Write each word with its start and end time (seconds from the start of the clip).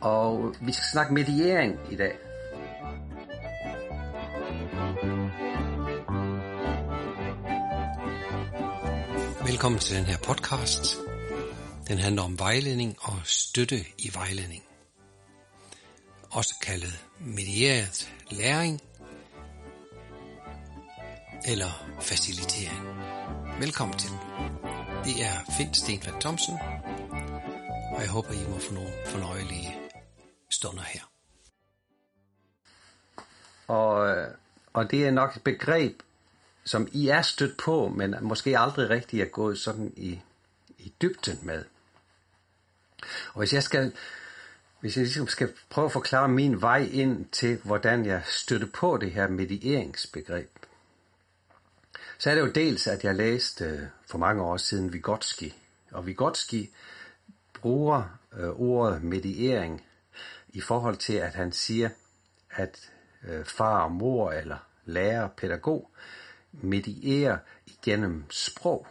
og 0.00 0.54
vi 0.60 0.72
skal 0.72 0.84
snakke 0.92 1.14
mediering 1.14 1.78
i 1.90 1.96
dag. 1.96 2.12
Velkommen 9.46 9.80
til 9.80 9.96
den 9.96 10.04
her 10.04 10.18
podcast. 10.18 10.96
Den 11.88 11.98
handler 11.98 12.22
om 12.22 12.38
vejledning 12.38 12.96
og 13.00 13.16
støtte 13.24 13.84
i 13.98 14.10
vejledning. 14.14 14.62
Også 16.30 16.54
kaldet 16.62 17.04
medieret 17.20 18.12
læring 18.30 18.80
eller 21.46 21.86
facilitering. 22.00 22.86
Velkommen 23.60 23.98
til. 23.98 24.10
Det 25.04 25.24
er 25.24 25.52
Finn 25.56 25.74
Stenfeldt 25.74 26.20
Thomsen, 26.20 26.54
og 27.94 28.00
jeg 28.00 28.08
håber, 28.08 28.32
I 28.32 28.50
må 28.50 28.58
få 28.58 28.74
nogle 28.74 28.92
fornøjelige 29.06 29.79
stunder 30.50 30.82
her. 30.82 31.10
Og, 33.66 34.08
øh, 34.08 34.28
og 34.72 34.90
det 34.90 35.06
er 35.06 35.10
nok 35.10 35.36
et 35.36 35.44
begreb, 35.44 36.02
som 36.64 36.88
I 36.92 37.08
er 37.08 37.22
stødt 37.22 37.58
på, 37.58 37.88
men 37.88 38.16
måske 38.20 38.58
aldrig 38.58 38.90
rigtig 38.90 39.20
er 39.20 39.26
gået 39.26 39.58
sådan 39.58 39.92
i, 39.96 40.20
i 40.78 40.92
dybden 41.02 41.38
med. 41.42 41.64
Og 43.32 43.38
hvis 43.38 43.52
jeg 43.52 43.62
skal, 43.62 43.92
hvis 44.80 44.96
jeg 44.96 45.04
ligesom 45.04 45.28
skal 45.28 45.52
prøve 45.70 45.84
at 45.84 45.92
forklare 45.92 46.28
min 46.28 46.60
vej 46.60 46.88
ind 46.92 47.26
til, 47.28 47.60
hvordan 47.64 48.06
jeg 48.06 48.22
støtte 48.26 48.66
på 48.66 48.96
det 48.96 49.12
her 49.12 49.28
medieringsbegreb, 49.28 50.50
så 52.18 52.30
er 52.30 52.34
det 52.34 52.40
jo 52.40 52.50
dels, 52.50 52.86
at 52.86 53.04
jeg 53.04 53.14
læste 53.14 53.64
øh, 53.64 53.80
for 54.10 54.18
mange 54.18 54.42
år 54.42 54.56
siden 54.56 54.92
Vygotsky. 54.92 55.52
Og 55.90 56.06
Vygotsky 56.06 56.70
bruger 57.54 58.18
øh, 58.32 58.48
ordet 58.48 59.02
mediering 59.02 59.82
i 60.52 60.60
forhold 60.60 60.96
til, 60.96 61.12
at 61.12 61.34
han 61.34 61.52
siger, 61.52 61.90
at 62.50 62.92
øh, 63.22 63.44
far 63.44 63.82
og 63.82 63.92
mor 63.92 64.32
eller 64.32 64.58
lærer, 64.84 65.28
pædagog, 65.28 65.90
medierer 66.52 67.38
igennem 67.66 68.30
sprog. 68.30 68.86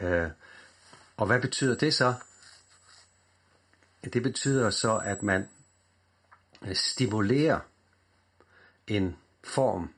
Øh, 0.00 0.30
og 1.16 1.26
hvad 1.26 1.40
betyder 1.40 1.76
det 1.76 1.94
så? 1.94 2.14
Det 4.04 4.22
betyder 4.22 4.70
så, 4.70 4.98
at 4.98 5.22
man 5.22 5.48
øh, 6.62 6.76
stimulerer 6.76 7.60
en 8.86 9.16
form 9.44 9.94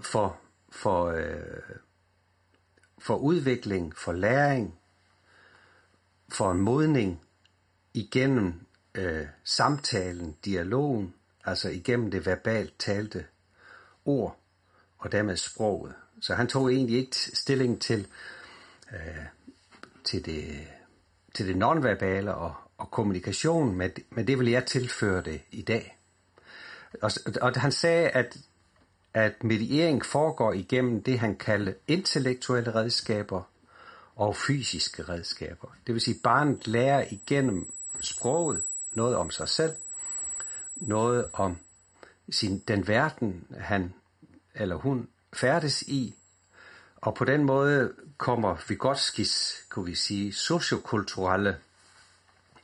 for, 0.00 0.40
for, 0.70 1.06
øh, 1.06 1.76
for 2.98 3.16
udvikling, 3.16 3.96
for 3.96 4.12
læring, 4.12 4.78
for 6.28 6.50
en 6.52 6.60
modning 6.60 7.22
igennem 7.94 8.66
øh, 8.94 9.26
samtalen, 9.44 10.36
dialogen, 10.44 11.14
altså 11.44 11.68
igennem 11.68 12.10
det 12.10 12.26
verbalt 12.26 12.74
talte 12.78 13.24
ord 14.04 14.38
og 14.98 15.12
dermed 15.12 15.36
sproget. 15.36 15.94
Så 16.20 16.34
han 16.34 16.48
tog 16.48 16.72
egentlig 16.72 16.98
ikke 16.98 17.16
stilling 17.16 17.80
til, 17.80 18.06
øh, 18.92 19.24
til 20.04 20.26
det, 20.26 20.68
til 21.34 21.46
det 21.48 21.56
nonverbale 21.56 22.34
og, 22.34 22.54
og 22.78 22.90
kommunikation, 22.90 23.76
men, 23.76 23.90
men 24.10 24.26
det 24.26 24.38
vil 24.38 24.48
jeg 24.48 24.66
tilføre 24.66 25.22
det 25.22 25.40
i 25.50 25.62
dag. 25.62 25.98
Og, 27.02 27.10
og 27.40 27.52
han 27.56 27.72
sagde, 27.72 28.08
at, 28.08 28.36
at 29.14 29.44
mediering 29.44 30.06
foregår 30.06 30.52
igennem 30.52 31.02
det, 31.02 31.18
han 31.18 31.36
kaldte 31.36 31.74
intellektuelle 31.86 32.74
redskaber 32.74 33.42
og 34.16 34.36
fysiske 34.36 35.02
redskaber. 35.02 35.68
Det 35.86 35.94
vil 35.94 36.02
sige, 36.02 36.14
at 36.14 36.22
barnet 36.22 36.66
lærer 36.66 37.06
igennem 37.10 37.72
sproget 38.00 38.62
noget 38.94 39.16
om 39.16 39.30
sig 39.30 39.48
selv, 39.48 39.74
noget 40.76 41.28
om 41.32 41.58
sin, 42.30 42.58
den 42.58 42.88
verden, 42.88 43.46
han 43.58 43.94
eller 44.54 44.76
hun 44.76 45.08
færdes 45.32 45.82
i, 45.82 46.14
og 46.96 47.14
på 47.14 47.24
den 47.24 47.44
måde 47.44 47.94
kommer 48.16 48.56
Vygotskis, 48.68 49.64
kunne 49.68 49.84
vi 49.84 49.94
sige, 49.94 50.32
sociokulturelle 50.32 51.58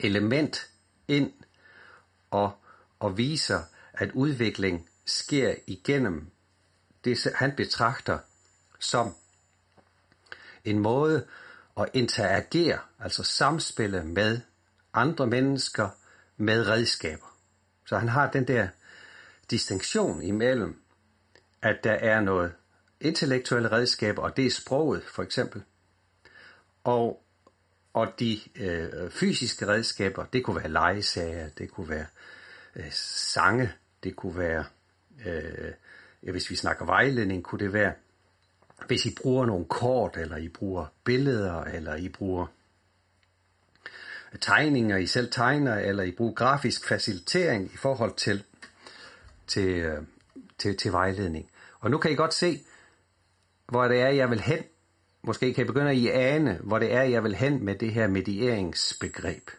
element 0.01 0.71
ind 1.09 1.33
og, 2.31 2.53
og 2.99 3.17
viser, 3.17 3.63
at 3.93 4.13
udvikling 4.13 4.89
sker 5.07 5.55
igennem 5.67 6.31
det, 7.05 7.27
han 7.35 7.57
betragter 7.57 8.19
som 8.79 9.15
en 10.65 10.79
måde 10.79 11.27
at 11.77 11.89
interagere, 11.93 12.79
altså 12.99 13.23
samspille 13.23 14.05
med 14.05 14.41
andre 14.93 15.27
mennesker 15.27 15.89
med 16.39 16.69
redskaber. 16.69 17.37
Så 17.87 17.99
han 17.99 18.09
har 18.09 18.31
den 18.31 18.49
der 18.49 18.69
distinktion 19.51 20.23
imellem 20.23 20.83
at 21.63 21.85
der 21.85 21.93
er 21.93 22.21
noget 22.21 22.53
intellektuelle 23.01 23.73
redskaber, 23.73 24.23
og 24.23 24.37
det 24.37 24.47
er 24.47 24.51
sproget 24.51 25.03
for 25.03 25.23
eksempel. 25.23 25.63
Og, 26.85 27.23
og 27.93 28.13
de 28.21 28.39
øh, 28.57 29.11
fysiske 29.11 29.67
redskaber, 29.67 30.25
det 30.25 30.45
kunne 30.45 30.57
være 30.57 30.69
legesager, 30.69 31.49
det 31.49 31.71
kunne 31.71 31.89
være 31.89 32.07
øh, 32.77 32.93
sange, 32.93 33.73
det 34.05 34.17
kunne 34.17 34.39
være, 34.39 34.65
øh, 35.27 35.73
ja, 36.23 36.31
hvis 36.31 36.51
vi 36.51 36.57
snakker 36.57 36.85
vejledning, 36.85 37.45
kunne 37.45 37.65
det 37.65 37.73
være, 37.73 37.93
hvis 38.87 39.07
I 39.07 39.15
bruger 39.23 39.47
nogle 39.47 39.65
kort, 39.65 40.17
eller 40.17 40.37
I 40.37 40.49
bruger 40.49 40.87
billeder, 41.05 41.65
eller 41.65 41.97
I 41.97 42.09
bruger 42.09 42.47
tegninger, 44.41 44.97
I 44.97 45.07
selv 45.07 45.31
tegner, 45.31 45.75
eller 45.75 46.03
I 46.03 46.11
bruger 46.11 46.33
grafisk 46.33 46.89
facilitering 46.89 47.71
i 47.75 47.77
forhold 47.77 48.15
til, 48.17 48.45
til, 49.47 49.69
øh, 49.69 50.03
til, 50.59 50.77
til 50.77 50.93
vejledning. 50.93 51.51
Og 51.81 51.91
nu 51.91 51.99
kan 51.99 52.11
I 52.11 52.15
godt 52.15 52.35
se, 52.35 52.63
hvor 53.67 53.89
det 53.89 54.01
er, 54.01 54.09
jeg 54.09 54.31
vil 54.31 54.41
hen. 54.41 54.63
Måske 55.23 55.55
kan 55.55 55.65
I 55.65 55.67
begynde 55.67 55.91
at 55.91 55.97
I 55.97 56.09
ane, 56.09 56.59
hvor 56.63 56.79
det 56.79 56.93
er, 56.93 57.03
jeg 57.03 57.25
vil 57.25 57.35
hen 57.35 57.65
med 57.65 57.75
det 57.75 57.93
her 57.93 58.07
medieringsbegreb. 58.07 59.51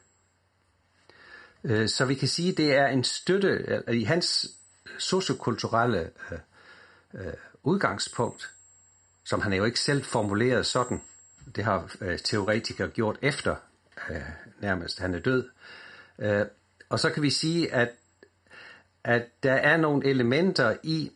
Øh, 1.63 1.89
så 1.89 2.05
vi 2.05 2.15
kan 2.15 2.27
sige, 2.27 2.51
det 2.51 2.75
er 2.75 2.87
en 2.87 3.03
støtte 3.03 3.47
øh, 3.87 3.95
i 3.95 4.03
hans 4.03 4.47
sociokulturelle 4.97 6.11
udgangspunkt, 7.63 8.51
som 9.23 9.41
han 9.41 9.53
jo 9.53 9.63
ikke 9.63 9.79
selv 9.79 10.03
formuleret 10.03 10.65
sådan. 10.65 11.01
Det 11.55 11.63
har 11.63 11.95
teoretikere 12.23 12.87
gjort 12.87 13.17
efter 13.21 13.55
Øh, 14.09 14.21
nærmest 14.59 14.99
han 14.99 15.13
er 15.13 15.19
død. 15.19 15.49
Øh, 16.19 16.45
og 16.89 16.99
så 16.99 17.09
kan 17.09 17.23
vi 17.23 17.29
sige, 17.29 17.73
at, 17.73 17.89
at 19.03 19.23
der 19.43 19.53
er 19.53 19.77
nogle 19.77 20.07
elementer 20.07 20.77
i 20.83 21.11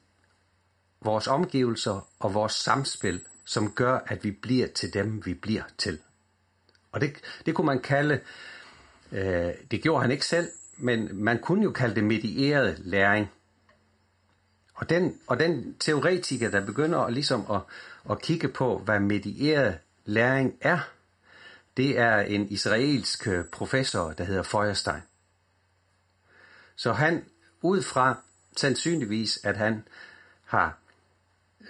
vores 1.01 1.27
omgivelser 1.27 2.07
og 2.19 2.33
vores 2.33 2.53
samspil, 2.53 3.21
som 3.45 3.71
gør, 3.71 3.99
at 4.07 4.23
vi 4.23 4.31
bliver 4.31 4.67
til 4.67 4.94
dem, 4.94 5.25
vi 5.25 5.33
bliver 5.33 5.63
til. 5.77 5.99
Og 6.91 7.01
det, 7.01 7.13
det 7.45 7.55
kunne 7.55 7.66
man 7.66 7.79
kalde, 7.79 8.19
øh, 9.11 9.51
det 9.71 9.81
gjorde 9.81 10.01
han 10.01 10.11
ikke 10.11 10.25
selv, 10.25 10.50
men 10.77 11.09
man 11.23 11.39
kunne 11.39 11.63
jo 11.63 11.71
kalde 11.71 11.95
det 11.95 12.03
medieret 12.03 12.79
læring. 12.79 13.31
Og 14.73 14.89
den, 14.89 15.19
og 15.27 15.39
den 15.39 15.75
teoretiker, 15.79 16.50
der 16.50 16.65
begynder 16.65 17.00
at, 17.00 17.13
ligesom 17.13 17.51
at, 17.51 17.61
at 18.09 18.21
kigge 18.21 18.47
på, 18.47 18.77
hvad 18.77 19.00
medieret 19.00 19.77
læring 20.05 20.57
er, 20.61 20.79
det 21.78 22.00
er 22.00 22.17
en 22.19 22.50
israelsk 22.50 23.28
professor, 23.51 24.13
der 24.13 24.23
hedder 24.23 24.44
Feuerstein. 24.44 25.01
Så 26.75 26.94
han, 26.94 27.25
ud 27.61 27.81
fra 27.81 28.17
sandsynligvis, 28.57 29.39
at 29.44 29.57
han 29.57 29.88
har 30.45 30.78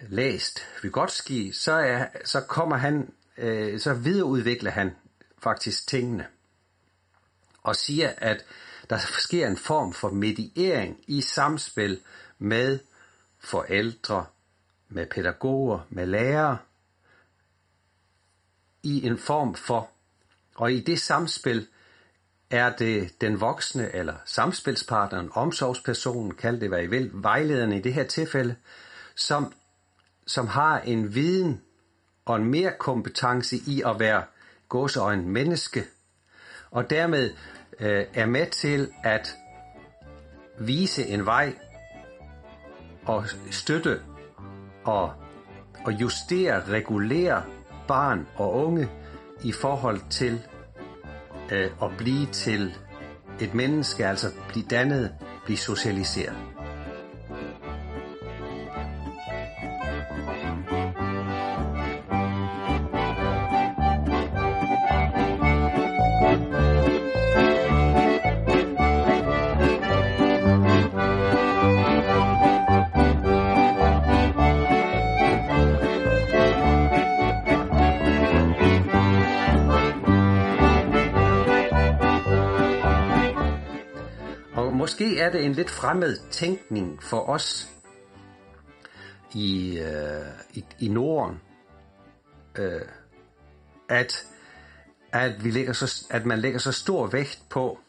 læst 0.09 0.59
Vygotsky, 0.83 1.51
så, 1.51 1.71
er, 1.71 2.07
så 2.25 2.41
kommer 2.41 2.77
han, 2.77 3.13
øh, 3.37 3.79
så 3.79 3.93
videreudvikler 3.93 4.71
han 4.71 4.95
faktisk 5.37 5.87
tingene 5.87 6.27
og 7.63 7.75
siger, 7.75 8.13
at 8.17 8.45
der 8.89 8.97
sker 8.97 9.47
en 9.47 9.57
form 9.57 9.93
for 9.93 10.09
mediering 10.09 11.03
i 11.07 11.21
samspil 11.21 12.01
med 12.39 12.79
forældre, 13.39 14.25
med 14.89 15.05
pædagoger, 15.05 15.79
med 15.89 16.05
lærere, 16.05 16.57
i 18.83 19.07
en 19.07 19.17
form 19.17 19.55
for, 19.55 19.89
og 20.55 20.73
i 20.73 20.79
det 20.79 20.99
samspil 20.99 21.67
er 22.49 22.75
det 22.75 23.21
den 23.21 23.41
voksne 23.41 23.95
eller 23.95 24.15
samspilspartneren, 24.25 25.29
omsorgspersonen, 25.33 26.33
kald 26.33 26.59
det 26.59 26.69
hvad 26.69 26.83
I 26.83 26.87
vil, 26.87 27.09
vejlederen 27.13 27.73
i 27.73 27.81
det 27.81 27.93
her 27.93 28.03
tilfælde, 28.03 28.55
som 29.15 29.53
som 30.27 30.47
har 30.47 30.79
en 30.79 31.15
viden 31.15 31.61
og 32.25 32.35
en 32.35 32.45
mere 32.45 32.71
kompetence 32.79 33.55
i 33.55 33.83
at 33.85 33.99
være 33.99 34.23
gåseøjne 34.69 35.23
menneske, 35.23 35.83
og 36.71 36.89
dermed 36.89 37.31
øh, 37.79 38.05
er 38.13 38.25
med 38.25 38.47
til 38.47 38.91
at 39.03 39.35
vise 40.59 41.07
en 41.07 41.25
vej 41.25 41.53
og 43.05 43.25
støtte 43.51 44.01
og, 44.83 45.13
og 45.85 45.93
justere, 45.93 46.65
regulere 46.69 47.43
barn 47.87 48.27
og 48.35 48.53
unge 48.53 48.89
i 49.43 49.51
forhold 49.51 49.99
til 50.09 50.41
øh, 51.51 51.71
at 51.83 51.91
blive 51.97 52.25
til 52.25 52.73
et 53.41 53.53
menneske 53.53 54.07
altså 54.07 54.31
blive 54.49 54.65
dannet, 54.69 55.11
blive 55.45 55.57
socialiseret. 55.57 56.52
Det 85.33 85.45
en 85.45 85.53
lidt 85.53 85.69
fremmed 85.69 86.17
tænkning 86.31 87.03
for 87.03 87.29
os 87.29 87.69
i, 89.33 89.79
øh, 89.79 90.27
i, 90.53 90.65
i 90.79 90.87
Norden, 90.87 91.41
øh, 92.57 92.81
at, 93.89 94.27
at, 95.11 95.43
vi 95.43 95.51
lægger 95.51 95.73
så, 95.73 96.07
at 96.09 96.25
man 96.25 96.39
lægger 96.39 96.59
så 96.59 96.71
stor 96.71 97.07
vægt 97.07 97.43
på, 97.49 97.79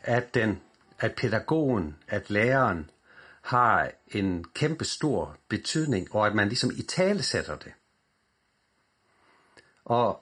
at, 0.00 0.34
den, 0.34 0.60
at 0.98 1.14
pædagogen, 1.14 1.96
at 2.08 2.30
læreren 2.30 2.90
har 3.42 3.90
en 4.06 4.44
kæmpe 4.54 4.84
stor 4.84 5.36
betydning, 5.48 6.14
og 6.14 6.26
at 6.26 6.34
man 6.34 6.48
ligesom 6.48 6.70
i 6.76 6.82
tale 6.82 7.22
sætter 7.22 7.56
det. 7.56 7.72
Og, 9.84 10.20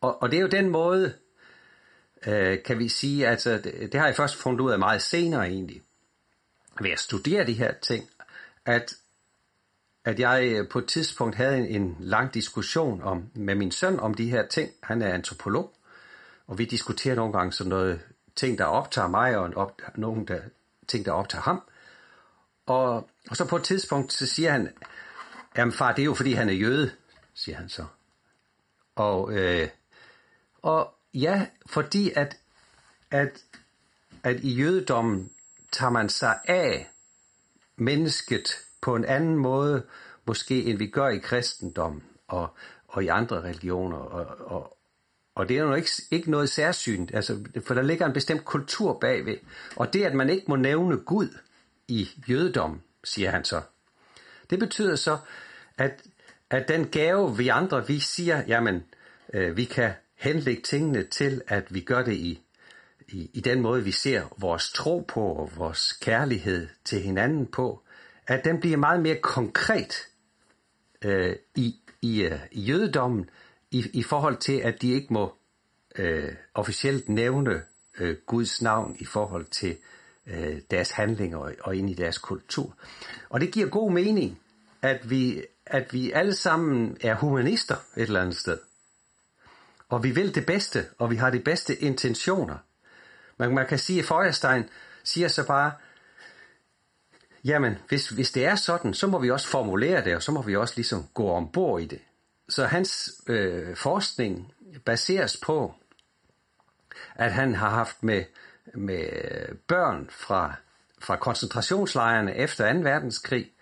og, 0.00 0.22
og 0.22 0.30
det 0.30 0.36
er 0.36 0.40
jo 0.40 0.48
den 0.48 0.68
måde, 0.68 1.14
øh, 2.26 2.62
kan 2.62 2.78
vi 2.78 2.88
sige, 2.88 3.28
altså 3.28 3.58
det, 3.58 3.92
det 3.92 4.00
har 4.00 4.06
jeg 4.06 4.16
først 4.16 4.36
fundet 4.36 4.60
ud 4.60 4.70
af 4.70 4.78
meget 4.78 5.02
senere 5.02 5.48
egentlig, 5.48 5.82
ved 6.80 6.90
at 6.90 7.00
studere 7.00 7.46
de 7.46 7.52
her 7.52 7.72
ting, 7.82 8.10
at, 8.64 8.94
at 10.04 10.20
jeg 10.20 10.44
øh, 10.44 10.68
på 10.68 10.78
et 10.78 10.86
tidspunkt 10.86 11.36
havde 11.36 11.58
en, 11.58 11.82
en 11.82 11.96
lang 12.00 12.34
diskussion 12.34 13.02
om, 13.02 13.30
med 13.34 13.54
min 13.54 13.70
søn 13.70 14.00
om 14.00 14.14
de 14.14 14.30
her 14.30 14.46
ting. 14.46 14.70
Han 14.82 15.02
er 15.02 15.14
antropolog, 15.14 15.74
og 16.46 16.58
vi 16.58 16.64
diskuterer 16.64 17.14
nogle 17.14 17.32
gange 17.32 17.52
sådan 17.52 17.68
noget 17.68 18.00
ting, 18.36 18.58
der 18.58 18.64
optager 18.64 19.08
mig, 19.08 19.38
og 19.38 19.52
op, 19.56 19.82
nogle 19.94 20.26
der, 20.26 20.40
ting, 20.88 21.04
der 21.04 21.12
optager 21.12 21.42
ham. 21.42 21.62
Og, 22.66 23.10
og 23.30 23.36
så 23.36 23.44
på 23.48 23.56
et 23.56 23.64
tidspunkt, 23.64 24.12
så 24.12 24.26
siger 24.26 24.50
han, 24.52 24.72
jamen 25.56 25.72
far, 25.72 25.92
det 25.92 26.02
er 26.02 26.06
jo 26.06 26.14
fordi, 26.14 26.32
han 26.32 26.48
er 26.48 26.52
jøde, 26.52 26.90
siger 27.34 27.56
han 27.56 27.68
så. 27.68 27.84
Og, 28.94 29.32
øh, 29.32 29.68
og, 30.62 30.95
Ja, 31.16 31.46
fordi 31.66 32.12
at, 32.16 32.36
at, 33.10 33.44
at 34.22 34.40
i 34.40 34.54
jødedommen 34.54 35.30
tager 35.72 35.90
man 35.90 36.08
sig 36.08 36.38
af 36.44 36.90
mennesket 37.76 38.48
på 38.80 38.96
en 38.96 39.04
anden 39.04 39.36
måde, 39.36 39.82
måske 40.26 40.64
end 40.64 40.78
vi 40.78 40.86
gør 40.86 41.08
i 41.08 41.18
kristendommen 41.18 42.02
og, 42.28 42.48
og 42.88 43.04
i 43.04 43.06
andre 43.06 43.42
religioner. 43.42 43.96
Og, 43.96 44.50
og, 44.56 44.76
og 45.34 45.48
det 45.48 45.58
er 45.58 45.62
jo 45.62 45.74
ikke, 45.74 45.90
ikke 46.10 46.30
noget 46.30 46.50
særsynt, 46.50 47.14
altså, 47.14 47.44
for 47.66 47.74
der 47.74 47.82
ligger 47.82 48.06
en 48.06 48.12
bestemt 48.12 48.44
kultur 48.44 48.98
bagved. 48.98 49.36
Og 49.76 49.92
det, 49.92 50.04
at 50.04 50.14
man 50.14 50.30
ikke 50.30 50.44
må 50.48 50.56
nævne 50.56 50.96
Gud 50.96 51.38
i 51.88 52.08
jødedommen, 52.28 52.82
siger 53.04 53.30
han 53.30 53.44
så, 53.44 53.62
det 54.50 54.58
betyder 54.58 54.96
så, 54.96 55.18
at, 55.78 56.02
at 56.50 56.68
den 56.68 56.88
gave, 56.88 57.36
vi 57.36 57.48
andre, 57.48 57.86
vi 57.86 58.00
siger, 58.00 58.42
jamen, 58.46 58.84
øh, 59.34 59.56
vi 59.56 59.64
kan 59.64 59.92
henlægge 60.16 60.62
tingene 60.62 61.04
til, 61.04 61.42
at 61.48 61.74
vi 61.74 61.80
gør 61.80 62.02
det 62.02 62.12
i, 62.14 62.42
i, 63.08 63.30
i 63.34 63.40
den 63.40 63.60
måde, 63.60 63.84
vi 63.84 63.90
ser 63.90 64.34
vores 64.38 64.72
tro 64.72 65.04
på 65.08 65.20
og 65.20 65.50
vores 65.56 65.92
kærlighed 65.92 66.68
til 66.84 67.00
hinanden 67.00 67.46
på, 67.46 67.82
at 68.26 68.44
den 68.44 68.60
bliver 68.60 68.76
meget 68.76 69.02
mere 69.02 69.16
konkret 69.16 70.08
øh, 71.02 71.36
i, 71.54 71.74
i, 72.02 72.22
øh, 72.22 72.38
i 72.52 72.60
jødedommen 72.60 73.30
i, 73.70 73.84
i 73.92 74.02
forhold 74.02 74.36
til, 74.36 74.58
at 74.58 74.82
de 74.82 74.92
ikke 74.92 75.12
må 75.12 75.34
øh, 75.96 76.32
officielt 76.54 77.08
nævne 77.08 77.62
øh, 77.98 78.16
Guds 78.26 78.62
navn 78.62 78.96
i 78.98 79.04
forhold 79.04 79.44
til 79.44 79.76
øh, 80.26 80.60
deres 80.70 80.90
handlinger 80.90 81.38
og, 81.38 81.52
og 81.60 81.76
ind 81.76 81.90
i 81.90 81.94
deres 81.94 82.18
kultur. 82.18 82.76
Og 83.28 83.40
det 83.40 83.52
giver 83.52 83.68
god 83.68 83.92
mening, 83.92 84.40
at 84.82 85.10
vi, 85.10 85.42
at 85.66 85.92
vi 85.92 86.12
alle 86.12 86.34
sammen 86.34 86.96
er 87.00 87.14
humanister 87.14 87.76
et 87.96 88.02
eller 88.02 88.20
andet 88.20 88.36
sted 88.36 88.58
og 89.88 90.04
vi 90.04 90.10
vil 90.10 90.34
det 90.34 90.46
bedste, 90.46 90.84
og 90.98 91.10
vi 91.10 91.16
har 91.16 91.30
de 91.30 91.40
bedste 91.40 91.76
intentioner. 91.76 92.56
Men 93.38 93.54
man 93.54 93.66
kan 93.66 93.78
sige, 93.78 93.98
at 93.98 94.04
Feuerstein 94.04 94.64
siger 95.04 95.28
så 95.28 95.46
bare, 95.46 95.72
jamen, 97.44 97.78
hvis, 97.88 98.08
hvis 98.08 98.30
det 98.30 98.44
er 98.44 98.54
sådan, 98.54 98.94
så 98.94 99.06
må 99.06 99.18
vi 99.18 99.30
også 99.30 99.48
formulere 99.48 100.04
det, 100.04 100.16
og 100.16 100.22
så 100.22 100.32
må 100.32 100.42
vi 100.42 100.56
også 100.56 100.74
ligesom 100.76 101.06
gå 101.14 101.30
ombord 101.30 101.80
i 101.80 101.86
det. 101.86 102.00
Så 102.48 102.64
hans 102.64 103.10
øh, 103.26 103.76
forskning 103.76 104.54
baseres 104.84 105.36
på, 105.36 105.74
at 107.14 107.32
han 107.32 107.54
har 107.54 107.70
haft 107.70 108.02
med, 108.02 108.24
med 108.74 109.08
børn 109.66 110.08
fra, 110.10 110.54
fra 110.98 111.16
koncentrationslejrene 111.16 112.34
efter 112.34 112.72
2. 112.72 112.78
verdenskrig. 112.78 113.52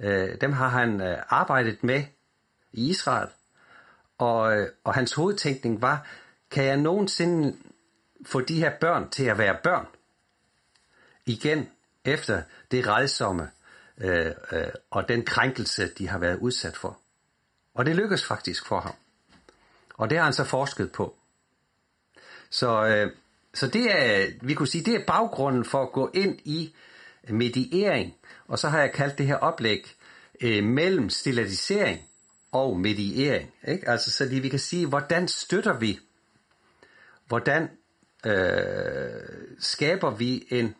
Øh, 0.00 0.40
dem 0.40 0.52
har 0.52 0.68
han 0.68 1.00
øh, 1.00 1.18
arbejdet 1.28 1.84
med 1.84 2.04
i 2.72 2.88
Israel. 2.88 3.28
Og, 4.18 4.56
øh, 4.56 4.68
og 4.84 4.94
hans 4.94 5.12
hovedtænkning 5.12 5.82
var, 5.82 6.06
kan 6.50 6.64
jeg 6.64 6.76
nogensinde 6.76 7.56
få 8.26 8.40
de 8.40 8.60
her 8.60 8.72
børn 8.80 9.10
til 9.10 9.24
at 9.24 9.38
være 9.38 9.56
børn? 9.62 9.86
Igen, 11.26 11.68
efter 12.04 12.42
det 12.70 12.86
redsomme 12.86 13.50
øh, 13.98 14.32
øh, 14.52 14.66
og 14.90 15.08
den 15.08 15.24
krænkelse, 15.24 15.88
de 15.88 16.08
har 16.08 16.18
været 16.18 16.38
udsat 16.38 16.76
for. 16.76 16.98
Og 17.74 17.86
det 17.86 17.96
lykkedes 17.96 18.24
faktisk 18.24 18.66
for 18.66 18.80
ham. 18.80 18.94
Og 19.94 20.10
det 20.10 20.18
har 20.18 20.24
han 20.24 20.32
så 20.32 20.44
forsket 20.44 20.92
på. 20.92 21.16
Så, 22.50 22.86
øh, 22.86 23.12
så 23.54 23.66
det 23.66 23.86
er, 23.90 24.26
vi 24.42 24.54
kunne 24.54 24.68
sige, 24.68 24.84
det 24.84 24.94
er 24.94 25.06
baggrunden 25.06 25.64
for 25.64 25.82
at 25.82 25.92
gå 25.92 26.10
ind 26.14 26.40
i 26.44 26.74
mediering. 27.28 28.14
Og 28.48 28.58
så 28.58 28.68
har 28.68 28.80
jeg 28.80 28.92
kaldt 28.92 29.18
det 29.18 29.26
her 29.26 29.36
oplæg 29.36 29.94
øh, 30.40 30.64
mellem 30.64 31.10
stillatisering 31.10 32.00
og 32.52 32.80
mediering. 32.80 33.50
Ikke? 33.68 33.88
Altså, 33.88 34.10
så 34.10 34.26
vi 34.28 34.48
kan 34.48 34.58
sige, 34.58 34.86
hvordan 34.86 35.28
støtter 35.28 35.78
vi, 35.78 36.00
hvordan 37.26 37.70
øh, 38.26 39.12
skaber 39.58 40.10
vi 40.10 40.46
en, 40.50 40.74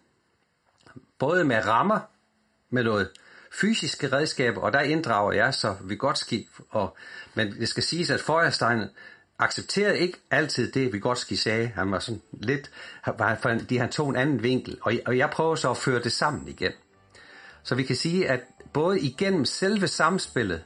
både 1.19 1.45
med 1.45 1.67
rammer, 1.67 2.01
med 2.71 2.85
noget 2.85 3.11
fysiske 3.53 4.13
redskaber, 4.13 4.61
og 4.61 4.73
der 4.73 4.81
inddrager 4.81 5.33
jeg 5.33 5.55
så 5.55 5.77
Vygotsky, 5.85 6.49
og, 6.71 6.97
men 7.35 7.53
det 7.53 7.69
skal 7.69 7.83
siges, 7.83 8.11
at 8.11 8.21
Feuerstein 8.21 8.83
accepterede 9.39 9.99
ikke 9.99 10.19
altid 10.31 10.73
det, 10.73 10.93
Vygotsky 10.93 11.33
sagde. 11.33 11.67
Han 11.67 11.91
var 11.91 11.99
sådan 11.99 12.23
lidt, 12.33 12.71
fordi 13.43 13.77
han 13.77 13.91
tog 13.91 14.09
en 14.09 14.17
anden 14.17 14.43
vinkel, 14.43 14.79
og, 14.83 14.93
og 15.07 15.19
jeg 15.19 15.31
prøver 15.31 15.55
så 15.55 15.71
at 15.71 15.77
føre 15.77 16.03
det 16.03 16.13
sammen 16.13 16.49
igen. 16.49 16.73
Så 17.63 17.75
vi 17.75 17.83
kan 17.83 17.97
sige, 17.97 18.29
at 18.29 18.41
både 18.73 19.01
igennem 19.01 19.45
selve 19.45 19.89
samspillet 19.89 20.65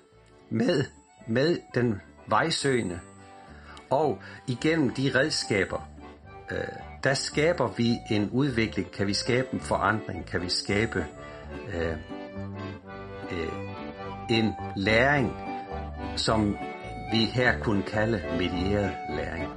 med, 0.50 0.84
med 1.26 1.58
den 1.74 2.00
vejsøgende. 2.26 3.00
Og 3.90 4.22
igennem 4.46 4.90
de 4.90 5.10
redskaber, 5.14 5.88
øh, 6.50 6.58
der 7.04 7.14
skaber 7.14 7.68
vi 7.68 7.96
en 8.10 8.30
udvikling, 8.30 8.90
kan 8.90 9.06
vi 9.06 9.14
skabe 9.14 9.48
en 9.52 9.60
forandring, 9.60 10.26
kan 10.26 10.42
vi 10.42 10.48
skabe 10.48 11.06
øh, 11.74 11.96
øh, 13.30 13.52
en 14.30 14.52
læring, 14.76 15.32
som 16.16 16.58
vi 17.12 17.24
her 17.24 17.60
kunne 17.60 17.82
kalde 17.82 18.22
medieret 18.38 18.92
læring. 19.08 19.48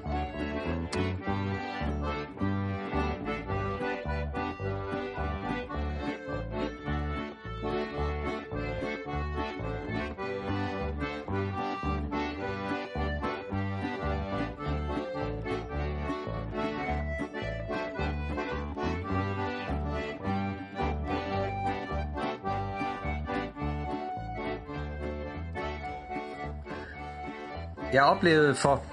Jeg 27.93 28.03
oplevede 28.03 28.55
for, 28.55 28.85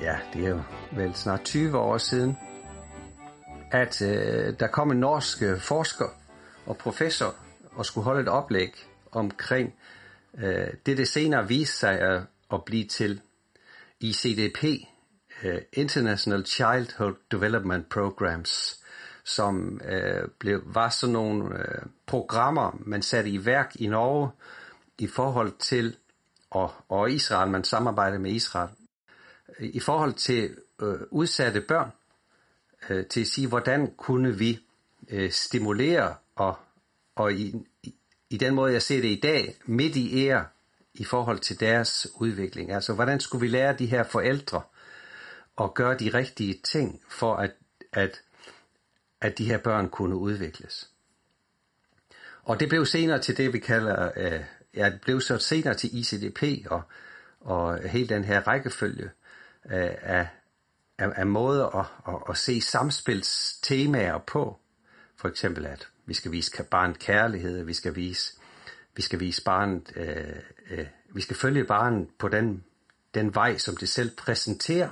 ja, 0.00 0.18
det 0.32 0.44
er 0.44 0.48
jo 0.48 0.60
vel 0.92 1.14
snart 1.14 1.44
20 1.44 1.78
år 1.78 1.98
siden, 1.98 2.36
at 3.70 4.02
øh, 4.02 4.54
der 4.60 4.66
kom 4.66 4.90
en 4.90 5.00
norsk 5.00 5.42
øh, 5.42 5.58
forsker 5.58 6.08
og 6.66 6.76
professor 6.76 7.34
og 7.72 7.86
skulle 7.86 8.04
holde 8.04 8.20
et 8.20 8.28
oplæg 8.28 8.86
omkring 9.12 9.74
øh, 10.38 10.66
det, 10.86 10.98
det 10.98 11.08
senere 11.08 11.48
viste 11.48 11.76
sig 11.76 12.00
at, 12.00 12.22
at 12.52 12.64
blive 12.64 12.84
til 12.84 13.20
ICDP, 14.00 14.64
øh, 15.42 15.60
International 15.72 16.46
Childhood 16.46 17.14
Development 17.30 17.88
Programs, 17.88 18.80
som 19.24 19.80
øh, 19.84 20.28
blev, 20.38 20.62
var 20.64 20.88
sådan 20.88 21.12
nogle 21.12 21.58
øh, 21.58 21.82
programmer, 22.06 22.78
man 22.80 23.02
satte 23.02 23.30
i 23.30 23.46
værk 23.46 23.72
i 23.74 23.86
Norge 23.86 24.30
i 24.98 25.06
forhold 25.06 25.52
til, 25.58 25.96
og, 26.54 26.72
og 26.88 27.10
Israel, 27.12 27.50
man 27.50 27.64
samarbejder 27.64 28.18
med 28.18 28.30
Israel, 28.30 28.68
i 29.58 29.80
forhold 29.80 30.14
til 30.14 30.56
øh, 30.82 31.00
udsatte 31.10 31.60
børn, 31.60 31.90
øh, 32.90 33.06
til 33.06 33.20
at 33.20 33.26
sige, 33.26 33.48
hvordan 33.48 33.94
kunne 33.96 34.38
vi 34.38 34.60
øh, 35.08 35.30
stimulere 35.30 36.14
og, 36.34 36.56
og 37.14 37.32
i, 37.32 37.54
i, 37.82 37.94
i 38.30 38.36
den 38.36 38.54
måde, 38.54 38.72
jeg 38.72 38.82
ser 38.82 39.00
det 39.00 39.08
i 39.08 39.20
dag, 39.20 39.56
midt 39.66 39.96
i 39.96 40.26
ære 40.26 40.46
i 40.94 41.04
forhold 41.04 41.38
til 41.38 41.60
deres 41.60 42.06
udvikling. 42.14 42.72
Altså, 42.72 42.94
hvordan 42.94 43.20
skulle 43.20 43.40
vi 43.40 43.48
lære 43.48 43.76
de 43.76 43.86
her 43.86 44.02
forældre 44.02 44.62
at 45.60 45.74
gøre 45.74 45.98
de 45.98 46.14
rigtige 46.14 46.60
ting, 46.64 47.00
for 47.08 47.34
at, 47.34 47.50
at, 47.92 48.20
at 49.20 49.38
de 49.38 49.44
her 49.44 49.58
børn 49.58 49.88
kunne 49.88 50.16
udvikles. 50.16 50.90
Og 52.42 52.60
det 52.60 52.68
blev 52.68 52.86
senere 52.86 53.18
til 53.18 53.36
det, 53.36 53.52
vi 53.52 53.58
kalder, 53.58 54.10
øh, 54.16 54.40
jeg 54.76 54.98
blev 55.02 55.20
så 55.20 55.38
senere 55.38 55.74
til 55.74 55.98
ICDP 55.98 56.70
og, 56.70 56.82
og 57.40 57.88
hele 57.88 58.08
den 58.08 58.24
her 58.24 58.40
rækkefølge 58.40 59.10
øh, 59.70 59.94
af, 60.02 60.28
af, 60.98 61.12
af 61.16 61.26
måder 61.26 61.66
at, 61.66 61.86
at, 62.08 62.22
at 62.28 62.36
se 62.36 62.60
samspilstemaer 62.60 64.18
på. 64.18 64.58
For 65.16 65.28
eksempel, 65.28 65.66
at 65.66 65.88
vi 66.06 66.14
skal 66.14 66.32
vise 66.32 66.62
barnet 66.70 66.98
kærlighed, 66.98 67.64
vi 67.64 67.74
skal 67.74 67.96
vise, 67.96 68.34
vi 68.96 69.02
skal 69.02 69.20
vise 69.20 69.44
barnet, 69.44 69.92
øh, 69.96 70.36
øh, 70.70 70.86
vi 71.08 71.20
skal 71.20 71.36
følge 71.36 71.64
barnet 71.64 72.08
på 72.18 72.28
den, 72.28 72.64
den 73.14 73.34
vej, 73.34 73.58
som 73.58 73.76
det 73.76 73.88
selv 73.88 74.10
præsenterer. 74.16 74.88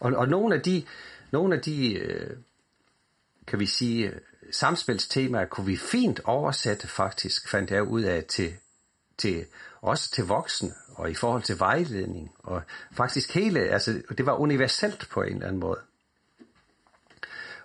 Og, 0.00 0.12
og 0.12 0.28
nogle 0.28 0.54
af 0.54 0.62
de, 0.62 0.86
nogle 1.30 1.54
af 1.54 1.62
de 1.62 1.94
øh, 1.94 2.36
kan 3.46 3.60
vi 3.60 3.66
sige, 3.66 4.12
samspilstemaer 4.50 5.46
kunne 5.46 5.66
vi 5.66 5.76
fint 5.76 6.20
oversætte 6.24 6.88
faktisk, 6.88 7.48
fandt 7.48 7.70
jeg 7.70 7.82
ud 7.82 8.02
af, 8.02 8.24
til, 8.24 8.54
til, 9.18 9.46
også 9.80 10.10
til 10.10 10.24
voksne, 10.24 10.74
og 10.94 11.10
i 11.10 11.14
forhold 11.14 11.42
til 11.42 11.58
vejledning, 11.58 12.32
og 12.38 12.62
faktisk 12.92 13.34
hele, 13.34 13.60
altså 13.60 14.02
det 14.18 14.26
var 14.26 14.34
universelt 14.34 15.08
på 15.10 15.22
en 15.22 15.32
eller 15.32 15.46
anden 15.46 15.60
måde. 15.60 15.80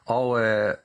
Og, 0.06 0.42
øh, 0.42 0.76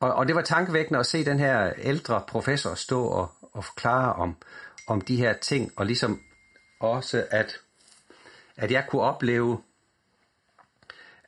og, 0.00 0.14
og 0.14 0.26
det 0.26 0.36
var 0.36 0.42
tankevækkende 0.42 1.00
at 1.00 1.06
se 1.06 1.24
den 1.24 1.38
her 1.38 1.72
ældre 1.78 2.24
professor 2.28 2.74
stå 2.74 3.04
og, 3.06 3.32
og 3.52 3.64
forklare 3.64 4.12
om, 4.12 4.36
om 4.86 5.00
de 5.00 5.16
her 5.16 5.32
ting, 5.32 5.72
og 5.76 5.86
ligesom 5.86 6.20
også, 6.80 7.26
at, 7.30 7.60
at 8.56 8.70
jeg 8.70 8.86
kunne 8.88 9.02
opleve, 9.02 9.62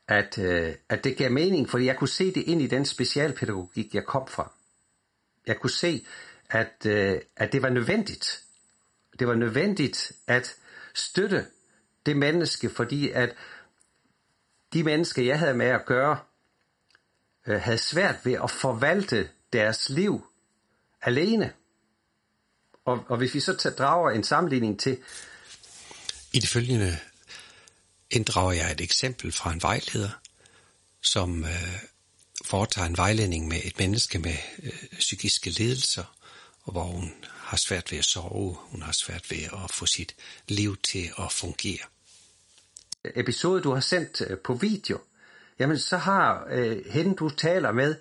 at, 0.09 0.39
øh, 0.39 0.75
at 0.89 1.05
det 1.05 1.17
gav 1.17 1.33
mening, 1.33 1.71
fordi 1.71 1.85
jeg 1.85 1.97
kunne 1.97 2.09
se 2.09 2.35
det 2.35 2.43
ind 2.43 2.63
i 2.63 2.67
den 2.67 2.85
specialpædagogik, 2.85 3.95
jeg 3.95 4.05
kom 4.05 4.27
fra. 4.27 4.53
Jeg 5.47 5.57
kunne 5.61 5.71
se, 5.71 6.07
at, 6.51 6.87
øh, 6.87 7.21
at 7.37 7.53
det 7.53 7.63
var 7.63 7.69
nødvendigt. 7.69 8.43
Det 9.19 9.29
var 9.29 9.35
nødvendigt 9.35 10.13
at 10.27 10.57
støtte 10.95 11.47
det 12.07 12.17
menneske, 12.17 12.71
fordi 12.71 13.11
at 13.11 13.35
de 14.73 14.83
mennesker, 14.83 15.23
jeg 15.23 15.39
havde 15.39 15.55
med 15.55 15.67
at 15.67 15.87
gøre, 15.87 16.19
øh, 17.47 17.61
havde 17.61 17.79
svært 17.79 18.17
ved 18.25 18.33
at 18.33 18.51
forvalte 18.51 19.29
deres 19.53 19.89
liv 19.89 20.27
alene. 21.03 21.53
Og, 22.85 23.05
og 23.09 23.17
hvis 23.17 23.35
vi 23.35 23.41
så 23.41 23.75
drager 23.79 24.11
en 24.11 24.25
sammenligning 24.25 24.81
til... 24.81 24.99
I 26.33 26.39
det 26.39 26.49
følgende 26.49 26.99
inddrager 28.11 28.53
jeg 28.53 28.73
et 28.73 28.81
eksempel 28.81 29.33
fra 29.33 29.53
en 29.53 29.63
vejleder, 29.63 30.11
som 31.03 31.45
øh, 31.45 31.83
foretager 32.45 32.87
en 32.87 32.97
vejledning 32.97 33.49
med 33.49 33.61
et 33.65 33.79
menneske 33.79 34.19
med 34.19 34.37
øh, 34.63 34.99
psykiske 34.99 35.51
lidelser, 35.51 36.18
og 36.69 36.73
hvor 36.73 36.85
hun 36.85 37.15
har 37.25 37.57
svært 37.57 37.93
ved 37.93 37.99
at 37.99 38.05
sove, 38.05 38.55
hun 38.55 38.83
har 38.83 38.93
svært 38.93 39.31
ved 39.31 39.39
at 39.39 39.71
få 39.73 39.87
sit 39.87 40.17
liv 40.49 40.77
til 40.77 41.11
at 41.19 41.33
fungere. 41.33 41.85
Episode, 43.05 43.63
du 43.63 43.73
har 43.73 43.81
sendt 43.81 44.21
øh, 44.31 44.39
på 44.39 44.55
video, 44.55 44.99
jamen 45.59 45.79
så 45.79 45.97
har 45.97 46.47
øh, 46.51 46.85
hende, 46.87 47.15
du 47.15 47.31
taler 47.31 47.73
med, 47.73 47.97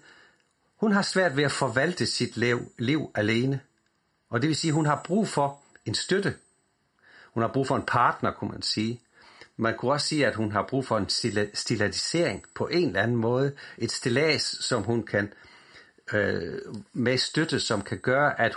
hun 0.77 0.91
har 0.91 1.01
svært 1.01 1.37
ved 1.37 1.43
at 1.43 1.51
forvalte 1.51 2.05
sit 2.05 2.37
liv, 2.37 2.71
liv 2.77 3.11
alene. 3.15 3.59
Og 4.29 4.41
det 4.41 4.47
vil 4.47 4.55
sige, 4.55 4.73
hun 4.73 4.85
har 4.85 5.01
brug 5.05 5.27
for 5.27 5.61
en 5.85 5.95
støtte. 5.95 6.35
Hun 7.33 7.41
har 7.43 7.51
brug 7.53 7.67
for 7.67 7.75
en 7.75 7.85
partner, 7.87 8.31
kunne 8.31 8.51
man 8.51 8.61
sige. 8.61 9.01
Man 9.57 9.77
kunne 9.77 9.91
også 9.91 10.07
sige, 10.07 10.27
at 10.27 10.35
hun 10.35 10.51
har 10.51 10.65
brug 10.69 10.85
for 10.85 10.97
en 10.97 11.09
stilatisering 11.53 12.43
på 12.55 12.67
en 12.67 12.87
eller 12.87 13.01
anden 13.01 13.17
måde. 13.17 13.55
Et 13.77 13.91
stillads, 13.91 14.65
som 14.65 14.83
hun 14.83 15.03
kan 15.03 15.33
øh, 16.13 16.61
med 16.93 17.17
støtte, 17.17 17.59
som 17.59 17.81
kan 17.81 17.97
gøre, 17.97 18.41
at, 18.41 18.55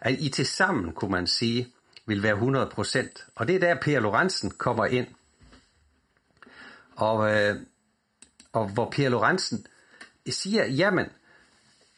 at 0.00 0.16
I 0.20 0.28
til 0.28 0.46
sammen, 0.46 0.92
kunne 0.92 1.10
man 1.10 1.26
sige, 1.26 1.72
vil 2.06 2.22
være 2.22 2.36
100%. 2.36 3.32
Og 3.34 3.48
det 3.48 3.54
er 3.54 3.60
der, 3.60 3.80
Per 3.80 4.00
Lorentzen 4.00 4.50
kommer 4.50 4.86
ind. 4.86 5.06
Og, 6.96 7.34
øh, 7.34 7.56
og 8.52 8.68
hvor 8.68 8.90
Per 8.90 9.08
Lorentzen 9.08 9.66
siger, 10.30 10.66
jamen, 10.66 11.06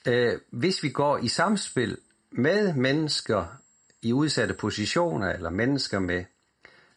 øh, 0.06 0.40
hvis 0.50 0.82
vi 0.82 0.88
går 0.88 1.18
i 1.18 1.28
samspil 1.28 1.98
med 2.30 2.74
mennesker 2.74 3.58
i 4.02 4.12
udsatte 4.12 4.54
positioner, 4.54 5.32
eller 5.32 5.50
mennesker 5.50 5.98
med, 5.98 6.24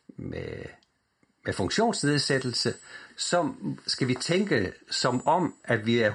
med 0.07 0.65
med 1.45 1.53
funktionsnedsættelse, 1.53 2.74
så 3.17 3.53
skal 3.88 4.07
vi 4.07 4.15
tænke 4.15 4.74
som 4.89 5.27
om, 5.27 5.55
at 5.63 5.85
vi 5.85 6.00
er 6.00 6.12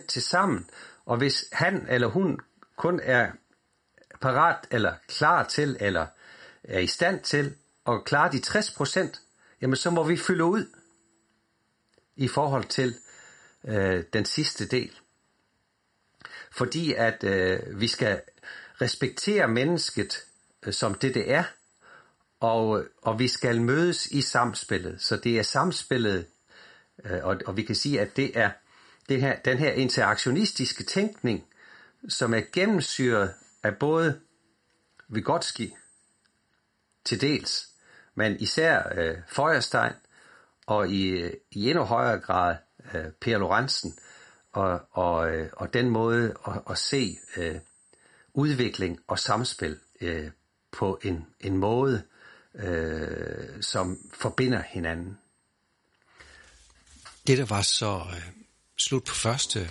100% 0.00 0.06
til 0.06 0.22
sammen, 0.22 0.66
og 1.08 1.16
hvis 1.16 1.44
han 1.52 1.86
eller 1.88 2.08
hun 2.08 2.40
kun 2.76 3.00
er 3.02 3.32
parat 4.20 4.66
eller 4.70 4.94
klar 5.08 5.44
til, 5.44 5.76
eller 5.80 6.06
er 6.64 6.78
i 6.78 6.86
stand 6.86 7.20
til 7.20 7.54
at 7.86 8.04
klare 8.04 8.32
de 8.32 8.38
60%, 8.38 9.20
jamen 9.60 9.76
så 9.76 9.90
må 9.90 10.02
vi 10.04 10.16
fylde 10.16 10.44
ud 10.44 10.66
i 12.16 12.28
forhold 12.28 12.64
til 12.64 12.96
øh, 13.64 14.04
den 14.12 14.24
sidste 14.24 14.66
del. 14.66 14.98
Fordi 16.50 16.94
at 16.94 17.24
øh, 17.24 17.80
vi 17.80 17.88
skal 17.88 18.20
respektere 18.80 19.48
mennesket 19.48 20.24
øh, 20.66 20.72
som 20.72 20.94
det 20.94 21.14
det 21.14 21.32
er, 21.32 21.44
og, 22.40 22.84
og 23.02 23.18
vi 23.18 23.28
skal 23.28 23.60
mødes 23.60 24.06
i 24.06 24.20
samspillet. 24.20 25.02
Så 25.02 25.16
det 25.16 25.38
er 25.38 25.42
samspillet, 25.42 26.26
øh, 27.04 27.24
og, 27.24 27.40
og 27.46 27.56
vi 27.56 27.62
kan 27.62 27.74
sige, 27.74 28.00
at 28.00 28.16
det 28.16 28.38
er 28.38 28.50
det 29.08 29.20
her, 29.20 29.40
den 29.44 29.58
her 29.58 29.72
interaktionistiske 29.72 30.84
tænkning, 30.84 31.44
som 32.08 32.34
er 32.34 32.42
gennemsyret 32.52 33.34
af 33.62 33.76
både 33.76 34.20
Vygotsky 35.08 35.72
til 37.04 37.20
dels, 37.20 37.68
men 38.14 38.36
især 38.40 38.92
øh, 38.94 39.16
Feuerstein, 39.28 39.92
og 40.66 40.88
i, 40.88 41.30
i 41.50 41.70
endnu 41.70 41.84
højere 41.84 42.20
grad 42.20 42.56
øh, 42.94 43.04
Per 43.20 43.38
Lorentzen, 43.38 43.98
og, 44.52 44.80
og, 44.90 45.30
øh, 45.30 45.50
og 45.52 45.74
den 45.74 45.90
måde 45.90 46.34
at, 46.46 46.62
at 46.70 46.78
se 46.78 47.18
øh, 47.36 47.56
udvikling 48.34 49.00
og 49.06 49.18
samspil 49.18 49.78
øh, 50.00 50.30
på 50.72 50.98
en, 51.02 51.26
en 51.40 51.56
måde, 51.56 52.02
øh, 52.54 53.62
som 53.62 53.98
forbinder 54.14 54.62
hinanden. 54.62 55.18
Det 57.26 57.38
der 57.38 57.44
var 57.44 57.62
så 57.62 58.02
øh, 58.16 58.37
slut 58.78 59.04
på 59.04 59.14
første 59.14 59.70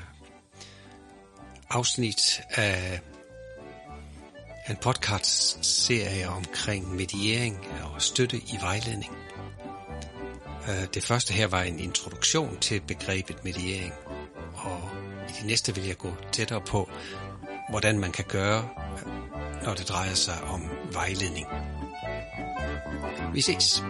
afsnit 1.70 2.42
af 2.50 3.00
en 4.70 4.76
podcast-serie 4.76 6.30
omkring 6.30 6.96
mediering 6.96 7.68
og 7.84 8.02
støtte 8.02 8.38
i 8.38 8.58
vejledning. 8.62 9.18
Øh, 10.70 10.88
det 10.94 11.04
første 11.04 11.34
her 11.34 11.48
var 11.48 11.62
en 11.62 11.80
introduktion 11.80 12.58
til 12.60 12.82
begrebet 12.82 13.44
mediering, 13.44 13.94
og 14.54 14.90
i 15.30 15.32
det 15.38 15.46
næste 15.46 15.76
vil 15.76 15.86
jeg 15.86 15.98
gå 15.98 16.14
tættere 16.32 16.62
på, 16.62 16.90
hvordan 17.70 18.00
man 18.00 18.12
kan 18.12 18.26
gøre, 18.28 18.70
når 19.64 19.74
det 19.74 19.90
drejer 19.90 20.14
sig 20.14 20.42
om 20.44 20.70
vejledning. 20.92 21.48
Vi 23.34 23.42
ses. 23.42 23.84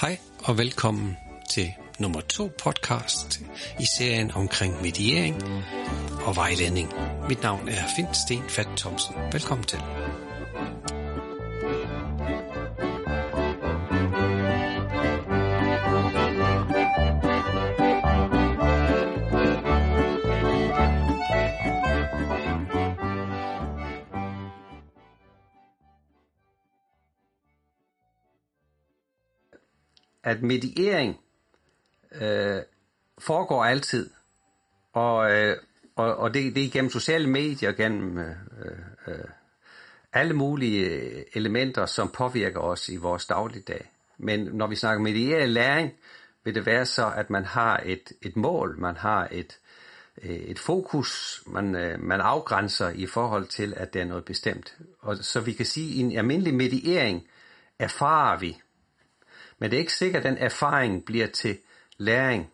Hej 0.00 0.18
og 0.44 0.58
velkommen 0.58 1.16
til 1.50 1.74
nummer 1.98 2.20
to 2.20 2.50
podcast 2.64 3.40
i 3.80 3.84
serien 3.98 4.30
omkring 4.30 4.82
mediering 4.82 5.42
og 6.26 6.36
vejledning. 6.36 6.88
Mit 7.28 7.42
navn 7.42 7.68
er 7.68 7.82
Finn 7.96 8.14
Sten 8.14 8.42
Fat 8.48 8.68
Thomsen. 8.76 9.14
Velkommen 9.32 9.66
til. 9.66 9.78
At 30.30 30.42
mediering 30.42 31.20
øh, 32.12 32.62
foregår 33.18 33.64
altid, 33.64 34.10
og, 34.92 35.32
øh, 35.32 35.56
og, 35.96 36.16
og 36.16 36.34
det, 36.34 36.54
det 36.54 36.64
er 36.64 36.70
gennem 36.70 36.90
sociale 36.90 37.26
medier, 37.26 37.72
gennem 37.72 38.18
øh, 38.18 38.34
øh, 39.06 39.14
alle 40.12 40.34
mulige 40.34 40.86
øh, 40.86 41.22
elementer, 41.34 41.86
som 41.86 42.08
påvirker 42.08 42.60
os 42.60 42.88
i 42.88 42.96
vores 42.96 43.26
dagligdag. 43.26 43.90
Men 44.18 44.40
når 44.40 44.66
vi 44.66 44.76
snakker 44.76 45.02
medieret 45.02 45.48
læring, 45.48 45.92
vil 46.44 46.54
det 46.54 46.66
være 46.66 46.86
så, 46.86 47.12
at 47.16 47.30
man 47.30 47.44
har 47.44 47.80
et, 47.84 48.12
et 48.22 48.36
mål, 48.36 48.78
man 48.78 48.96
har 48.96 49.28
et, 49.32 49.58
øh, 50.22 50.30
et 50.30 50.58
fokus, 50.58 51.42
man, 51.46 51.74
øh, 51.74 52.02
man 52.02 52.20
afgrænser 52.20 52.88
i 52.88 53.06
forhold 53.06 53.46
til, 53.46 53.74
at 53.76 53.94
det 53.94 54.00
er 54.00 54.06
noget 54.06 54.24
bestemt. 54.24 54.76
Og 55.00 55.16
så 55.16 55.40
vi 55.40 55.52
kan 55.52 55.66
sige, 55.66 55.90
at 55.90 55.96
i 55.96 56.00
en 56.00 56.18
almindelig 56.18 56.54
mediering 56.54 57.26
erfarer 57.78 58.38
vi, 58.38 58.56
men 59.60 59.70
det 59.70 59.76
er 59.76 59.80
ikke 59.80 59.92
sikkert, 59.92 60.24
at 60.26 60.32
den 60.32 60.38
erfaring 60.38 61.04
bliver 61.04 61.26
til 61.26 61.58
læring. 61.96 62.52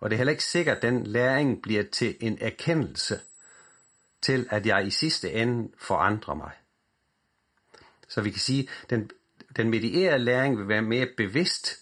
Og 0.00 0.10
det 0.10 0.14
er 0.14 0.18
heller 0.18 0.30
ikke 0.30 0.44
sikkert, 0.44 0.76
at 0.76 0.82
den 0.82 1.06
læring 1.06 1.62
bliver 1.62 1.82
til 1.92 2.16
en 2.20 2.38
erkendelse 2.40 3.20
til, 4.22 4.46
at 4.50 4.66
jeg 4.66 4.86
i 4.86 4.90
sidste 4.90 5.32
ende 5.32 5.72
forandrer 5.78 6.34
mig. 6.34 6.52
Så 8.08 8.20
vi 8.20 8.30
kan 8.30 8.40
sige, 8.40 8.68
at 8.82 8.90
den, 8.90 9.10
den 9.56 9.70
medierede 9.70 10.18
læring 10.18 10.58
vil 10.58 10.68
være 10.68 10.82
mere 10.82 11.08
bevidst 11.16 11.80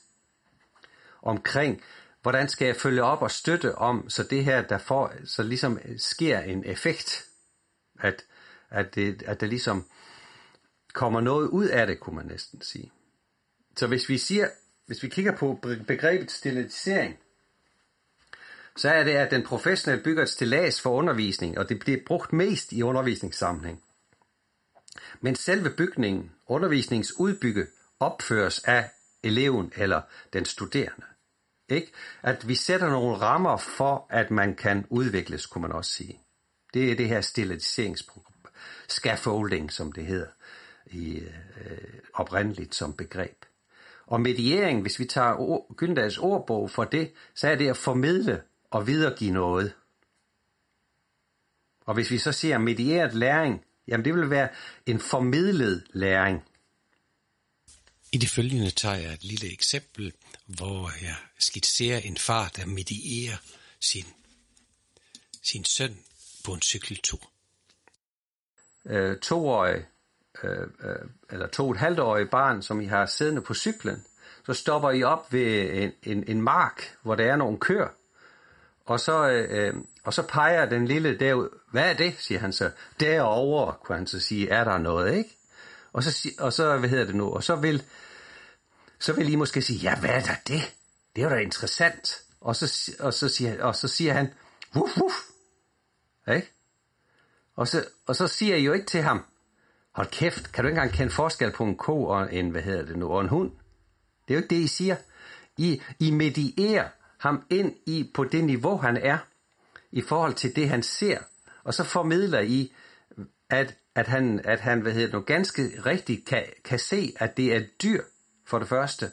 omkring, 1.22 1.82
hvordan 2.22 2.48
skal 2.48 2.66
jeg 2.66 2.76
følge 2.76 3.02
op 3.02 3.22
og 3.22 3.30
støtte 3.30 3.74
om, 3.74 4.10
så 4.10 4.22
det 4.22 4.44
her, 4.44 4.62
der 4.62 4.78
får, 4.78 5.12
så 5.24 5.42
ligesom 5.42 5.78
sker 5.96 6.40
en 6.40 6.64
effekt, 6.64 7.24
at, 8.00 8.24
at, 8.70 8.94
det, 8.94 9.22
at 9.22 9.40
det 9.40 9.48
ligesom 9.48 9.86
kommer 10.92 11.20
noget 11.20 11.48
ud 11.48 11.66
af 11.66 11.86
det, 11.86 12.00
kunne 12.00 12.16
man 12.16 12.26
næsten 12.26 12.62
sige. 12.62 12.92
Så 13.76 13.86
hvis 13.86 14.08
vi 14.08 14.18
siger, 14.18 14.48
hvis 14.86 15.02
vi 15.02 15.08
kigger 15.08 15.36
på 15.36 15.58
begrebet 15.86 16.30
stillatisering, 16.30 17.18
så 18.76 18.88
er 18.90 19.04
det, 19.04 19.12
at 19.12 19.30
den 19.30 19.42
professionelle 19.42 20.04
bygger 20.04 20.22
et 20.22 20.28
stillads 20.28 20.80
for 20.80 20.90
undervisning, 20.90 21.58
og 21.58 21.68
det 21.68 21.78
bliver 21.78 21.98
brugt 22.06 22.32
mest 22.32 22.72
i 22.72 22.82
undervisningssammenhæng. 22.82 23.82
Men 25.20 25.34
selve 25.34 25.70
bygningen, 25.70 26.32
undervisningsudbygge, 26.46 27.66
opføres 28.00 28.64
af 28.64 28.90
eleven 29.22 29.72
eller 29.76 30.00
den 30.32 30.44
studerende. 30.44 31.06
Ikke? 31.68 31.92
At 32.22 32.48
vi 32.48 32.54
sætter 32.54 32.90
nogle 32.90 33.16
rammer 33.16 33.56
for, 33.56 34.06
at 34.10 34.30
man 34.30 34.54
kan 34.54 34.86
udvikles, 34.90 35.46
kunne 35.46 35.62
man 35.62 35.72
også 35.72 35.90
sige. 35.90 36.20
Det 36.74 36.92
er 36.92 36.96
det 36.96 37.08
her 37.08 37.20
stillatiseringsprogram. 37.20 38.32
Scaffolding, 38.88 39.72
som 39.72 39.92
det 39.92 40.06
hedder 40.06 40.26
i, 40.86 41.14
øh, 41.16 41.78
oprindeligt 42.14 42.74
som 42.74 42.92
begreb. 42.92 43.44
Og 44.12 44.20
mediering, 44.20 44.82
hvis 44.82 44.98
vi 44.98 45.04
tager 45.04 45.34
ord, 45.34 45.76
Gyldendals 45.76 46.18
ordbog 46.18 46.70
for 46.70 46.84
det, 46.84 47.12
så 47.34 47.48
er 47.48 47.54
det 47.54 47.68
at 47.68 47.76
formidle 47.76 48.42
og 48.70 48.86
videregive 48.86 49.30
noget. 49.30 49.74
Og 51.86 51.94
hvis 51.94 52.10
vi 52.10 52.18
så 52.18 52.32
siger 52.32 52.58
medieret 52.58 53.14
læring, 53.14 53.64
jamen 53.88 54.04
det 54.04 54.14
vil 54.14 54.30
være 54.30 54.48
en 54.86 55.00
formidlet 55.00 55.86
læring. 55.92 56.42
I 58.12 58.18
det 58.18 58.28
følgende 58.28 58.70
tager 58.70 58.96
jeg 58.96 59.12
et 59.12 59.24
lille 59.24 59.52
eksempel, 59.52 60.12
hvor 60.46 60.90
jeg 61.02 61.16
skitserer 61.38 61.98
en 61.98 62.16
far, 62.16 62.48
der 62.48 62.66
medierer 62.66 63.36
sin, 63.80 64.06
sin 65.42 65.64
søn 65.64 65.98
på 66.44 66.52
en 66.52 66.62
cykeltur. 66.62 67.30
Øh, 68.84 69.18
toårig 69.18 69.86
Øh, 70.44 70.66
øh, 70.84 70.96
eller 71.30 71.46
to 71.46 71.64
og 71.64 71.70
et 71.70 71.76
halvt 71.76 72.00
årige 72.00 72.26
barn, 72.26 72.62
som 72.62 72.80
I 72.80 72.86
har 72.86 73.06
siddende 73.06 73.42
på 73.42 73.54
cyklen, 73.54 74.04
så 74.46 74.54
stopper 74.54 74.90
I 74.90 75.02
op 75.02 75.32
ved 75.32 75.70
en, 75.72 75.92
en, 76.02 76.24
en 76.26 76.42
mark, 76.42 76.96
hvor 77.02 77.14
der 77.14 77.32
er 77.32 77.36
nogle 77.36 77.58
køer, 77.58 77.88
og 78.86 79.00
så, 79.00 79.28
øh, 79.28 79.66
øh 79.66 79.74
og 80.04 80.14
så 80.14 80.22
peger 80.22 80.66
den 80.66 80.86
lille 80.86 81.18
derud, 81.18 81.48
hvad 81.70 81.90
er 81.90 81.94
det, 81.94 82.14
siger 82.18 82.40
han 82.40 82.52
så, 82.52 82.70
derovre, 83.00 83.74
kunne 83.84 83.96
han 83.96 84.06
så 84.06 84.20
sige, 84.20 84.48
er 84.48 84.64
der 84.64 84.78
noget, 84.78 85.14
ikke? 85.14 85.36
Og 85.92 86.02
så, 86.02 86.30
og 86.38 86.52
så 86.52 86.76
hvad 86.78 86.88
hedder 86.88 87.04
det 87.04 87.14
nu, 87.14 87.30
og 87.30 87.44
så 87.44 87.56
vil, 87.56 87.82
så 88.98 89.12
vil 89.12 89.32
I 89.32 89.36
måske 89.36 89.62
sige, 89.62 89.78
ja, 89.78 90.00
hvad 90.00 90.10
er 90.10 90.20
der 90.20 90.34
det? 90.46 90.74
Det 91.16 91.22
er 91.22 91.28
jo 91.28 91.34
da 91.34 91.40
interessant. 91.40 92.22
Og 92.40 92.56
så, 92.56 92.92
og 93.00 93.14
så, 93.14 93.28
siger, 93.28 93.62
og 93.62 93.76
så 93.76 93.88
siger 93.88 94.12
han, 94.12 94.34
wuff, 94.76 94.96
wuff, 94.96 95.16
ikke? 96.28 96.52
Og 97.56 97.68
så, 97.68 97.84
og 98.06 98.16
så 98.16 98.28
siger 98.28 98.56
I 98.56 98.64
jo 98.64 98.72
ikke 98.72 98.86
til 98.86 99.02
ham, 99.02 99.24
hold 99.92 100.06
kæft, 100.06 100.52
kan 100.52 100.64
du 100.64 100.68
ikke 100.68 100.78
engang 100.78 100.96
kende 100.96 101.12
forskel 101.12 101.52
på 101.52 101.64
en 101.64 101.76
ko 101.76 102.04
og 102.04 102.34
en, 102.34 102.50
hvad 102.50 102.62
hedder 102.62 102.84
det 102.84 102.96
nu, 102.96 103.08
og 103.08 103.20
en 103.20 103.28
hund? 103.28 103.50
Det 104.28 104.34
er 104.34 104.34
jo 104.34 104.42
ikke 104.42 104.54
det, 104.54 104.62
I 104.62 104.66
siger. 104.66 104.96
I, 105.56 105.82
I 105.98 106.10
medierer 106.10 106.88
ham 107.18 107.42
ind 107.50 107.74
i 107.86 108.10
på 108.14 108.24
det 108.24 108.44
niveau, 108.44 108.76
han 108.76 108.96
er, 108.96 109.18
i 109.92 110.02
forhold 110.02 110.34
til 110.34 110.56
det, 110.56 110.68
han 110.68 110.82
ser. 110.82 111.18
Og 111.64 111.74
så 111.74 111.84
formidler 111.84 112.40
I, 112.40 112.72
at, 113.50 113.74
at 113.94 114.06
han, 114.06 114.40
at 114.44 114.60
han 114.60 114.80
hvad 114.80 114.92
hedder 114.92 115.06
det 115.06 115.14
nu, 115.14 115.20
ganske 115.20 115.62
rigtigt 115.86 116.26
kan, 116.26 116.44
kan 116.64 116.78
se, 116.78 117.14
at 117.16 117.36
det 117.36 117.52
er 117.52 117.56
et 117.56 117.82
dyr, 117.82 118.02
for 118.46 118.58
det 118.58 118.68
første. 118.68 119.10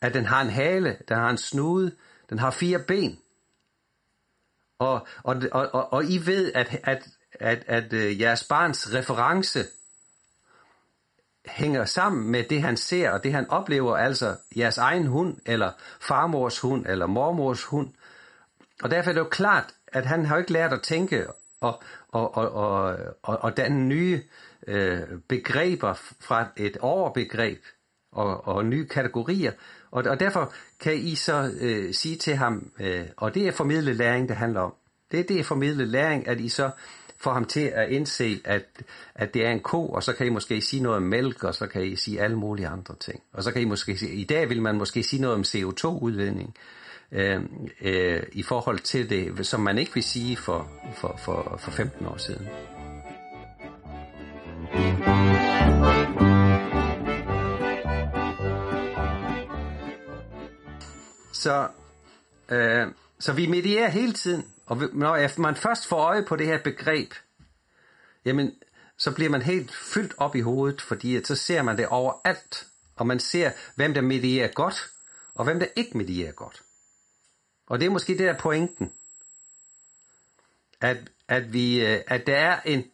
At 0.00 0.14
den 0.14 0.24
har 0.24 0.42
en 0.42 0.50
hale, 0.50 0.98
den 1.08 1.16
har 1.16 1.30
en 1.30 1.38
snude, 1.38 1.96
den 2.30 2.38
har 2.38 2.50
fire 2.50 2.78
ben. 2.78 3.18
Og, 4.78 5.06
og, 5.22 5.42
og, 5.52 5.74
og, 5.74 5.92
og 5.92 6.04
I 6.04 6.18
ved, 6.18 6.52
at, 6.52 6.80
at, 6.82 7.08
at, 7.32 7.64
at, 7.66 7.92
at 7.92 8.20
jeres 8.20 8.44
barns 8.44 8.94
reference 8.94 9.64
hænger 11.46 11.84
sammen 11.84 12.30
med 12.30 12.44
det, 12.44 12.62
han 12.62 12.76
ser 12.76 13.10
og 13.10 13.24
det, 13.24 13.32
han 13.32 13.50
oplever, 13.50 13.96
altså 13.96 14.36
jeres 14.56 14.78
egen 14.78 15.06
hund, 15.06 15.36
eller 15.46 15.70
farmors 16.00 16.58
hund, 16.58 16.86
eller 16.86 17.06
mormors 17.06 17.64
hund. 17.64 17.88
Og 18.82 18.90
derfor 18.90 19.10
er 19.10 19.14
det 19.14 19.20
jo 19.20 19.28
klart, 19.30 19.74
at 19.86 20.06
han 20.06 20.26
har 20.26 20.36
jo 20.36 20.40
ikke 20.40 20.52
lært 20.52 20.72
at 20.72 20.82
tænke 20.82 21.26
og, 21.60 21.82
og, 22.08 22.36
og, 22.36 22.52
og, 22.52 22.96
og, 23.22 23.38
og 23.40 23.56
danne 23.56 23.84
nye 23.86 24.22
øh, 24.66 25.00
begreber 25.28 25.92
fra 26.20 26.46
et 26.56 26.76
overbegreb 26.76 27.62
og, 28.12 28.48
og 28.48 28.64
nye 28.64 28.86
kategorier. 28.86 29.52
Og, 29.90 30.04
og 30.06 30.20
derfor 30.20 30.52
kan 30.80 30.94
I 30.96 31.14
så 31.14 31.52
øh, 31.60 31.94
sige 31.94 32.16
til 32.16 32.36
ham, 32.36 32.70
øh, 32.80 33.06
og 33.16 33.34
det 33.34 33.48
er 33.48 33.52
formidlet 33.52 33.96
læring, 33.96 34.28
det 34.28 34.36
handler 34.36 34.60
om. 34.60 34.74
Det, 35.12 35.28
det 35.28 35.40
er 35.40 35.44
formidlet 35.44 35.88
læring, 35.88 36.28
at 36.28 36.40
I 36.40 36.48
så 36.48 36.70
får 37.24 37.32
ham 37.32 37.44
til 37.44 37.72
at 37.74 37.90
indse, 37.90 38.40
at, 38.44 38.62
at 39.14 39.34
det 39.34 39.46
er 39.46 39.50
en 39.50 39.60
ko, 39.60 39.88
og 39.88 40.02
så 40.02 40.12
kan 40.12 40.26
I 40.26 40.30
måske 40.30 40.60
sige 40.60 40.82
noget 40.82 40.96
om 40.96 41.02
mælk, 41.02 41.44
og 41.44 41.54
så 41.54 41.66
kan 41.66 41.82
I 41.82 41.96
sige 41.96 42.20
alle 42.20 42.36
mulige 42.36 42.68
andre 42.68 42.94
ting. 43.00 43.22
Og 43.32 43.42
så 43.42 43.52
kan 43.52 43.62
I 43.62 43.64
måske 43.64 43.96
sige, 43.96 44.12
i 44.12 44.24
dag 44.24 44.48
vil 44.48 44.62
man 44.62 44.78
måske 44.78 45.02
sige 45.02 45.22
noget 45.22 45.34
om 45.34 45.42
CO2-udvinding 45.42 46.54
øh, 47.12 47.40
øh, 47.80 48.22
i 48.32 48.42
forhold 48.42 48.78
til 48.78 49.10
det, 49.10 49.46
som 49.46 49.60
man 49.60 49.78
ikke 49.78 49.94
vil 49.94 50.02
sige 50.02 50.36
for, 50.36 50.70
for, 50.96 51.16
for, 51.24 51.56
for 51.60 51.70
15 51.70 52.06
år 52.06 52.16
siden. 52.16 52.48
Så, 61.32 61.68
øh, 62.48 62.86
så 63.18 63.32
vi 63.32 63.46
medierer 63.46 63.90
hele 63.90 64.12
tiden. 64.12 64.44
Og 64.66 64.76
når 64.92 65.40
man 65.40 65.56
først 65.56 65.86
får 65.86 65.96
øje 65.96 66.24
på 66.24 66.36
det 66.36 66.46
her 66.46 66.62
begreb, 66.62 67.14
jamen, 68.24 68.54
så 68.98 69.14
bliver 69.14 69.30
man 69.30 69.42
helt 69.42 69.74
fyldt 69.74 70.14
op 70.16 70.36
i 70.36 70.40
hovedet, 70.40 70.80
fordi 70.80 71.16
at 71.16 71.26
så 71.26 71.34
ser 71.36 71.62
man 71.62 71.76
det 71.76 71.86
overalt, 71.86 72.66
og 72.96 73.06
man 73.06 73.20
ser, 73.20 73.52
hvem 73.74 73.94
der 73.94 74.00
medierer 74.00 74.48
godt, 74.48 74.90
og 75.34 75.44
hvem 75.44 75.60
der 75.60 75.66
ikke 75.76 75.96
medierer 75.96 76.32
godt. 76.32 76.62
Og 77.66 77.80
det 77.80 77.86
er 77.86 77.90
måske 77.90 78.12
det 78.12 78.26
der 78.26 78.38
pointen, 78.38 78.92
at, 80.80 80.96
at, 81.28 81.52
vi, 81.52 81.80
øh, 81.80 82.00
at, 82.06 82.26
der 82.26 82.36
er 82.36 82.60
en, 82.60 82.84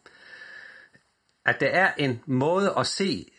at 1.45 1.59
der 1.59 1.67
er 1.67 1.93
en 1.97 2.21
måde 2.25 2.73
at 2.77 2.87
se 2.87 3.31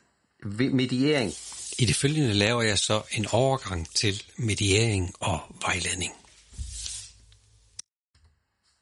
mediering. 0.49 1.33
I 1.79 1.85
det 1.85 1.97
følgende 1.97 2.35
laver 2.35 2.63
jeg 2.63 2.79
så 2.79 3.03
en 3.11 3.27
overgang 3.33 3.89
til 3.95 4.23
mediering 4.37 5.15
og 5.21 5.41
vejledning. 5.61 6.22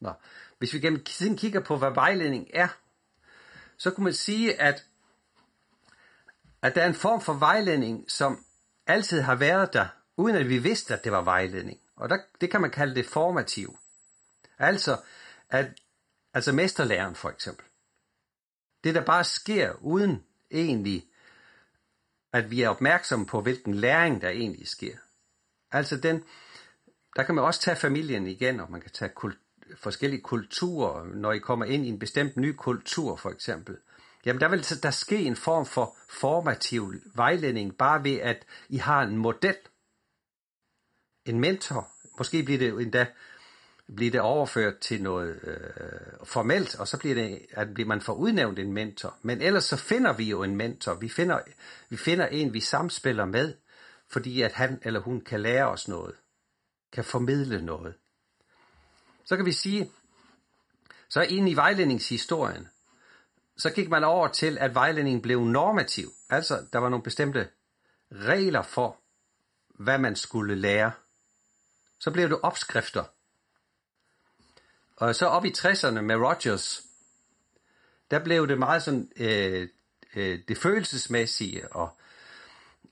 Nå. 0.01 0.13
Hvis 0.59 0.75
vi 0.75 0.81
gennem 0.81 1.05
tiden 1.05 1.37
kigger 1.37 1.61
på, 1.61 1.77
hvad 1.77 1.91
vejledning 1.91 2.49
er, 2.55 2.69
så 3.77 3.91
kunne 3.91 4.05
man 4.05 4.15
sige, 4.15 4.61
at, 4.61 4.85
at 6.63 6.75
der 6.75 6.83
er 6.83 6.87
en 6.87 6.95
form 6.95 7.21
for 7.21 7.33
vejledning, 7.33 8.11
som 8.11 8.45
altid 8.87 9.21
har 9.21 9.35
været 9.35 9.73
der, 9.73 9.89
uden 10.17 10.37
at 10.37 10.49
vi 10.49 10.59
vidste, 10.59 10.95
at 10.95 11.05
det 11.05 11.13
var 11.13 11.23
vejledning. 11.23 11.81
Og 11.97 12.09
der, 12.09 12.19
det 12.41 12.51
kan 12.51 12.61
man 12.61 12.71
kalde 12.71 12.95
det 12.95 13.07
formativ. 13.07 13.79
Altså, 14.59 15.01
at, 15.51 15.67
altså 16.35 16.53
mesterlæren 16.53 17.15
for 17.15 17.31
eksempel. 17.31 17.67
Det, 18.85 18.95
der 18.95 19.05
bare 19.05 19.25
sker 19.25 19.73
uden 19.73 20.25
egentlig, 20.51 21.09
at 22.33 22.51
vi 22.51 22.63
er 22.63 22.69
opmærksomme 22.69 23.27
på, 23.27 23.41
hvilken 23.41 23.75
læring, 23.75 24.23
der 24.23 24.29
egentlig 24.29 24.69
sker. 24.69 24.97
Altså 25.73 25.97
den, 25.97 26.25
der 27.17 27.23
kan 27.23 27.35
man 27.35 27.45
også 27.45 27.61
tage 27.61 27.77
familien 27.77 28.27
igen, 28.27 28.61
og 28.61 28.71
man 28.71 28.81
kan 28.81 28.91
tage 28.91 29.09
kult, 29.09 29.39
forskellige 29.77 30.21
kulturer, 30.21 31.05
når 31.05 31.33
I 31.33 31.39
kommer 31.39 31.65
ind 31.65 31.87
i 31.87 31.89
en 31.89 31.99
bestemt 31.99 32.37
ny 32.37 32.53
kultur 32.53 33.17
for 33.17 33.31
eksempel. 33.31 33.77
Jamen 34.27 34.41
der 34.41 34.49
vil 34.49 34.83
der 34.83 34.91
ske 34.91 35.19
en 35.19 35.37
form 35.37 35.67
for 35.67 35.97
formativ 36.09 36.95
vejledning, 37.15 37.77
bare 37.77 38.05
ved 38.05 38.17
at 38.17 38.47
I 38.69 38.77
har 38.77 39.03
en 39.03 39.17
model, 39.17 39.57
en 41.27 41.41
mentor. 41.41 41.89
Måske 42.19 42.43
bliver 42.43 42.59
det 42.59 42.83
endda 42.83 43.07
bliver 43.97 44.11
det 44.11 44.21
overført 44.21 44.79
til 44.79 45.03
noget 45.03 45.41
øh, 45.43 46.27
formelt, 46.27 46.75
og 46.75 46.89
så 46.89 46.99
bliver, 46.99 47.15
det, 47.15 47.47
at 47.51 47.75
bliver 47.75 47.89
man 47.89 48.01
får 48.01 48.15
udnævnt 48.15 48.59
en 48.59 48.73
mentor. 48.73 49.17
Men 49.23 49.41
ellers 49.41 49.65
så 49.65 49.77
finder 49.77 50.13
vi 50.13 50.25
jo 50.25 50.43
en 50.43 50.57
mentor. 50.57 50.95
Vi 50.95 51.09
finder, 51.09 51.41
vi 51.89 51.97
finder 51.97 52.27
en, 52.27 52.55
vi 52.55 52.61
samspiller 52.61 53.25
med, 53.25 53.55
fordi 54.09 54.43
at 54.43 54.53
han 54.53 54.81
eller 54.83 55.01
hun 55.01 55.21
kan 55.21 55.41
lære 55.41 55.69
os 55.69 55.89
noget, 55.89 56.15
kan 56.93 57.05
formidle 57.05 57.63
noget. 57.63 57.95
Så 59.31 59.37
kan 59.37 59.47
vi 59.47 59.53
sige, 59.53 59.93
så 61.09 61.23
ind 61.23 61.49
i 61.49 61.55
vejledningshistorien, 61.55 62.69
så 63.57 63.71
gik 63.71 63.89
man 63.89 64.05
over 64.05 64.29
til, 64.29 64.59
at 64.59 64.75
vejledningen 64.75 65.23
blev 65.23 65.45
normativ. 65.45 66.13
Altså, 66.31 66.67
der 66.73 66.79
var 66.79 66.89
nogle 66.89 67.03
bestemte 67.03 67.49
regler 68.13 68.63
for, 68.63 68.97
hvad 69.69 69.99
man 69.99 70.17
skulle 70.17 70.55
lære. 70.55 70.93
Så 71.99 72.11
blev 72.11 72.29
det 72.29 72.41
opskrifter. 72.41 73.05
Og 74.97 75.15
så 75.15 75.27
op 75.27 75.45
i 75.45 75.53
60'erne 75.59 76.01
med 76.01 76.17
Rogers, 76.17 76.83
der 78.11 78.19
blev 78.25 78.49
det 78.49 78.59
meget 78.59 78.83
sådan, 78.83 79.13
øh, 79.17 79.69
øh, 80.15 80.39
det 80.49 80.59
følelsesmæssige, 80.59 81.73
og, 81.73 82.00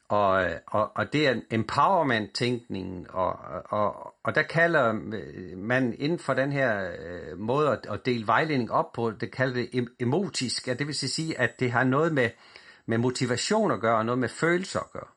og, 0.08 0.44
øh, 0.44 0.56
og, 0.66 0.96
og 0.96 1.12
det 1.12 1.26
er 1.26 1.40
empowerment-tænkningen, 1.50 3.06
og, 3.10 3.32
og, 3.64 4.14
og 4.24 4.34
der 4.34 4.42
kalder 4.42 4.92
man 5.56 5.94
inden 5.98 6.18
for 6.18 6.34
den 6.34 6.52
her 6.52 6.90
øh, 7.00 7.38
måde 7.38 7.70
at, 7.70 7.86
at 7.90 8.06
dele 8.06 8.26
vejledning 8.26 8.72
op 8.72 8.92
på, 8.92 9.10
det 9.10 9.32
kalder 9.32 9.54
det 9.54 9.88
emotisk, 10.00 10.68
at 10.68 10.78
det 10.78 10.86
vil 10.86 10.94
sige, 10.94 11.40
at 11.40 11.60
det 11.60 11.72
har 11.72 11.84
noget 11.84 12.14
med, 12.14 12.30
med 12.86 12.98
motivation 12.98 13.70
at 13.70 13.80
gøre, 13.80 13.96
og 13.96 14.06
noget 14.06 14.18
med 14.18 14.28
følelser 14.28 14.80
at 14.80 14.90
gøre. 14.92 15.08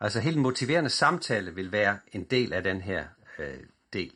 Altså 0.00 0.20
helt 0.20 0.38
motiverende 0.38 0.90
samtale 0.90 1.54
vil 1.54 1.72
være 1.72 1.98
en 2.12 2.24
del 2.24 2.52
af 2.52 2.62
den 2.62 2.80
her 2.80 3.04
øh, 3.38 3.60
del. 3.92 4.12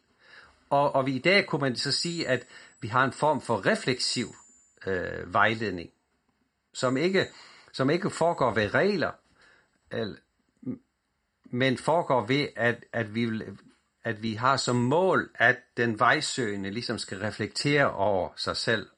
Og, 0.71 0.95
og 0.95 1.07
vi, 1.07 1.13
i 1.13 1.19
dag 1.19 1.47
kunne 1.47 1.61
man 1.61 1.77
så 1.77 1.93
sige, 1.93 2.29
at 2.29 2.47
vi 2.81 2.89
har 2.89 3.05
en 3.05 3.13
form 3.13 3.41
for 3.41 3.67
refleksiv 3.67 4.27
øh, 4.87 5.35
vejledning, 5.35 5.91
som 6.75 6.97
ikke, 6.97 7.27
som 7.73 7.91
ikke 7.91 8.11
foregår 8.11 8.55
ved 8.55 8.75
regler, 8.75 9.11
men 11.45 11.79
foregår 11.79 12.27
ved, 12.27 12.49
at, 12.57 12.85
at, 12.93 13.15
vi, 13.15 13.43
at 14.05 14.23
vi 14.23 14.35
har 14.35 14.57
som 14.57 14.77
mål, 14.77 15.31
at 15.35 15.57
den 15.77 15.99
vejsøgende 15.99 16.71
ligesom 16.71 16.99
skal 16.99 17.19
reflektere 17.19 17.93
over 17.93 18.29
sig 18.37 18.57
selv, 18.57 18.89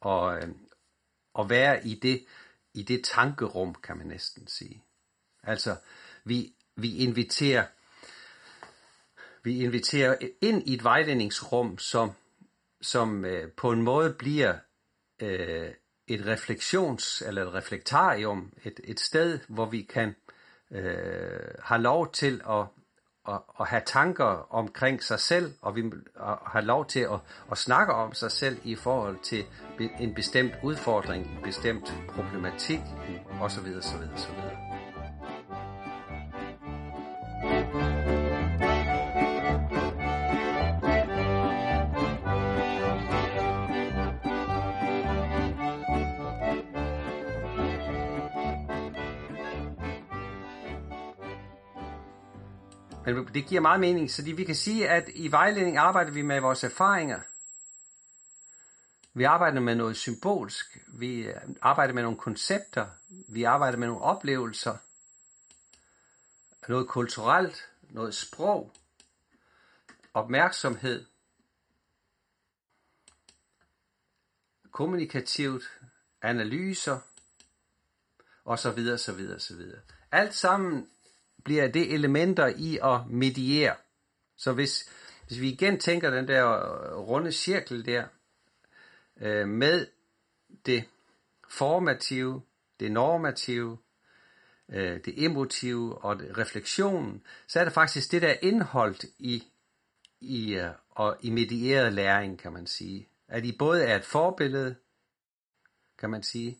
og, 0.00 0.36
øh, 0.36 0.48
og 1.34 1.50
være 1.50 1.86
i 1.86 1.94
det, 1.94 2.24
i 2.74 2.82
det 2.82 3.04
tankerum, 3.04 3.74
kan 3.74 3.96
man 3.96 4.06
næsten 4.06 4.46
sige. 4.46 4.84
Altså, 5.42 5.76
vi, 6.24 6.54
vi 6.76 6.96
inviterer 6.96 7.64
vi 9.44 9.62
inviterer 9.62 10.16
ind 10.40 10.68
i 10.68 10.74
et 10.74 10.84
vejledningsrum, 10.84 11.78
som, 11.78 12.10
som 12.80 13.24
øh, 13.24 13.52
på 13.52 13.72
en 13.72 13.82
måde 13.82 14.14
bliver 14.14 14.58
øh, 15.20 15.70
et 16.06 16.26
refleksions- 16.26 17.22
eller 17.26 17.46
et 17.46 17.54
reflektarium, 17.54 18.52
et, 18.64 18.80
et 18.84 19.00
sted, 19.00 19.38
hvor 19.48 19.66
vi 19.66 19.82
kan 19.82 20.14
øh, 20.70 21.40
have 21.62 21.82
lov 21.82 22.12
til 22.12 22.40
at, 22.50 22.64
at, 23.28 23.40
at 23.60 23.66
have 23.66 23.82
tanker 23.86 24.54
omkring 24.54 25.02
sig 25.02 25.20
selv, 25.20 25.52
og 25.60 25.76
vi 25.76 25.82
har 26.46 26.60
lov 26.60 26.86
til 26.86 27.00
at, 27.00 27.18
at 27.50 27.58
snakke 27.58 27.92
om 27.92 28.14
sig 28.14 28.30
selv 28.30 28.58
i 28.64 28.74
forhold 28.74 29.18
til 29.22 29.44
en 30.00 30.14
bestemt 30.14 30.52
udfordring, 30.62 31.26
en 31.26 31.42
bestemt 31.42 31.94
problematik, 32.08 32.80
osv. 33.40 33.66
osv. 33.78 34.02
osv. 34.14 34.71
Men 53.04 53.34
det 53.34 53.46
giver 53.46 53.60
meget 53.60 53.80
mening, 53.80 54.10
så 54.10 54.22
vi 54.22 54.44
kan 54.44 54.54
sige, 54.54 54.88
at 54.88 55.08
i 55.14 55.30
vejledning 55.30 55.76
arbejder 55.76 56.10
vi 56.10 56.22
med 56.22 56.40
vores 56.40 56.64
erfaringer. 56.64 57.20
Vi 59.14 59.24
arbejder 59.24 59.60
med 59.60 59.74
noget 59.74 59.96
symbolsk. 59.96 60.78
Vi 60.86 61.20
øh, 61.20 61.36
arbejder 61.60 61.94
med 61.94 62.02
nogle 62.02 62.18
koncepter. 62.18 62.86
Vi 63.08 63.42
arbejder 63.42 63.78
med 63.78 63.86
nogle 63.86 64.02
oplevelser. 64.02 64.76
Noget 66.68 66.88
kulturelt. 66.88 67.68
Noget 67.82 68.14
sprog. 68.14 68.72
Opmærksomhed. 70.14 71.06
Kommunikativt. 74.70 75.80
Analyser. 76.22 76.98
Og 78.44 78.58
så 78.58 78.70
videre, 78.70 78.98
så 78.98 79.12
videre, 79.12 79.40
så 79.40 79.56
videre. 79.56 79.80
Alt 80.12 80.34
sammen 80.34 80.88
bliver 81.44 81.68
det 81.68 81.94
elementer 81.94 82.46
i 82.56 82.78
at 82.82 83.00
mediere. 83.10 83.74
Så 84.36 84.52
hvis, 84.52 84.90
hvis 85.26 85.40
vi 85.40 85.48
igen 85.48 85.78
tænker 85.78 86.10
den 86.10 86.28
der 86.28 86.46
øh, 86.46 86.98
runde 86.98 87.32
cirkel 87.32 87.86
der, 87.86 88.04
øh, 89.20 89.48
med 89.48 89.86
det 90.66 90.84
formative, 91.48 92.42
det 92.80 92.92
normative, 92.92 93.78
øh, 94.68 95.00
det 95.04 95.24
emotive 95.24 96.04
og 96.04 96.18
det 96.18 96.38
refleksionen, 96.38 97.22
så 97.46 97.60
er 97.60 97.64
det 97.64 97.72
faktisk 97.72 98.12
det, 98.12 98.22
der 98.22 98.28
er 98.28 98.38
indholdt 98.42 99.04
i, 99.18 99.44
i, 100.20 100.54
øh, 100.54 100.70
og 100.90 101.16
i 101.20 101.30
medieret 101.30 101.92
læring, 101.92 102.38
kan 102.38 102.52
man 102.52 102.66
sige. 102.66 103.08
At 103.28 103.44
I 103.44 103.56
både 103.58 103.84
er 103.84 103.96
et 103.96 104.04
forbillede, 104.04 104.76
kan 105.98 106.10
man 106.10 106.22
sige, 106.22 106.58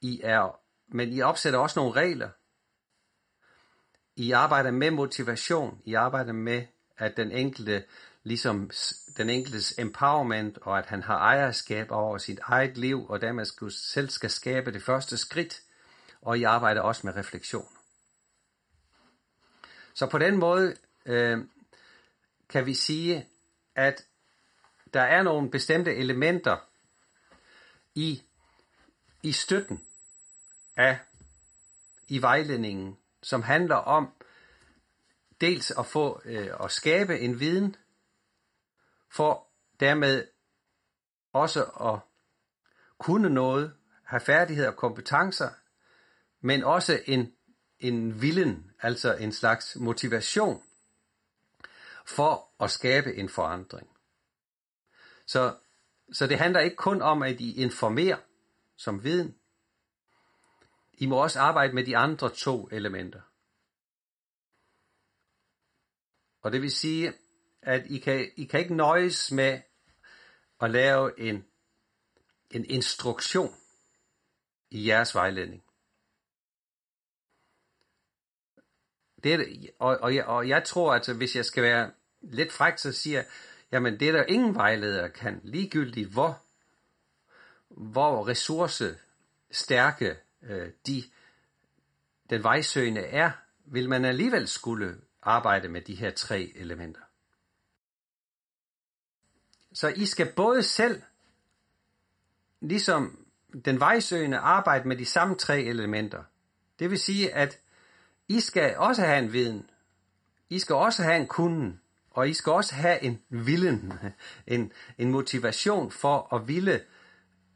I 0.00 0.20
er, 0.24 0.60
men 0.88 1.12
I 1.12 1.20
opsætter 1.20 1.58
også 1.58 1.80
nogle 1.80 1.92
regler, 1.92 2.30
i 4.18 4.32
arbejder 4.32 4.70
med 4.70 4.90
motivation, 4.90 5.82
I 5.84 5.94
arbejder 5.94 6.32
med, 6.32 6.66
at 6.96 7.16
den 7.16 7.32
enkelte, 7.32 7.84
ligesom 8.22 8.70
den 9.16 9.30
enkeltes 9.30 9.78
empowerment, 9.78 10.58
og 10.58 10.78
at 10.78 10.86
han 10.86 11.02
har 11.02 11.18
ejerskab 11.18 11.90
over 11.90 12.18
sit 12.18 12.38
eget 12.42 12.78
liv, 12.78 13.06
og 13.08 13.20
dermed 13.20 13.44
skal, 13.44 13.70
selv 13.70 14.08
skal 14.08 14.30
skabe 14.30 14.72
det 14.72 14.82
første 14.82 15.18
skridt, 15.18 15.62
og 16.22 16.38
I 16.38 16.42
arbejder 16.42 16.80
også 16.80 17.06
med 17.06 17.16
refleksion. 17.16 17.68
Så 19.94 20.06
på 20.06 20.18
den 20.18 20.36
måde 20.36 20.76
øh, 21.06 21.38
kan 22.48 22.66
vi 22.66 22.74
sige, 22.74 23.26
at 23.74 24.04
der 24.94 25.02
er 25.02 25.22
nogle 25.22 25.50
bestemte 25.50 25.94
elementer 25.94 26.56
i, 27.94 28.22
i 29.22 29.32
støtten 29.32 29.80
af 30.76 30.98
i 32.08 32.22
vejledningen 32.22 32.98
som 33.22 33.42
handler 33.42 33.76
om 33.76 34.12
dels 35.40 35.70
at 35.70 35.86
få 35.86 36.22
øh, 36.24 36.50
at 36.64 36.72
skabe 36.72 37.18
en 37.18 37.40
viden, 37.40 37.76
for 39.10 39.46
dermed 39.80 40.26
også 41.32 41.64
at 41.64 41.98
kunne 42.98 43.30
noget, 43.30 43.74
have 44.04 44.20
færdigheder 44.20 44.70
og 44.70 44.76
kompetencer, 44.76 45.50
men 46.40 46.64
også 46.64 47.00
en, 47.06 47.32
en 47.80 48.22
villen, 48.22 48.72
altså 48.80 49.14
en 49.14 49.32
slags 49.32 49.76
motivation 49.76 50.62
for 52.06 52.48
at 52.60 52.70
skabe 52.70 53.14
en 53.14 53.28
forandring. 53.28 53.88
Så, 55.26 55.56
så 56.12 56.26
det 56.26 56.38
handler 56.38 56.60
ikke 56.60 56.76
kun 56.76 57.02
om, 57.02 57.22
at 57.22 57.40
I 57.40 57.62
informerer 57.62 58.16
som 58.76 59.04
viden, 59.04 59.34
i 60.98 61.06
må 61.06 61.22
også 61.22 61.40
arbejde 61.40 61.72
med 61.72 61.84
de 61.84 61.96
andre 61.96 62.30
to 62.30 62.68
elementer. 62.72 63.20
Og 66.40 66.52
det 66.52 66.62
vil 66.62 66.70
sige, 66.70 67.12
at 67.62 67.86
I 67.86 67.98
kan, 67.98 68.30
I 68.36 68.44
kan 68.44 68.60
ikke 68.60 68.74
nøjes 68.74 69.32
med 69.32 69.60
at 70.60 70.70
lave 70.70 71.20
en, 71.20 71.44
en 72.50 72.64
instruktion 72.64 73.54
i 74.70 74.88
jeres 74.88 75.14
vejledning. 75.14 75.62
det 79.24 79.34
er, 79.34 79.44
og, 79.78 79.98
og, 80.00 80.14
jeg, 80.14 80.24
og 80.24 80.48
jeg 80.48 80.64
tror, 80.64 80.94
at 80.94 81.08
hvis 81.08 81.36
jeg 81.36 81.44
skal 81.44 81.62
være 81.62 81.90
lidt 82.20 82.52
fræk, 82.52 82.78
så 82.78 82.92
siger 82.92 83.18
jeg, 83.18 83.26
jamen 83.72 84.00
det 84.00 84.08
er 84.08 84.12
der 84.12 84.24
ingen 84.24 84.54
vejleder 84.54 85.08
kan, 85.08 85.40
ligegyldigt 85.44 86.08
hvor, 86.08 86.42
hvor 87.68 88.28
ressourcestærke 88.28 90.16
øh, 90.42 90.70
de, 90.86 91.02
den 92.30 92.42
vejsøgende 92.42 93.00
er, 93.00 93.30
vil 93.64 93.88
man 93.88 94.04
alligevel 94.04 94.48
skulle 94.48 95.00
arbejde 95.22 95.68
med 95.68 95.82
de 95.82 95.94
her 95.94 96.10
tre 96.10 96.52
elementer. 96.56 97.00
Så 99.72 99.88
I 99.88 100.06
skal 100.06 100.32
både 100.36 100.62
selv, 100.62 101.02
ligesom 102.60 103.26
den 103.64 103.80
vejsøgende, 103.80 104.38
arbejde 104.38 104.88
med 104.88 104.96
de 104.96 105.04
samme 105.04 105.34
tre 105.34 105.60
elementer. 105.60 106.24
Det 106.78 106.90
vil 106.90 106.98
sige, 106.98 107.34
at 107.34 107.58
I 108.28 108.40
skal 108.40 108.76
også 108.76 109.02
have 109.02 109.18
en 109.18 109.32
viden. 109.32 109.70
I 110.50 110.58
skal 110.58 110.74
også 110.74 111.02
have 111.02 111.16
en 111.16 111.26
kunden. 111.26 111.80
Og 112.10 112.28
I 112.28 112.34
skal 112.34 112.52
også 112.52 112.74
have 112.74 113.02
en 113.02 113.22
villen, 113.28 113.92
en, 114.46 114.72
en 114.98 115.10
motivation 115.10 115.90
for 115.90 116.34
at 116.34 116.48
ville 116.48 116.80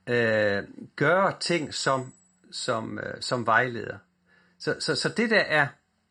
øh, 0.07 0.65
gøre 0.97 1.41
ting 1.41 1.75
som, 1.75 2.13
som, 2.53 2.99
øh, 2.99 3.23
som 3.23 3.47
vejleder. 3.47 3.99
Så, 4.59 4.77
så, 4.81 4.95
så 4.95 5.09
det 5.09 5.31
der 5.31 5.41
er 5.41 5.67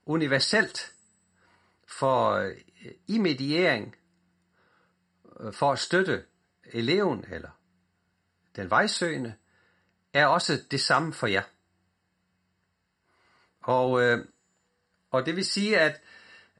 universelt 0.06 0.94
for 1.88 2.32
øh, 2.32 2.56
i 3.08 3.18
mediering, 3.18 3.96
øh, 5.40 5.54
for 5.54 5.72
at 5.72 5.80
støtte 5.80 6.24
eleven 6.74 7.26
eller 7.32 7.50
den 8.56 8.70
vejsøgende, 8.70 9.34
er 10.14 10.26
også 10.26 10.64
det 10.72 10.82
samme 10.82 11.14
for 11.14 11.28
jer. 11.28 11.44
Og, 13.62 14.02
øh, 14.02 14.26
og 15.12 15.26
det 15.26 15.36
vil 15.36 15.46
sige, 15.46 15.80
at, 15.80 16.02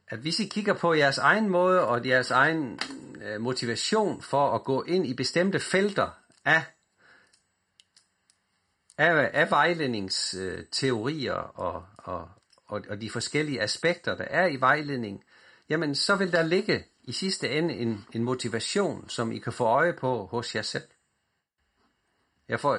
at 0.08 0.18
hvis 0.18 0.40
I 0.40 0.48
kigger 0.48 0.74
på 0.74 0.94
jeres 0.94 1.18
egen 1.18 1.48
måde 1.48 1.86
og 1.86 2.06
jeres 2.06 2.30
egen 2.30 2.80
øh, 3.22 3.40
motivation 3.40 4.22
for 4.22 4.54
at 4.54 4.64
gå 4.64 4.82
ind 4.82 5.06
i 5.06 5.14
bestemte 5.14 5.60
felter 5.60 6.10
af, 6.44 6.64
af, 8.98 9.30
af 9.32 9.50
vejledningsteorier 9.50 11.32
og, 11.32 11.86
og, 11.96 12.28
og, 12.66 12.82
og 12.88 13.00
de 13.00 13.10
forskellige 13.10 13.62
aspekter, 13.62 14.16
der 14.16 14.24
er 14.24 14.46
i 14.46 14.56
vejledning, 14.56 15.24
jamen 15.68 15.94
så 15.94 16.16
vil 16.16 16.32
der 16.32 16.42
ligge 16.42 16.84
i 17.02 17.12
sidste 17.12 17.50
ende 17.50 17.74
en, 17.74 18.04
en 18.12 18.24
motivation, 18.24 19.08
som 19.08 19.32
I 19.32 19.38
kan 19.38 19.52
få 19.52 19.64
øje 19.64 19.92
på 19.92 20.26
hos 20.26 20.54
jer 20.54 20.62
selv. 20.62 20.84
Jeg 22.48 22.60
får, 22.60 22.78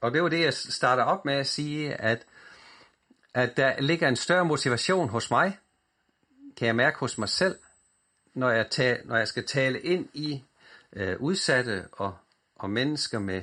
og 0.00 0.12
det 0.12 0.22
var 0.22 0.28
det, 0.28 0.40
jeg 0.40 0.54
starter 0.54 1.02
op 1.02 1.24
med 1.24 1.34
at 1.34 1.46
sige, 1.46 1.94
at, 1.94 2.26
at 3.34 3.56
der 3.56 3.80
ligger 3.80 4.08
en 4.08 4.16
større 4.16 4.44
motivation 4.44 5.08
hos 5.08 5.30
mig, 5.30 5.58
kan 6.56 6.66
jeg 6.66 6.76
mærke 6.76 6.98
hos 6.98 7.18
mig 7.18 7.28
selv, 7.28 7.58
når 8.34 8.50
jeg, 8.50 8.70
tal, 8.70 9.00
når 9.04 9.16
jeg 9.16 9.28
skal 9.28 9.46
tale 9.46 9.80
ind 9.80 10.08
i 10.14 10.44
øh, 10.92 11.20
udsatte 11.20 11.88
og, 11.92 12.16
og 12.56 12.70
mennesker 12.70 13.18
med, 13.18 13.42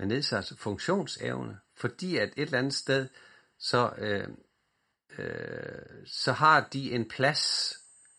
med 0.00 0.06
nedsat 0.06 0.52
funktionsevne, 0.56 1.58
fordi 1.76 2.16
at 2.16 2.28
et 2.36 2.42
eller 2.42 2.58
andet 2.58 2.74
sted, 2.74 3.08
så, 3.58 3.92
øh, 3.98 4.28
øh, 5.18 6.06
så 6.06 6.32
har 6.32 6.68
de 6.72 6.92
en 6.92 7.08
plads 7.08 7.74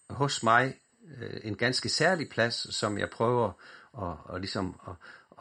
hos 0.09 0.43
mig, 0.43 0.79
øh, 1.17 1.39
en 1.43 1.55
ganske 1.55 1.89
særlig 1.89 2.29
plads, 2.29 2.75
som 2.75 2.97
jeg 2.97 3.09
prøver 3.09 3.47
at, 3.97 4.17
og 4.25 4.39
ligesom 4.39 4.79
at, 4.87 4.93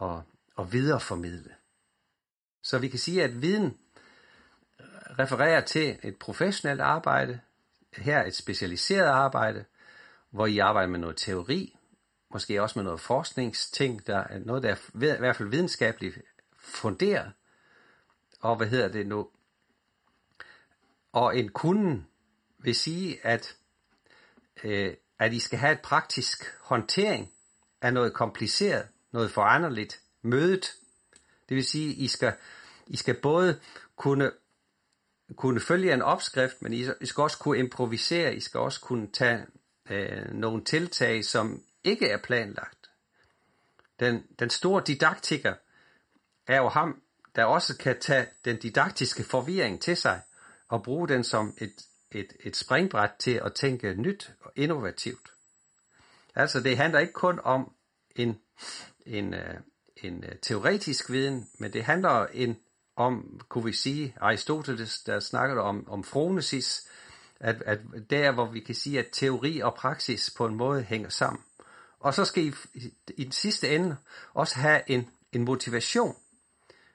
at, 0.07 0.21
at 0.59 0.73
videreformidle. 0.73 1.55
Så 2.63 2.77
vi 2.77 2.87
kan 2.87 2.99
sige, 2.99 3.23
at 3.23 3.41
viden 3.41 3.77
refererer 5.19 5.61
til 5.61 5.99
et 6.03 6.17
professionelt 6.19 6.81
arbejde, 6.81 7.39
her 7.97 8.23
et 8.23 8.35
specialiseret 8.35 9.07
arbejde, 9.07 9.65
hvor 10.29 10.45
I 10.45 10.57
arbejder 10.57 10.89
med 10.89 10.99
noget 10.99 11.17
teori, 11.17 11.77
måske 12.31 12.61
også 12.61 12.79
med 12.79 12.83
noget 12.83 12.99
forskningsting, 12.99 14.07
der 14.07 14.17
er 14.17 14.39
noget, 14.39 14.63
der 14.63 14.69
er 14.69 15.15
i 15.15 15.19
hvert 15.19 15.35
fald 15.35 15.49
videnskabeligt 15.49 16.17
funderet, 16.71 17.31
og 18.39 18.55
hvad 18.55 18.67
hedder 18.67 18.87
det 18.87 19.07
nu? 19.07 19.29
Og 21.11 21.37
en 21.37 21.49
kunde 21.49 22.03
vil 22.59 22.75
sige, 22.75 23.25
at, 23.25 23.55
øh, 24.63 24.93
at 25.19 25.33
I 25.33 25.39
skal 25.39 25.59
have 25.59 25.73
et 25.73 25.81
praktisk 25.81 26.53
håndtering 26.59 27.31
af 27.81 27.93
noget 27.93 28.13
kompliceret, 28.13 28.87
noget 29.11 29.31
foranderligt, 29.31 30.01
mødet. 30.21 30.73
Det 31.49 31.55
vil 31.55 31.65
sige, 31.65 31.91
at 31.91 31.97
I 31.97 32.07
skal, 32.07 32.33
I 32.87 32.97
skal 32.97 33.15
både 33.21 33.59
kunne, 33.95 34.31
kunne 35.35 35.59
følge 35.59 35.93
en 35.93 36.01
opskrift, 36.01 36.61
men 36.61 36.73
I, 36.73 36.85
I 37.01 37.05
skal 37.05 37.21
også 37.21 37.37
kunne 37.37 37.57
improvisere, 37.57 38.35
I 38.35 38.39
skal 38.39 38.59
også 38.59 38.81
kunne 38.81 39.07
tage 39.11 39.45
øh, 39.89 40.33
nogle 40.33 40.63
tiltag, 40.63 41.25
som 41.25 41.63
ikke 41.83 42.07
er 42.07 42.17
planlagt. 42.17 42.89
Den, 43.99 44.23
den 44.39 44.49
store 44.49 44.83
didaktiker 44.87 45.53
er 46.47 46.57
jo 46.57 46.69
ham, 46.69 47.01
der 47.35 47.43
også 47.43 47.77
kan 47.77 47.99
tage 47.99 48.27
den 48.45 48.57
didaktiske 48.57 49.23
forvirring 49.23 49.81
til 49.81 49.97
sig 49.97 50.21
og 50.67 50.83
bruge 50.83 51.07
den 51.07 51.23
som 51.23 51.53
et, 51.57 51.73
et, 52.11 52.33
et 52.39 52.55
springbræt 52.55 53.11
til 53.19 53.41
at 53.45 53.53
tænke 53.53 53.93
nyt 53.93 54.33
og 54.41 54.51
innovativt. 54.55 55.31
Altså 56.35 56.59
det 56.59 56.77
handler 56.77 56.99
ikke 56.99 57.13
kun 57.13 57.39
om 57.43 57.73
en, 58.15 58.39
en, 59.05 59.33
øh, 59.33 59.55
en 59.97 60.23
øh, 60.23 60.35
teoretisk 60.41 61.11
viden, 61.11 61.49
men 61.59 61.73
det 61.73 61.83
handler 61.83 62.27
en, 62.33 62.57
om, 62.95 63.39
kunne 63.49 63.65
vi 63.65 63.73
sige, 63.73 64.15
Aristoteles, 64.21 64.99
der 64.99 65.19
snakkede 65.19 65.61
om, 65.61 65.89
om 65.89 66.03
fronesis, 66.03 66.87
at, 67.39 67.63
at 67.65 67.79
der 68.09 68.31
hvor 68.31 68.45
vi 68.45 68.59
kan 68.59 68.75
sige, 68.75 68.99
at 68.99 69.07
teori 69.11 69.59
og 69.59 69.75
praksis 69.75 70.33
på 70.37 70.45
en 70.45 70.55
måde 70.55 70.83
hænger 70.83 71.09
sammen. 71.09 71.43
Og 71.99 72.13
så 72.13 72.25
skal 72.25 72.43
I 72.43 72.53
i 73.17 73.23
den 73.23 73.31
sidste 73.31 73.75
ende 73.75 73.97
også 74.33 74.55
have 74.59 74.81
en, 74.87 75.09
en 75.31 75.45
motivation. 75.45 76.15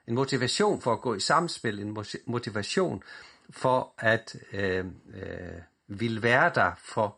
En 0.07 0.15
motivation 0.15 0.81
for 0.81 0.93
at 0.93 1.01
gå 1.01 1.15
i 1.15 1.19
samspil, 1.19 1.79
en 1.79 1.97
motivation 2.25 3.03
for 3.49 3.93
at 3.97 4.35
øh, 4.53 4.85
øh, 5.13 5.61
vil 5.87 6.23
være 6.23 6.51
der 6.55 6.71
for, 6.77 7.17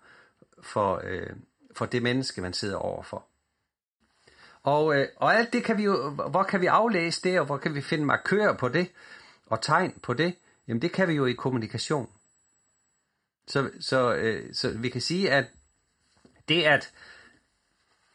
for, 0.62 1.02
øh, 1.04 1.30
for 1.76 1.86
det 1.86 2.04
menneske, 2.04 2.42
man 2.42 2.54
sidder 2.54 2.78
overfor. 2.78 3.26
Og, 4.64 4.96
øh, 4.96 5.08
og 5.16 5.36
alt 5.36 5.54
det 5.54 5.64
kan 5.64 5.78
vi 5.78 5.84
jo, 5.84 6.10
hvor 6.10 6.44
kan 6.44 6.62
vi 6.62 6.66
aflæse 6.66 7.22
det, 7.22 7.40
og 7.40 7.46
hvor 7.46 7.58
kan 7.58 7.76
vi 7.76 7.82
finde 7.82 8.06
markører 8.06 8.58
på 8.58 8.70
det, 8.70 8.92
og 9.46 9.62
tegn 9.62 10.00
på 10.04 10.14
det? 10.14 10.36
Jamen 10.68 10.82
det 10.82 10.92
kan 10.92 11.08
vi 11.08 11.14
jo 11.14 11.26
i 11.26 11.34
kommunikation. 11.34 12.10
Så, 13.48 13.72
så, 13.80 14.14
øh, 14.14 14.54
så 14.54 14.78
vi 14.78 14.90
kan 14.90 15.02
sige, 15.02 15.32
at 15.32 15.46
det 16.50 16.64
at, 16.64 16.94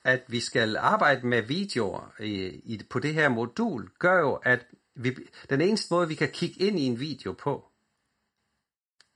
at 0.05 0.23
vi 0.29 0.41
skal 0.41 0.77
arbejde 0.77 1.27
med 1.27 1.43
videoer 1.43 2.13
i, 2.21 2.45
i, 2.45 2.81
på 2.91 2.99
det 2.99 3.15
her 3.15 3.29
modul, 3.29 3.91
gør 3.99 4.21
jo, 4.21 4.35
at 4.35 4.67
vi, 4.95 5.17
den 5.51 5.61
eneste 5.61 5.95
måde, 5.95 6.09
vi 6.09 6.15
kan 6.15 6.29
kigge 6.29 6.61
ind 6.61 6.79
i 6.79 6.83
en 6.83 7.01
video 7.01 7.33
på, 7.33 7.65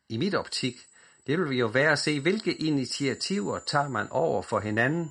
i 0.09 0.17
mit 0.17 0.35
optik, 0.35 0.75
det 1.27 1.39
vil 1.39 1.59
jo 1.59 1.67
være 1.67 1.93
at 1.93 1.99
se, 1.99 2.21
hvilke 2.21 2.55
initiativer 2.55 3.59
tager 3.67 3.89
man 3.89 4.07
over 4.11 4.43
for 4.43 4.61
hinanden, 4.61 5.11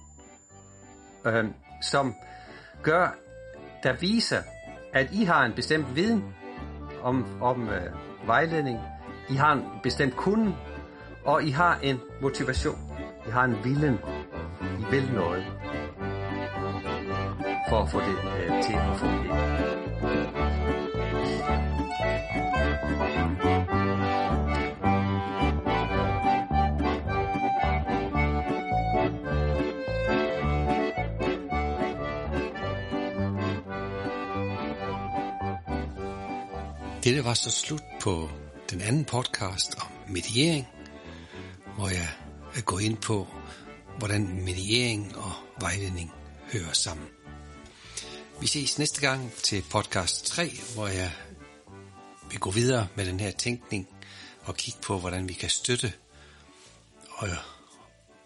øh, 1.26 1.46
som 1.82 2.16
gør, 2.84 3.16
der 3.84 3.94
viser, 3.94 4.44
at 4.94 5.10
I 5.14 5.24
har 5.24 5.46
en 5.46 5.54
bestemt 5.54 5.96
viden 5.96 6.24
om, 7.02 7.42
om 7.42 7.70
øh, 7.70 7.94
vejledning, 8.26 8.80
I 9.30 9.34
har 9.34 9.54
en 9.54 9.64
bestemt 9.84 10.16
kunde, 10.16 10.56
og 11.26 11.44
I 11.44 11.50
har 11.50 11.80
en 11.80 12.00
motivation. 12.22 12.80
I 13.28 13.30
har 13.30 13.44
en 13.44 13.64
vilje 13.64 14.00
vel 14.92 15.02
vil 15.02 15.44
for 17.70 17.82
at 17.82 17.90
få 17.90 18.00
det 18.00 18.18
øh, 18.40 18.64
til 18.64 18.74
at 18.74 18.98
fungere. 18.98 19.78
Dette 37.04 37.26
var 37.26 37.34
så 37.34 37.52
slut 37.52 37.84
på 38.02 38.30
den 38.72 38.82
anden 38.82 39.06
podcast 39.06 39.76
om 39.82 39.88
mediering, 40.08 40.68
hvor 41.78 41.90
jeg 41.90 42.10
er 42.56 42.62
gået 42.62 42.82
ind 42.82 42.98
på, 42.98 43.28
hvordan 43.98 44.44
mediering 44.46 45.18
og 45.18 45.32
vejledning 45.60 46.12
hører 46.54 46.74
sammen. 46.74 47.08
Vi 48.42 48.48
ses 48.48 48.80
næste 48.80 49.02
gang 49.02 49.32
til 49.32 49.64
podcast 49.70 50.26
3, 50.26 50.52
hvor 50.74 50.88
jeg 50.88 51.12
vil 52.30 52.40
gå 52.40 52.52
videre 52.52 52.88
med 52.96 53.06
den 53.06 53.20
her 53.20 53.32
tænkning 53.32 53.88
og 54.44 54.56
kigge 54.56 54.80
på, 54.82 55.00
hvordan 55.00 55.30
vi 55.30 55.34
kan 55.34 55.50
støtte 55.50 55.94
og, 57.10 57.30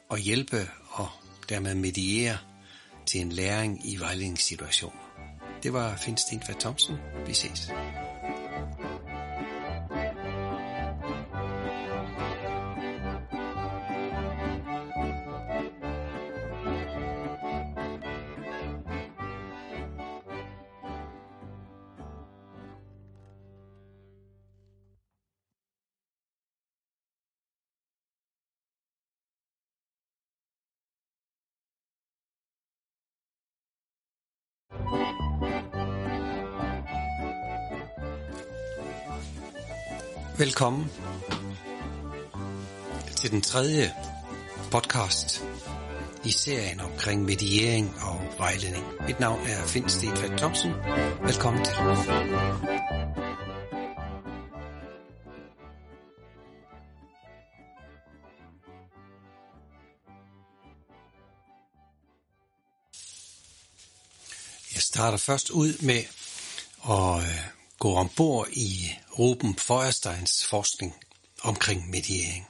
og 0.09 0.17
hjælpe 0.17 0.69
og 0.89 1.07
dermed 1.49 1.75
mediere 1.75 2.37
til 3.05 3.21
en 3.21 3.31
læring 3.31 3.91
i 3.91 3.97
vejledningssituationer. 3.97 5.01
Det 5.63 5.73
var 5.73 5.95
Finn 5.95 6.17
Stenfeldt 6.17 6.59
Thomsen. 6.59 6.97
Vi 7.27 7.33
ses. 7.33 7.71
Velkommen 40.41 40.91
til 43.15 43.31
den 43.31 43.41
tredje 43.41 43.93
podcast 44.71 45.43
i 46.25 46.31
serien 46.31 46.79
omkring 46.79 47.23
mediering 47.25 47.95
og 48.01 48.21
vejledning. 48.37 48.85
Mit 49.07 49.19
navn 49.19 49.39
er 49.39 49.67
Finn 49.67 49.89
Stedfald 49.89 50.37
Thomsen. 50.37 50.71
Velkommen 51.23 51.65
til. 51.65 51.73
Jeg 64.73 64.81
starter 64.81 65.17
først 65.17 65.49
ud 65.49 65.85
med 65.85 66.03
at 66.89 67.23
øh, 67.23 67.60
gå 67.81 67.95
ombord 67.95 68.47
i 68.51 68.69
Ruben 69.19 69.55
Feuersteins 69.55 70.47
forskning 70.49 70.93
omkring 71.43 71.89
mediering. 71.89 72.47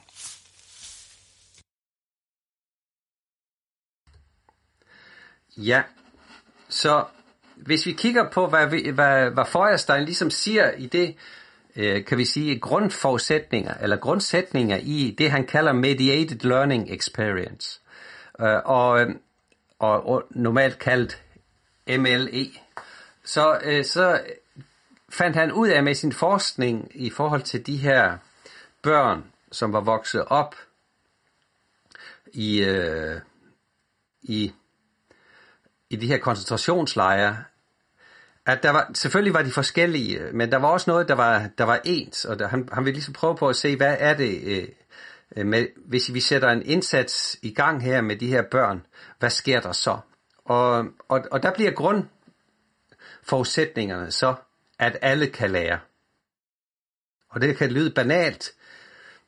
Ja, 5.56 5.82
så 6.68 7.04
hvis 7.56 7.86
vi 7.86 7.92
kigger 7.92 8.30
på, 8.30 8.46
hvad, 8.46 8.66
vi, 8.66 8.90
hvad, 8.90 9.30
hvad 9.30 9.44
Feuerstein 9.44 10.04
ligesom 10.04 10.30
siger 10.30 10.70
i 10.70 10.86
det, 10.86 11.16
øh, 11.76 12.04
kan 12.04 12.18
vi 12.18 12.24
sige, 12.24 12.60
grundforudsætninger, 12.60 13.74
eller 13.74 13.96
grundsætninger 13.96 14.76
i 14.76 15.14
det, 15.18 15.30
han 15.30 15.46
kalder 15.46 15.72
mediated 15.72 16.38
learning 16.38 16.94
experience, 16.94 17.80
øh, 18.40 18.56
og, 18.64 19.06
og, 19.78 20.06
og 20.06 20.24
normalt 20.30 20.78
kaldt 20.78 21.22
MLE, 21.88 22.46
så, 23.24 23.60
øh, 23.64 23.84
så 23.84 24.20
fandt 25.12 25.36
han 25.36 25.52
ud 25.52 25.68
af 25.68 25.82
med 25.82 25.94
sin 25.94 26.12
forskning 26.12 26.90
i 26.94 27.10
forhold 27.10 27.42
til 27.42 27.66
de 27.66 27.76
her 27.76 28.18
børn, 28.82 29.24
som 29.52 29.72
var 29.72 29.80
vokset 29.80 30.24
op 30.24 30.56
i, 32.32 32.64
øh, 32.64 33.20
i 34.22 34.52
i 35.92 35.96
de 35.96 36.06
her 36.06 36.18
koncentrationslejre, 36.18 37.44
at 38.46 38.62
der 38.62 38.70
var, 38.70 38.90
selvfølgelig 38.94 39.34
var 39.34 39.42
de 39.42 39.50
forskellige, 39.50 40.20
men 40.32 40.52
der 40.52 40.58
var 40.58 40.68
også 40.68 40.90
noget, 40.90 41.08
der 41.08 41.14
var, 41.14 41.48
der 41.58 41.64
var 41.64 41.80
ens, 41.84 42.24
og 42.24 42.38
der, 42.38 42.48
han, 42.48 42.68
han 42.72 42.84
ville 42.84 42.94
ligesom 42.94 43.14
prøve 43.14 43.36
på 43.36 43.48
at 43.48 43.56
se, 43.56 43.76
hvad 43.76 43.96
er 43.98 44.14
det, 44.14 44.40
øh, 44.44 44.68
med, 45.46 45.66
hvis 45.76 46.14
vi 46.14 46.20
sætter 46.20 46.50
en 46.50 46.62
indsats 46.62 47.38
i 47.42 47.54
gang 47.54 47.82
her 47.82 48.00
med 48.00 48.16
de 48.16 48.26
her 48.26 48.42
børn, 48.42 48.86
hvad 49.18 49.30
sker 49.30 49.60
der 49.60 49.72
så? 49.72 49.98
Og, 50.44 50.86
og, 51.08 51.24
og 51.30 51.42
der 51.42 51.54
bliver 51.54 51.70
grundforudsætningerne 51.70 54.10
så, 54.10 54.34
at 54.82 54.98
alle 55.02 55.26
kan 55.26 55.50
lære. 55.50 55.78
Og 57.28 57.40
det 57.40 57.56
kan 57.56 57.70
lyde 57.70 57.90
banalt, 57.90 58.52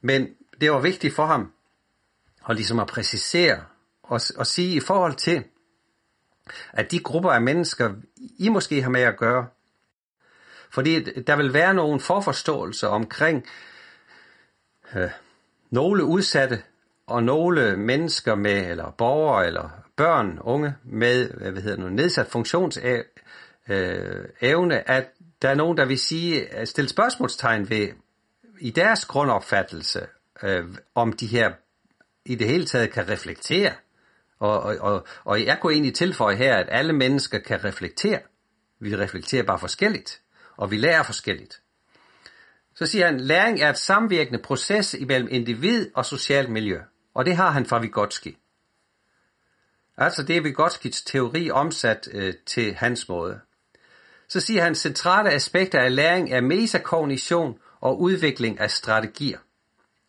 men 0.00 0.28
det 0.60 0.72
var 0.72 0.80
vigtigt 0.80 1.14
for 1.14 1.26
ham 1.26 1.52
at 2.48 2.56
ligesom 2.56 2.78
at 2.80 2.86
præcisere 2.86 3.64
og, 4.02 4.20
og 4.36 4.46
sige 4.46 4.76
i 4.76 4.80
forhold 4.80 5.14
til, 5.14 5.44
at 6.72 6.90
de 6.90 6.98
grupper 6.98 7.30
af 7.30 7.42
mennesker, 7.42 7.94
I 8.38 8.48
måske 8.48 8.82
har 8.82 8.90
med 8.90 9.00
at 9.00 9.16
gøre, 9.16 9.46
fordi 10.70 11.22
der 11.22 11.36
vil 11.36 11.54
være 11.54 11.74
nogle 11.74 12.00
forforståelser 12.00 12.88
omkring 12.88 13.46
øh, 14.94 15.10
nogle 15.70 16.04
udsatte 16.04 16.62
og 17.06 17.22
nogle 17.22 17.76
mennesker 17.76 18.34
med, 18.34 18.70
eller 18.70 18.90
borgere, 18.90 19.46
eller 19.46 19.70
børn, 19.96 20.38
unge 20.40 20.74
med 20.84 21.30
hvad 21.30 21.62
hedder 21.62 21.76
nu, 21.76 21.88
nedsat 21.88 22.26
funktionsevne, 22.26 23.04
øh, 23.68 24.82
at 24.86 25.10
der 25.44 25.50
er 25.50 25.54
nogen, 25.54 25.76
der 25.76 25.84
vil 25.84 25.98
sige, 25.98 26.60
øh, 26.60 26.66
stille 26.66 26.88
spørgsmålstegn 26.88 27.70
ved 27.70 27.88
i 28.60 28.70
deres 28.70 29.04
grundopfattelse, 29.04 30.06
øh, 30.42 30.64
om 30.94 31.12
de 31.12 31.26
her 31.26 31.52
i 32.24 32.34
det 32.34 32.46
hele 32.46 32.66
taget 32.66 32.92
kan 32.92 33.08
reflektere 33.08 33.72
og, 34.38 34.60
og, 34.62 34.76
og, 34.80 35.06
og 35.24 35.44
jeg 35.44 35.58
kunne 35.60 35.72
egentlig 35.72 35.94
tilføje 35.94 36.36
her, 36.36 36.56
at 36.56 36.66
alle 36.70 36.92
mennesker 36.92 37.38
kan 37.38 37.64
reflektere. 37.64 38.20
Vi 38.80 38.96
reflekterer 38.96 39.42
bare 39.42 39.58
forskelligt, 39.58 40.20
og 40.56 40.70
vi 40.70 40.76
lærer 40.76 41.02
forskelligt. 41.02 41.60
Så 42.74 42.86
siger 42.86 43.06
han, 43.06 43.20
læring 43.20 43.60
er 43.60 43.70
et 43.70 43.78
samvirkende 43.78 44.42
proces 44.42 44.94
imellem 44.94 45.28
individ 45.30 45.90
og 45.94 46.06
socialt 46.06 46.50
miljø. 46.50 46.80
Og 47.14 47.24
det 47.24 47.36
har 47.36 47.50
han 47.50 47.66
fra 47.66 47.78
Vygotsky. 47.78 48.36
Altså 49.96 50.22
det 50.22 50.36
er 50.36 50.42
Vygotskys 50.42 51.02
teori 51.02 51.50
omsat 51.50 52.08
øh, 52.12 52.34
til 52.46 52.74
hans 52.74 53.08
måde. 53.08 53.40
Så 54.28 54.40
siger 54.40 54.62
han, 54.62 54.74
centrale 54.74 55.30
aspekter 55.30 55.80
af 55.80 55.94
læring 55.94 56.32
er 56.32 56.40
metakognition 56.40 57.58
og 57.80 58.00
udvikling 58.00 58.60
af 58.60 58.70
strategier. 58.70 59.38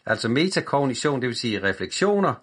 Altså 0.06 0.30
metakognition, 0.30 1.22
det 1.22 1.28
vil 1.28 1.36
sige 1.36 1.64
refleksioner, 1.64 2.34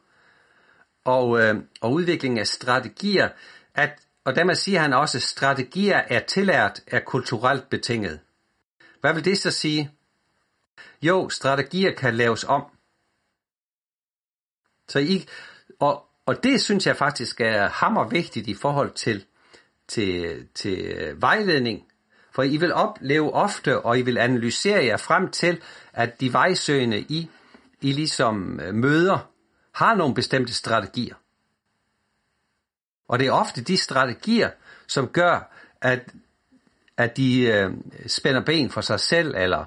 og, 1.05 1.41
øh, 1.41 1.55
og 1.81 1.93
udvikling 1.93 2.39
af 2.39 2.47
strategier, 2.47 3.29
at, 3.75 3.91
og 4.25 4.37
dermed 4.37 4.55
siger 4.55 4.81
han 4.81 4.93
også, 4.93 5.19
at 5.19 5.23
strategier 5.23 5.97
er 5.97 6.21
tillært 6.21 6.81
er 6.87 7.01
kulturelt 7.01 7.71
betinget. 7.71 8.21
Hvad 9.01 9.15
vil 9.15 9.25
det 9.25 9.39
så 9.39 9.51
sige? 9.51 9.91
Jo, 11.03 11.29
strategier 11.29 11.95
kan 11.95 12.15
laves 12.15 12.45
om. 12.45 12.65
Så 14.89 14.99
I, 14.99 15.29
og, 15.81 16.07
og 16.27 16.43
det 16.43 16.63
synes 16.63 16.87
jeg 16.87 16.97
faktisk 16.97 17.41
er 17.41 17.69
hammer 17.69 18.09
vigtigt 18.09 18.49
i 18.49 18.55
forhold 18.55 18.91
til, 18.91 19.27
til, 19.89 20.47
til 20.55 20.79
øh, 20.79 21.23
vejledning. 21.23 21.85
For 22.33 22.43
I 22.43 22.57
vil 22.57 22.73
opleve 22.73 23.33
ofte, 23.33 23.81
og 23.81 23.99
I 23.99 24.03
vil 24.03 24.19
analysere 24.19 24.85
jer 24.85 24.97
frem 24.97 25.31
til, 25.31 25.61
at 25.93 26.21
de 26.21 26.33
vejsøgende 26.33 26.99
I, 26.99 27.31
I 27.81 27.93
ligesom 27.93 28.61
øh, 28.61 28.75
møder, 28.75 29.31
har 29.73 29.95
nogle 29.95 30.15
bestemte 30.15 30.55
strategier. 30.55 31.15
Og 33.09 33.19
det 33.19 33.27
er 33.27 33.33
ofte 33.33 33.63
de 33.63 33.77
strategier, 33.77 34.51
som 34.87 35.09
gør, 35.09 35.53
at, 35.81 36.13
at 36.97 37.17
de 37.17 37.43
øh, 37.43 37.71
spænder 38.07 38.45
ben 38.45 38.71
for 38.71 38.81
sig 38.81 39.01
selv, 39.01 39.35
eller, 39.37 39.65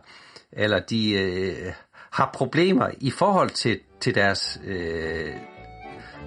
eller 0.52 0.80
de 0.80 1.12
øh, 1.12 1.74
har 2.10 2.30
problemer 2.34 2.90
i 3.00 3.12
forhold 3.12 3.50
til, 3.50 3.80
til 4.00 4.16
deres 4.16 4.60
øh, 4.66 5.36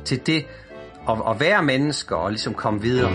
til 0.04 0.26
det 0.26 0.46
at, 1.08 1.22
at 1.30 1.40
være 1.40 1.62
mennesker 1.62 2.16
og 2.16 2.30
ligesom 2.30 2.54
komme 2.54 2.80
videre. 2.80 3.10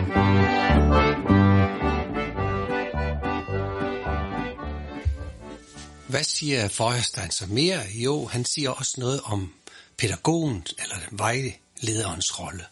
Hvad 6.08 6.24
siger 6.24 6.68
Feuerstein 6.68 7.32
så 7.32 7.46
mere? 7.50 7.80
Jo, 8.04 8.26
han 8.26 8.46
siger 8.46 8.70
også 8.70 8.96
noget 8.98 9.22
om 9.26 9.54
pædagogen 9.98 10.66
eller 10.80 10.96
vejlederens 11.12 12.39
rolle. 12.39 12.64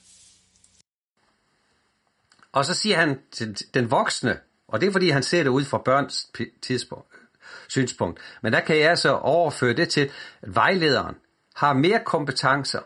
Og 2.52 2.66
så 2.66 2.74
siger 2.74 2.98
han 2.98 3.20
til 3.32 3.58
den 3.74 3.92
voksne, 3.92 4.40
og 4.68 4.82
det 4.82 4.88
er 4.88 4.92
fordi 4.92 5.10
han 5.10 5.24
ser 5.24 5.44
det 5.44 5.50
ud 5.50 5.66
fra 5.66 5.78
børns 5.78 6.28
tidspunkt, 6.62 7.16
synspunkt, 7.68 8.20
men 8.42 8.54
der 8.54 8.60
kan 8.60 8.80
jeg 8.80 8.98
så 8.98 9.12
overføre 9.16 9.74
det 9.74 9.90
til, 9.90 10.02
at 10.42 10.56
vejlederen 10.56 11.16
har 11.56 11.74
mere 11.74 12.02
kompetencer 12.06 12.80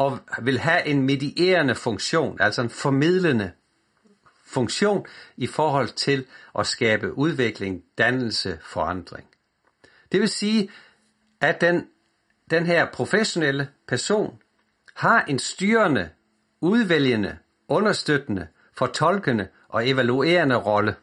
og 0.00 0.18
vil 0.42 0.58
have 0.58 0.86
en 0.86 1.02
medierende 1.02 1.74
funktion, 1.74 2.40
altså 2.40 2.62
en 2.62 2.70
formidlende 2.70 3.52
funktion 4.44 5.06
i 5.36 5.46
forhold 5.46 5.88
til 5.88 6.26
at 6.58 6.66
skabe 6.66 7.18
udvikling, 7.18 7.82
dannelse, 7.98 8.58
forandring. 8.62 9.26
Det 10.12 10.20
vil 10.20 10.28
sige, 10.28 10.70
at 11.40 11.60
den 11.60 11.86
den 12.50 12.66
her 12.66 12.86
professionelle 12.92 13.68
person 13.88 14.42
har 14.94 15.24
en 15.24 15.38
styrende, 15.38 16.10
udvælgende, 16.60 17.38
understøttende, 17.68 18.46
fortolkende 18.72 19.48
og 19.68 19.88
evaluerende 19.88 20.56
rolle. 20.56 20.96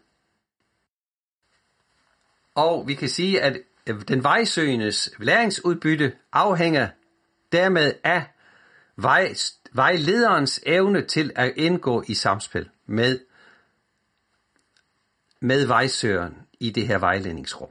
Og 2.55 2.87
vi 2.87 2.93
kan 2.93 3.09
sige, 3.09 3.41
at 3.41 3.57
den 4.07 4.23
vejsøgendes 4.23 5.09
læringsudbytte 5.19 6.13
afhænger 6.31 6.87
dermed 7.51 7.93
af 8.03 8.25
vej, 8.97 9.33
vejlederens 9.73 10.61
evne 10.65 11.05
til 11.05 11.31
at 11.35 11.53
indgå 11.55 12.03
i 12.07 12.13
samspil 12.13 12.69
med, 12.85 13.19
med 15.41 15.65
vejsøgeren 15.65 16.37
i 16.59 16.69
det 16.69 16.87
her 16.87 16.97
vejledningsrum. 16.97 17.69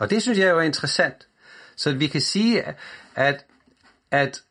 Og 0.00 0.10
det 0.10 0.22
synes 0.22 0.38
jeg 0.38 0.50
jo 0.50 0.58
er 0.58 0.62
interessant. 0.62 1.28
Så 1.76 1.92
vi 1.92 2.06
kan 2.06 2.20
sige, 2.20 2.62
at, 3.16 3.46
at, 4.10 4.42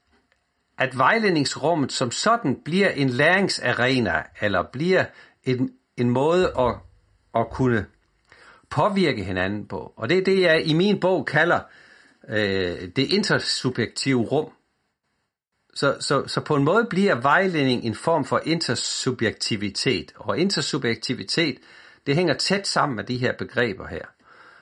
at 0.77 0.97
vejledningsrummet 0.97 1.91
som 1.91 2.11
sådan 2.11 2.61
bliver 2.65 2.89
en 2.89 3.09
læringsarena, 3.09 4.23
eller 4.41 4.63
bliver 4.63 5.05
en, 5.43 5.73
en 5.97 6.09
måde 6.09 6.53
at, 6.59 6.75
at 7.35 7.49
kunne 7.51 7.85
påvirke 8.69 9.23
hinanden 9.23 9.67
på. 9.67 9.93
Og 9.95 10.09
det 10.09 10.17
er 10.17 10.23
det, 10.23 10.41
jeg 10.41 10.65
i 10.65 10.73
min 10.73 10.99
bog 10.99 11.25
kalder 11.25 11.59
øh, 12.27 12.89
det 12.95 13.13
intersubjektive 13.13 14.21
rum. 14.21 14.53
Så, 15.79 15.97
så, 15.99 16.27
så 16.27 16.41
på 16.41 16.55
en 16.55 16.63
måde 16.63 16.87
bliver 16.89 17.15
vejledning 17.15 17.83
en 17.83 17.95
form 17.95 18.25
for 18.25 18.41
intersubjektivitet. 18.45 20.11
Og 20.15 20.39
intersubjektivitet, 20.39 21.57
det 22.07 22.15
hænger 22.15 22.33
tæt 22.33 22.67
sammen 22.67 22.95
med 22.95 23.03
de 23.03 23.17
her 23.17 23.33
begreber 23.37 23.87
her. 23.87 24.05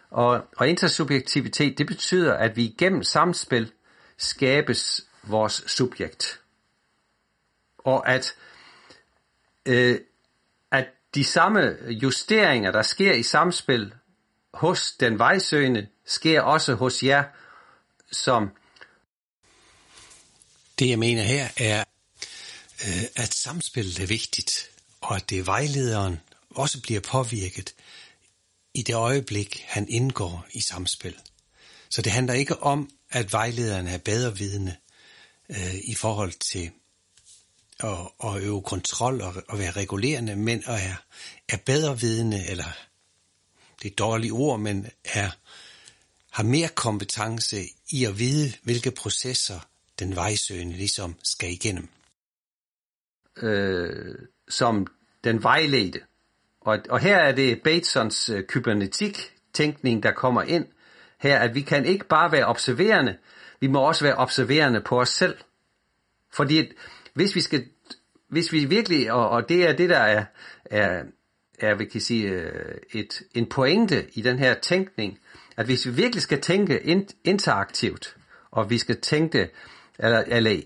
Og, 0.10 0.48
og 0.58 0.68
intersubjektivitet, 0.68 1.78
det 1.78 1.88
betyder, 1.88 2.34
at 2.34 2.56
vi 2.56 2.76
gennem 2.78 3.04
samspil 3.04 3.72
skabes 4.18 5.08
vores 5.24 5.64
subjekt. 5.68 6.42
Og 7.78 8.10
at, 8.10 8.36
øh, 9.66 10.00
at 10.72 10.88
de 11.16 11.24
samme 11.24 11.78
justeringer, 11.90 12.72
der 12.72 12.82
sker 12.82 13.14
i 13.14 13.24
samspil 13.24 13.94
hos 14.54 14.92
den 14.92 15.20
vejsøgende, 15.20 15.88
sker 16.06 16.42
også 16.42 16.74
hos 16.76 17.04
jer, 17.04 17.24
som... 18.12 18.50
Det 20.80 20.90
jeg 20.90 21.00
mener 21.00 21.24
her 21.24 21.50
er, 21.58 21.84
øh, 22.88 23.04
at 23.16 23.34
samspillet 23.34 24.00
er 24.00 24.06
vigtigt, 24.06 24.70
og 25.02 25.16
at 25.16 25.30
det 25.30 25.40
er 25.40 25.44
vejlederen 25.44 26.20
også 26.50 26.82
bliver 26.82 27.00
påvirket 27.00 27.76
i 28.74 28.82
det 28.82 28.96
øjeblik, 28.96 29.66
han 29.68 29.90
indgår 29.90 30.46
i 30.52 30.62
samspil. 30.62 31.16
Så 31.90 32.02
det 32.02 32.12
handler 32.12 32.34
ikke 32.34 32.64
om, 32.64 32.90
at 33.10 33.34
vejlederen 33.34 33.88
er 33.88 33.98
bedre 33.98 34.38
vidende 34.38 34.76
øh, 35.50 35.76
i 35.76 35.96
forhold 35.96 36.34
til 36.52 36.72
at, 37.80 38.10
at 38.24 38.44
øve 38.44 38.62
kontrol 38.62 39.22
og 39.22 39.34
at 39.54 39.60
være 39.60 39.72
regulerende, 39.72 40.36
men 40.36 40.64
at 40.66 40.84
er, 40.84 40.96
er 41.50 41.58
bedre 41.58 42.00
vidende, 42.00 42.46
eller 42.48 42.72
det 43.82 43.88
er 43.88 43.92
et 43.92 43.98
dårligt 43.98 44.34
ord, 44.34 44.60
men 44.60 44.88
er, 45.04 45.32
har 46.32 46.44
mere 46.44 46.70
kompetence 46.70 47.68
i 47.90 48.06
at 48.06 48.20
vide, 48.20 48.54
hvilke 48.64 48.92
processer 48.92 49.60
den 50.00 50.16
vejsøgende 50.16 50.74
ligesom 50.74 51.16
skal 51.24 51.52
igennem. 51.52 51.90
Øh, 53.42 54.16
som 54.50 54.88
den 55.24 55.44
vejledte. 55.44 56.00
Og, 56.62 56.80
og 56.90 57.00
her 57.00 57.18
er 57.18 57.32
det 57.32 57.62
Batesons 57.64 58.30
øh, 58.30 58.44
kybernetik-tænkning, 58.44 60.04
der 60.04 60.12
kommer 60.12 60.42
ind. 60.42 60.66
Her, 61.20 61.40
at 61.40 61.56
vi 61.56 61.62
kan 61.62 61.86
ikke 61.86 62.06
bare 62.06 62.32
være 62.32 62.46
observerende, 62.46 63.18
vi 63.60 63.68
må 63.68 63.80
også 63.80 64.06
være 64.06 64.16
observerende 64.16 64.82
på 64.82 65.02
os 65.02 65.10
selv. 65.10 65.38
Fordi 66.34 66.72
hvis 67.14 67.36
vi 67.36 67.42
skal, 67.42 67.66
hvis 68.30 68.52
vi 68.52 68.66
virkelig, 68.66 69.12
og, 69.12 69.30
og 69.30 69.50
det 69.50 69.70
er 69.70 69.74
det, 69.74 69.90
der 69.90 69.98
er, 69.98 70.26
er, 70.66 71.04
er 71.60 71.76
vi 71.76 71.86
kan 71.86 72.02
sige, 72.02 72.30
øh, 72.30 72.78
et, 72.94 73.22
en 73.34 73.50
pointe 73.50 74.08
i 74.14 74.22
den 74.22 74.40
her 74.40 74.54
tænkning, 74.54 75.20
at 75.58 75.66
hvis 75.66 75.86
vi 75.86 75.92
virkelig 75.92 76.22
skal 76.22 76.42
tænke 76.42 77.06
interaktivt, 77.24 78.16
og 78.52 78.70
vi 78.70 78.78
skal 78.78 79.02
tænke, 79.02 79.50
eller, 80.00 80.24
eller 80.28 80.62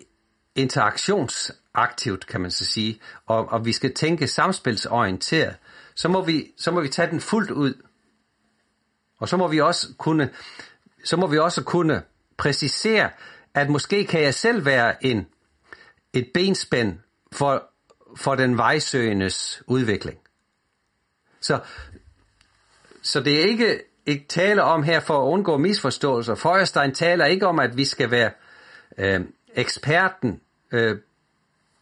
interaktionsaktivt, 0.55 2.27
kan 2.27 2.41
man 2.41 2.51
så 2.51 2.65
sige, 2.65 3.01
og, 3.25 3.49
og 3.49 3.65
vi 3.65 3.71
skal 3.71 3.93
tænke 3.93 4.27
samspilsorienteret, 4.27 5.55
så 5.95 6.09
må 6.09 6.25
vi, 6.25 6.51
så 6.57 6.71
må 6.71 6.81
vi 6.81 6.89
tage 6.89 7.11
den 7.11 7.21
fuldt 7.21 7.51
ud. 7.51 7.73
Og 9.19 9.29
så 9.29 9.37
må 9.37 9.47
vi 9.47 9.61
også 9.61 9.87
kunne, 9.97 10.29
så 11.03 11.17
må 11.17 11.27
vi 11.27 11.37
også 11.37 11.63
kunne 11.63 12.03
præcisere, 12.37 13.09
at 13.53 13.69
måske 13.69 14.05
kan 14.05 14.21
jeg 14.21 14.33
selv 14.33 14.65
være 14.65 15.05
en, 15.05 15.27
et 16.13 16.31
benspænd 16.33 16.99
for, 17.31 17.63
for 18.15 18.35
den 18.35 18.57
vejsøgendes 18.57 19.63
udvikling. 19.67 20.19
Så, 21.41 21.59
så 23.01 23.19
det 23.19 23.41
er 23.41 23.45
ikke 23.45 23.81
ikke 24.05 24.25
tale 24.27 24.63
om 24.63 24.83
her 24.83 24.99
for 24.99 25.23
at 25.23 25.31
undgå 25.31 25.57
misforståelser. 25.57 26.35
Feuerstein 26.35 26.93
taler 26.93 27.25
ikke 27.25 27.47
om, 27.47 27.59
at 27.59 27.77
vi 27.77 27.85
skal 27.85 28.11
være 28.11 28.31
øh, 29.01 29.21
eksperten 29.55 30.41
øh, 30.71 30.97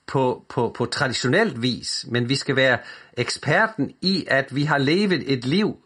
på, 0.07 0.45
på, 0.49 0.75
på 0.77 0.85
traditionelt 0.85 1.61
vis, 1.61 2.05
men 2.07 2.29
vi 2.29 2.35
skal 2.35 2.55
være 2.55 2.77
eksperten 3.17 3.91
i, 4.01 4.25
at 4.27 4.55
vi 4.55 4.63
har 4.63 4.77
levet 4.77 5.33
et 5.33 5.45
liv, 5.45 5.77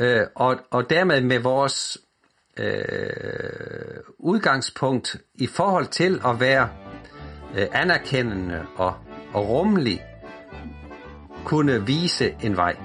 øh, 0.00 0.26
og, 0.34 0.56
og 0.70 0.90
dermed 0.90 1.20
med 1.20 1.38
vores 1.38 1.98
øh, 2.56 4.00
udgangspunkt 4.18 5.16
i 5.34 5.46
forhold 5.46 5.86
til 5.86 6.20
at 6.26 6.40
være 6.40 6.68
øh, 7.58 7.66
anerkendende 7.72 8.66
og, 8.76 8.94
og 9.32 9.48
rummelig, 9.48 10.02
kunne 11.44 11.86
vise 11.86 12.36
en 12.42 12.56
vej. 12.56 12.76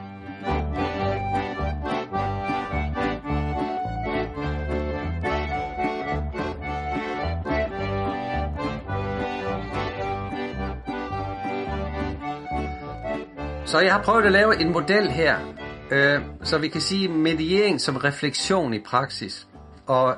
Så 13.73 13.79
jeg 13.79 13.93
har 13.93 14.03
prøvet 14.03 14.25
at 14.25 14.31
lave 14.31 14.61
en 14.61 14.71
model 14.71 15.11
her, 15.11 15.55
øh, 15.91 16.21
så 16.43 16.57
vi 16.57 16.67
kan 16.67 16.81
sige 16.81 17.07
mediering 17.07 17.81
som 17.81 17.95
refleksion 17.97 18.73
i 18.73 18.79
praksis. 18.79 19.47
Og 19.87 20.17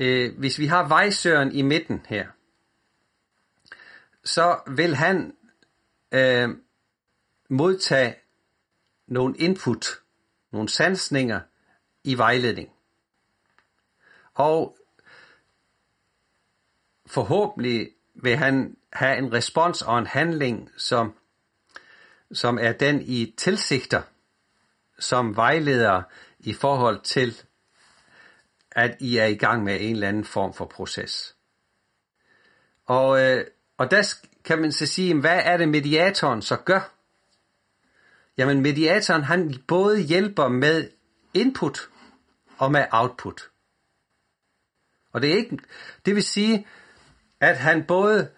øh, 0.00 0.38
hvis 0.38 0.58
vi 0.58 0.66
har 0.66 0.88
vejsøren 0.88 1.52
i 1.52 1.62
midten 1.62 2.06
her, 2.08 2.26
så 4.24 4.60
vil 4.66 4.94
han 4.94 5.34
øh, 6.12 6.48
modtage 7.50 8.14
nogle 9.06 9.36
input, 9.38 9.86
nogle 10.52 10.68
sansninger 10.68 11.40
i 12.04 12.18
vejledning. 12.18 12.68
Og 14.34 14.76
forhåbentlig 17.06 17.90
vil 18.14 18.36
han 18.36 18.76
have 18.92 19.18
en 19.18 19.32
respons 19.32 19.82
og 19.82 19.98
en 19.98 20.06
handling, 20.06 20.70
som 20.76 21.17
som 22.32 22.58
er 22.58 22.72
den 22.72 23.02
I 23.02 23.34
tilsigter 23.36 24.02
som 24.98 25.36
vejleder 25.36 26.02
i 26.38 26.52
forhold 26.52 27.00
til, 27.00 27.42
at 28.70 28.96
I 29.00 29.16
er 29.16 29.26
i 29.26 29.34
gang 29.34 29.64
med 29.64 29.78
en 29.80 29.94
eller 29.94 30.08
anden 30.08 30.24
form 30.24 30.54
for 30.54 30.64
proces. 30.64 31.36
Og, 32.84 33.22
øh, 33.22 33.46
og 33.76 33.90
der 33.90 34.14
kan 34.44 34.60
man 34.60 34.72
så 34.72 34.86
sige, 34.86 35.20
hvad 35.20 35.40
er 35.44 35.56
det 35.56 35.68
mediatoren 35.68 36.42
så 36.42 36.56
gør? 36.56 36.94
Jamen 38.36 38.60
mediatoren 38.60 39.22
han 39.22 39.54
både 39.68 40.00
hjælper 40.00 40.48
med 40.48 40.90
input 41.34 41.88
og 42.58 42.72
med 42.72 42.84
output. 42.90 43.50
Og 45.12 45.22
det 45.22 45.32
er 45.32 45.36
ikke, 45.36 45.58
det 46.06 46.14
vil 46.14 46.22
sige, 46.22 46.66
at 47.40 47.58
han 47.58 47.84
både 47.84 48.30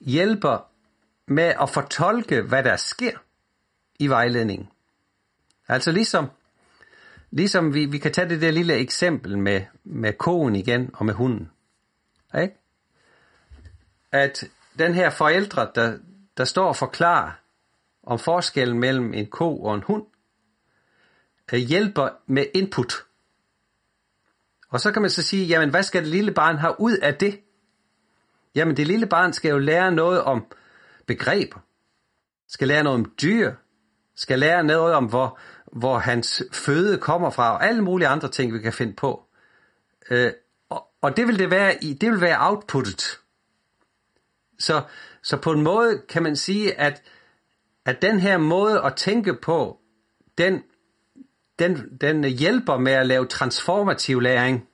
hjælper 0.00 0.70
med 1.26 1.54
at 1.60 1.70
fortolke, 1.70 2.42
hvad 2.42 2.62
der 2.64 2.76
sker 2.76 3.18
i 3.98 4.06
vejledningen. 4.06 4.68
Altså 5.68 5.92
ligesom, 5.92 6.30
ligesom 7.30 7.74
vi, 7.74 7.86
vi 7.86 7.98
kan 7.98 8.12
tage 8.12 8.28
det 8.28 8.40
der 8.40 8.50
lille 8.50 8.74
eksempel 8.74 9.38
med, 9.38 9.62
med 9.84 10.12
koen 10.12 10.56
igen 10.56 10.90
og 10.94 11.06
med 11.06 11.14
hunden. 11.14 11.50
Ikke? 12.42 12.54
At 14.12 14.44
den 14.78 14.94
her 14.94 15.10
forældre, 15.10 15.70
der, 15.74 15.98
der 16.36 16.44
står 16.44 16.68
og 16.68 16.76
forklarer 16.76 17.32
om 18.02 18.18
forskellen 18.18 18.78
mellem 18.78 19.14
en 19.14 19.26
ko 19.26 19.62
og 19.62 19.74
en 19.74 19.82
hund, 19.82 20.06
øh, 21.52 21.58
hjælper 21.60 22.08
med 22.26 22.46
input. 22.54 22.94
Og 24.68 24.80
så 24.80 24.92
kan 24.92 25.02
man 25.02 25.10
så 25.10 25.22
sige, 25.22 25.46
jamen 25.46 25.70
hvad 25.70 25.82
skal 25.82 26.02
det 26.02 26.10
lille 26.10 26.32
barn 26.32 26.56
have 26.56 26.74
ud 26.78 26.96
af 26.96 27.14
det? 27.14 27.40
Jamen 28.54 28.76
det 28.76 28.86
lille 28.86 29.06
barn 29.06 29.32
skal 29.32 29.50
jo 29.50 29.58
lære 29.58 29.92
noget 29.92 30.22
om 30.22 30.46
begreber, 31.06 31.58
skal 32.48 32.68
lære 32.68 32.84
noget 32.84 32.98
om 32.98 33.12
dyr, 33.22 33.54
skal 34.16 34.38
lære 34.38 34.64
noget 34.64 34.94
om, 34.94 35.04
hvor, 35.04 35.38
hvor 35.72 35.98
hans 35.98 36.42
føde 36.52 36.98
kommer 36.98 37.30
fra, 37.30 37.52
og 37.52 37.66
alle 37.66 37.82
mulige 37.82 38.08
andre 38.08 38.28
ting, 38.28 38.54
vi 38.54 38.58
kan 38.58 38.72
finde 38.72 38.92
på. 38.92 39.24
Øh, 40.10 40.32
og, 40.68 40.88
og 41.02 41.16
det 41.16 41.26
vil 41.26 41.38
det 41.38 41.50
være 41.50 41.84
i, 41.84 41.94
det 41.94 42.10
vil 42.10 42.20
være 42.20 42.48
outputtet. 42.50 43.18
Så, 44.58 44.82
så 45.22 45.36
på 45.36 45.52
en 45.52 45.62
måde 45.62 46.02
kan 46.08 46.22
man 46.22 46.36
sige, 46.36 46.80
at, 46.80 47.02
at 47.84 48.02
den 48.02 48.20
her 48.20 48.38
måde 48.38 48.82
at 48.82 48.96
tænke 48.96 49.34
på, 49.34 49.80
den, 50.38 50.62
den, 51.58 51.98
den 52.00 52.24
hjælper 52.24 52.78
med 52.78 52.92
at 52.92 53.06
lave 53.06 53.26
transformativ 53.26 54.20
læring. 54.20 54.68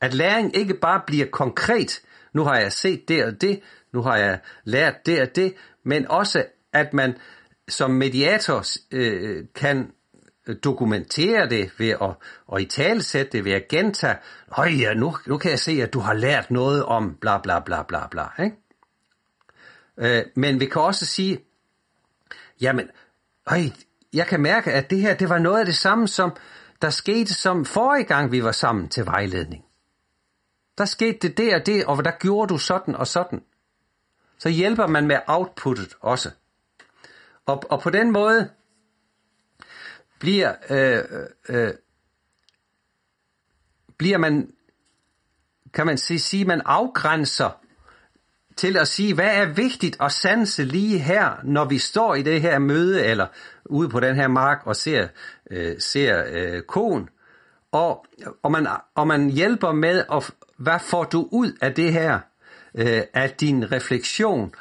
At 0.00 0.14
læring 0.14 0.56
ikke 0.56 0.74
bare 0.74 1.02
bliver 1.06 1.26
konkret, 1.26 2.02
nu 2.32 2.44
har 2.44 2.58
jeg 2.58 2.72
set 2.72 3.08
det 3.08 3.24
og 3.24 3.40
det, 3.40 3.62
nu 3.96 4.02
har 4.02 4.16
jeg 4.16 4.38
lært 4.64 5.06
det 5.06 5.20
og 5.20 5.36
det, 5.36 5.54
men 5.84 6.10
også 6.10 6.44
at 6.72 6.92
man 6.92 7.16
som 7.68 7.90
mediator 7.90 8.64
øh, 8.90 9.44
kan 9.54 9.92
dokumentere 10.64 11.48
det 11.48 11.70
ved 11.78 11.90
at, 11.90 12.10
at 12.54 12.62
i 12.62 12.64
talsætte 12.64 13.32
det, 13.32 13.44
ved 13.44 13.52
at 13.52 13.68
gentage, 13.68 14.16
høj 14.48 14.68
ja, 14.68 14.94
nu, 14.94 15.16
nu 15.26 15.38
kan 15.38 15.50
jeg 15.50 15.58
se, 15.58 15.72
at 15.82 15.92
du 15.92 15.98
har 15.98 16.14
lært 16.14 16.50
noget 16.50 16.84
om 16.84 17.16
bla 17.20 17.38
bla 17.38 17.60
bla 17.60 17.82
bla 17.82 18.06
bla. 18.10 18.44
Ikke? 18.44 18.56
Øh, 19.98 20.24
men 20.36 20.60
vi 20.60 20.66
kan 20.66 20.82
også 20.82 21.06
sige, 21.06 21.38
jamen, 22.60 22.90
høj, 23.46 23.60
jeg 24.12 24.26
kan 24.26 24.40
mærke, 24.40 24.72
at 24.72 24.90
det 24.90 25.00
her, 25.00 25.14
det 25.14 25.28
var 25.28 25.38
noget 25.38 25.60
af 25.60 25.66
det 25.66 25.76
samme, 25.76 26.08
som 26.08 26.36
der 26.82 26.90
skete 26.90 27.34
som 27.34 27.64
forrige 27.64 28.04
gang, 28.04 28.32
vi 28.32 28.44
var 28.44 28.52
sammen 28.52 28.88
til 28.88 29.06
vejledning. 29.06 29.64
Der 30.78 30.84
skete 30.84 31.28
det 31.28 31.38
der 31.38 31.60
og 31.60 31.66
det, 31.66 31.84
og 31.84 32.04
der 32.04 32.10
gjorde 32.20 32.48
du 32.48 32.58
sådan 32.58 32.94
og 32.94 33.06
sådan 33.06 33.42
så 34.38 34.48
hjælper 34.48 34.86
man 34.86 35.06
med 35.06 35.18
outputtet 35.26 35.96
også. 36.00 36.30
Og, 37.46 37.62
og 37.70 37.80
på 37.80 37.90
den 37.90 38.12
måde, 38.12 38.50
bliver, 40.18 40.54
øh, 40.70 41.04
øh, 41.48 41.74
bliver 43.96 44.18
man, 44.18 44.52
kan 45.74 45.86
man 45.86 45.98
sige, 45.98 46.18
sige, 46.18 46.44
man 46.44 46.62
afgrænser 46.64 47.50
til 48.56 48.76
at 48.76 48.88
sige, 48.88 49.14
hvad 49.14 49.36
er 49.36 49.46
vigtigt 49.46 49.96
at 50.00 50.12
sanse 50.12 50.64
lige 50.64 50.98
her, 50.98 51.36
når 51.44 51.64
vi 51.64 51.78
står 51.78 52.14
i 52.14 52.22
det 52.22 52.40
her 52.40 52.58
møde, 52.58 53.04
eller 53.04 53.26
ude 53.64 53.88
på 53.88 54.00
den 54.00 54.16
her 54.16 54.28
mark 54.28 54.62
og 54.64 54.76
ser, 54.76 55.08
øh, 55.50 55.80
ser 55.80 56.24
øh, 56.28 56.62
konen, 56.62 57.08
og, 57.72 58.06
og, 58.42 58.52
man, 58.52 58.66
og 58.94 59.06
man 59.06 59.30
hjælper 59.30 59.72
med, 59.72 60.04
at, 60.12 60.30
hvad 60.56 60.78
får 60.80 61.04
du 61.04 61.28
ud 61.32 61.52
af 61.60 61.74
det 61.74 61.92
her, 61.92 62.20
øh, 62.76 63.02
af 63.14 63.30
din 63.30 63.72
refleksion, 63.72 64.54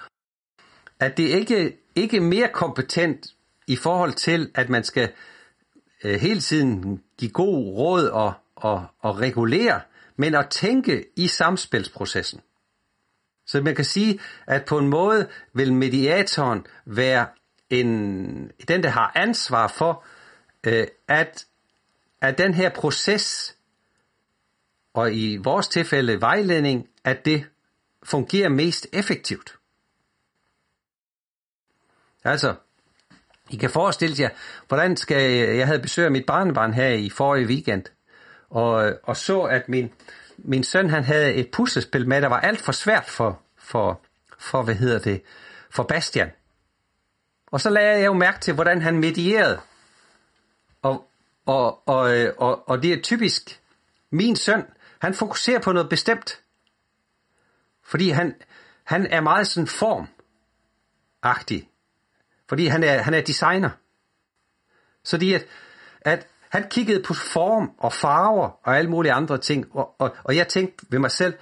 at 0.99 1.17
det 1.17 1.23
ikke, 1.23 1.77
ikke 1.95 2.19
mere 2.19 2.49
kompetent 2.53 3.27
i 3.67 3.75
forhold 3.75 4.13
til, 4.13 4.51
at 4.55 4.69
man 4.69 4.83
skal 4.83 5.11
øh, 6.03 6.19
hele 6.19 6.39
tiden 6.39 7.03
give 7.17 7.31
god 7.31 7.75
råd 7.77 8.07
og, 8.07 8.33
og, 8.55 8.85
og 8.99 9.19
regulere, 9.19 9.81
men 10.17 10.35
at 10.35 10.49
tænke 10.49 11.05
i 11.15 11.27
samspilsprocessen. 11.27 12.41
Så 13.47 13.61
man 13.61 13.75
kan 13.75 13.85
sige, 13.85 14.19
at 14.47 14.65
på 14.65 14.77
en 14.77 14.89
måde 14.89 15.29
vil 15.53 15.73
mediatoren 15.73 16.65
være 16.85 17.27
en, 17.69 18.51
den, 18.67 18.83
der 18.83 18.89
har 18.89 19.11
ansvar 19.15 19.67
for, 19.67 20.03
øh, 20.67 20.87
at, 21.07 21.45
at 22.21 22.37
den 22.37 22.53
her 22.53 22.69
proces, 22.69 23.57
og 24.93 25.13
i 25.13 25.37
vores 25.37 25.67
tilfælde 25.67 26.21
vejledning, 26.21 26.89
at 27.03 27.25
det 27.25 27.45
fungerer 28.05 28.49
mest 28.49 28.87
effektivt. 28.93 29.55
Altså, 32.23 32.55
I 33.49 33.55
kan 33.55 33.69
forestille 33.69 34.15
jer, 34.19 34.29
hvordan 34.67 34.97
skal 34.97 35.31
jeg, 35.31 35.57
jeg 35.57 35.67
havde 35.67 35.79
besøg 35.79 36.05
af 36.05 36.11
mit 36.11 36.25
barnebarn 36.25 36.73
her 36.73 36.87
i 36.87 37.09
forrige 37.09 37.47
weekend, 37.47 37.83
og, 38.49 38.93
og 39.03 39.17
så, 39.17 39.41
at 39.41 39.69
min, 39.69 39.91
min 40.37 40.63
søn 40.63 40.89
han 40.89 41.03
havde 41.03 41.33
et 41.33 41.51
puslespil 41.51 42.07
med, 42.07 42.21
der 42.21 42.27
var 42.27 42.39
alt 42.39 42.61
for 42.61 42.71
svært 42.71 43.05
for, 43.05 43.41
for, 43.57 44.01
for 44.39 44.61
hvad 44.61 44.75
hedder 44.75 44.99
det, 44.99 45.21
for 45.69 45.83
Bastian. 45.83 46.31
Og 47.51 47.61
så 47.61 47.69
lagde 47.69 47.99
jeg 47.99 48.05
jo 48.05 48.13
mærke 48.13 48.39
til, 48.39 48.53
hvordan 48.53 48.81
han 48.81 48.99
medierede. 48.99 49.59
Og, 50.81 51.07
og, 51.45 51.87
og, 51.87 52.33
og, 52.37 52.69
og 52.69 52.83
det 52.83 52.93
er 52.93 53.01
typisk, 53.01 53.61
min 54.11 54.35
søn, 54.35 54.63
han 54.99 55.13
fokuserer 55.13 55.59
på 55.59 55.71
noget 55.71 55.89
bestemt. 55.89 56.39
Fordi 57.85 58.09
han, 58.09 58.35
han 58.83 59.07
er 59.07 59.21
meget 59.21 59.47
sådan 59.47 59.67
formagtig. 59.67 61.69
Fordi 62.49 62.65
han 62.65 62.83
er, 62.83 63.01
han 63.01 63.13
er 63.13 63.21
designer. 63.21 63.69
Så 65.03 65.17
det 65.17 65.33
at, 65.33 65.45
at 66.01 66.27
han 66.49 66.69
kiggede 66.69 67.03
på 67.03 67.13
form 67.13 67.71
og 67.77 67.93
farver 67.93 68.49
og 68.63 68.77
alle 68.77 68.89
mulige 68.89 69.13
andre 69.13 69.37
ting. 69.37 69.75
Og, 69.75 69.95
og, 69.99 70.15
og 70.23 70.35
jeg 70.35 70.47
tænkte 70.47 70.85
ved 70.89 70.99
mig 70.99 71.11
selv, 71.11 71.33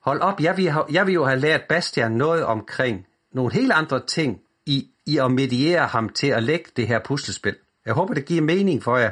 hold 0.00 0.20
op, 0.20 0.40
jeg 0.40 0.56
vil, 0.56 0.72
jeg 0.90 1.06
vil 1.06 1.14
jo 1.14 1.24
have 1.24 1.40
lært 1.40 1.62
Bastian 1.68 2.12
noget 2.12 2.44
omkring 2.44 3.06
nogle 3.32 3.52
helt 3.52 3.72
andre 3.72 4.06
ting 4.06 4.40
i, 4.66 4.90
i 5.06 5.18
at 5.18 5.30
mediere 5.30 5.86
ham 5.86 6.08
til 6.08 6.26
at 6.26 6.42
lægge 6.42 6.70
det 6.76 6.88
her 6.88 6.98
puslespil. 7.04 7.56
Jeg 7.86 7.94
håber, 7.94 8.14
det 8.14 8.24
giver 8.24 8.42
mening 8.42 8.82
for 8.82 8.96
jer. 8.96 9.10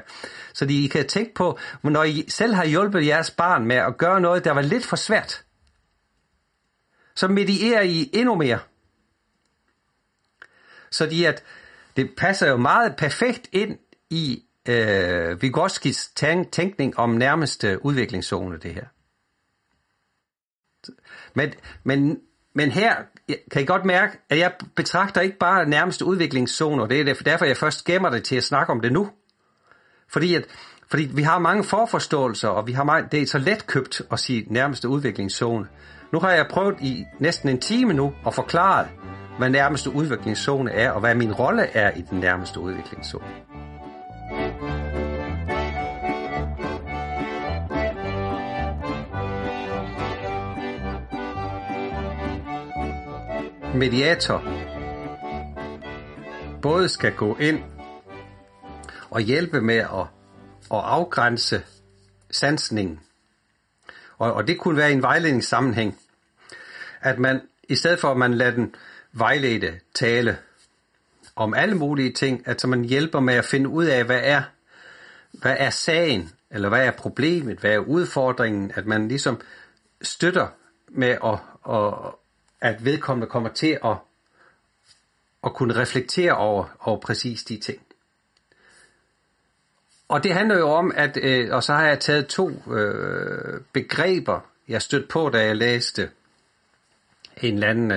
Så 0.54 0.66
I 0.70 0.86
kan 0.86 1.06
tænke 1.06 1.34
på, 1.34 1.58
når 1.82 2.04
I 2.04 2.24
selv 2.28 2.54
har 2.54 2.64
hjulpet 2.64 3.06
jeres 3.06 3.30
barn 3.30 3.66
med 3.66 3.76
at 3.76 3.98
gøre 3.98 4.20
noget, 4.20 4.44
der 4.44 4.52
var 4.52 4.62
lidt 4.62 4.86
for 4.86 4.96
svært, 4.96 5.44
så 7.14 7.28
medierer 7.28 7.82
I 7.82 8.10
endnu 8.12 8.34
mere. 8.34 8.58
Så 10.90 11.06
de 11.06 11.28
at 11.28 11.44
det 11.96 12.10
passer 12.16 12.48
jo 12.48 12.56
meget 12.56 12.96
perfekt 12.96 13.48
ind 13.52 13.78
i 14.10 14.44
øh, 14.68 15.38
Vygotsky's 15.44 16.12
tænk, 16.16 16.52
tænkning 16.52 16.98
om 16.98 17.10
nærmeste 17.10 17.84
udviklingszone, 17.84 18.58
det 18.58 18.74
her. 18.74 18.84
Men, 21.34 21.52
men, 21.84 22.20
men 22.54 22.70
her 22.70 22.96
kan 23.50 23.62
I 23.62 23.64
godt 23.64 23.84
mærke, 23.84 24.18
at 24.28 24.38
jeg 24.38 24.52
betragter 24.74 25.20
ikke 25.20 25.38
bare 25.38 25.68
nærmeste 25.68 26.04
udviklingszone, 26.04 26.88
det 26.88 27.08
er 27.08 27.14
derfor, 27.14 27.44
jeg 27.44 27.56
først 27.56 27.84
gemmer 27.84 28.10
det 28.10 28.24
til 28.24 28.36
at 28.36 28.44
snakke 28.44 28.72
om 28.72 28.80
det 28.80 28.92
nu. 28.92 29.10
Fordi, 30.08 30.34
at, 30.34 30.44
fordi 30.90 31.10
vi 31.14 31.22
har 31.22 31.38
mange 31.38 31.64
forforståelser, 31.64 32.48
og 32.48 32.66
vi 32.66 32.72
har 32.72 32.84
meget, 32.84 33.12
det 33.12 33.22
er 33.22 33.26
så 33.26 33.38
let 33.38 33.66
købt 33.66 34.02
at 34.12 34.18
sige 34.18 34.46
nærmeste 34.50 34.88
udviklingszone. 34.88 35.68
Nu 36.12 36.20
har 36.20 36.30
jeg 36.30 36.46
prøvet 36.50 36.80
i 36.80 37.06
næsten 37.18 37.48
en 37.48 37.60
time 37.60 37.92
nu 37.92 38.14
at 38.26 38.34
forklare, 38.34 38.88
hvad 39.38 39.50
nærmeste 39.50 39.90
udviklingszone 39.90 40.72
er, 40.72 40.90
og 40.90 41.00
hvad 41.00 41.14
min 41.14 41.32
rolle 41.32 41.62
er 41.62 41.90
i 41.96 42.00
den 42.10 42.20
nærmeste 42.20 42.60
udviklingszone. 42.60 43.24
Mediator 53.74 54.42
både 56.62 56.88
skal 56.88 57.12
gå 57.12 57.36
ind 57.36 57.62
og 59.10 59.20
hjælpe 59.20 59.60
med 59.60 59.76
at, 59.76 60.06
at 60.70 60.80
afgrænse 60.84 61.62
sansningen. 62.30 63.00
Og, 64.18 64.32
og 64.32 64.46
det 64.46 64.58
kunne 64.58 64.76
være 64.76 64.90
i 64.90 64.94
en 64.94 65.02
vejledningssammenhæng, 65.02 65.98
at 67.02 67.18
man 67.18 67.40
i 67.68 67.74
stedet 67.74 67.98
for 67.98 68.10
at 68.10 68.16
man 68.16 68.34
lader 68.34 68.50
den 68.50 68.74
vejlede 69.12 69.78
tale 69.94 70.38
om 71.36 71.54
alle 71.54 71.74
mulige 71.74 72.12
ting, 72.12 72.42
at 72.48 72.60
så 72.60 72.66
man 72.66 72.84
hjælper 72.84 73.20
med 73.20 73.34
at 73.34 73.44
finde 73.44 73.68
ud 73.68 73.84
af, 73.84 74.04
hvad 74.04 74.20
er, 74.22 74.42
hvad 75.32 75.56
er 75.58 75.70
sagen, 75.70 76.30
eller 76.50 76.68
hvad 76.68 76.86
er 76.86 76.90
problemet, 76.90 77.58
hvad 77.58 77.72
er 77.72 77.78
udfordringen, 77.78 78.72
at 78.74 78.86
man 78.86 79.08
ligesom 79.08 79.40
støtter 80.02 80.48
med, 80.88 81.16
at, 81.24 81.38
at, 81.70 81.94
at 82.60 82.84
vedkommende 82.84 83.26
kommer 83.26 83.48
til 83.48 83.78
at, 83.84 83.96
at 85.44 85.54
kunne 85.54 85.74
reflektere 85.74 86.32
over, 86.32 86.76
over 86.80 87.00
præcis 87.00 87.44
de 87.44 87.56
ting. 87.56 87.82
Og 90.08 90.24
det 90.24 90.34
handler 90.34 90.58
jo 90.58 90.68
om, 90.70 90.92
at, 90.94 91.18
øh, 91.22 91.54
og 91.54 91.62
så 91.62 91.72
har 91.72 91.86
jeg 91.86 92.00
taget 92.00 92.26
to 92.26 92.72
øh, 92.72 93.60
begreber, 93.72 94.40
jeg 94.68 94.82
stødte 94.82 95.06
på, 95.08 95.28
da 95.28 95.44
jeg 95.44 95.56
læste 95.56 96.10
en 97.42 97.54
eller 97.54 97.68
anden 97.68 97.92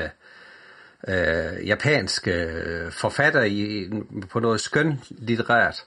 øh, 1.08 1.68
japansk 1.68 2.28
øh, 2.28 2.92
forfatter 2.92 3.44
i, 3.44 3.90
på 4.30 4.40
noget 4.40 4.62
skøn 4.62 5.02
litterært, 5.10 5.86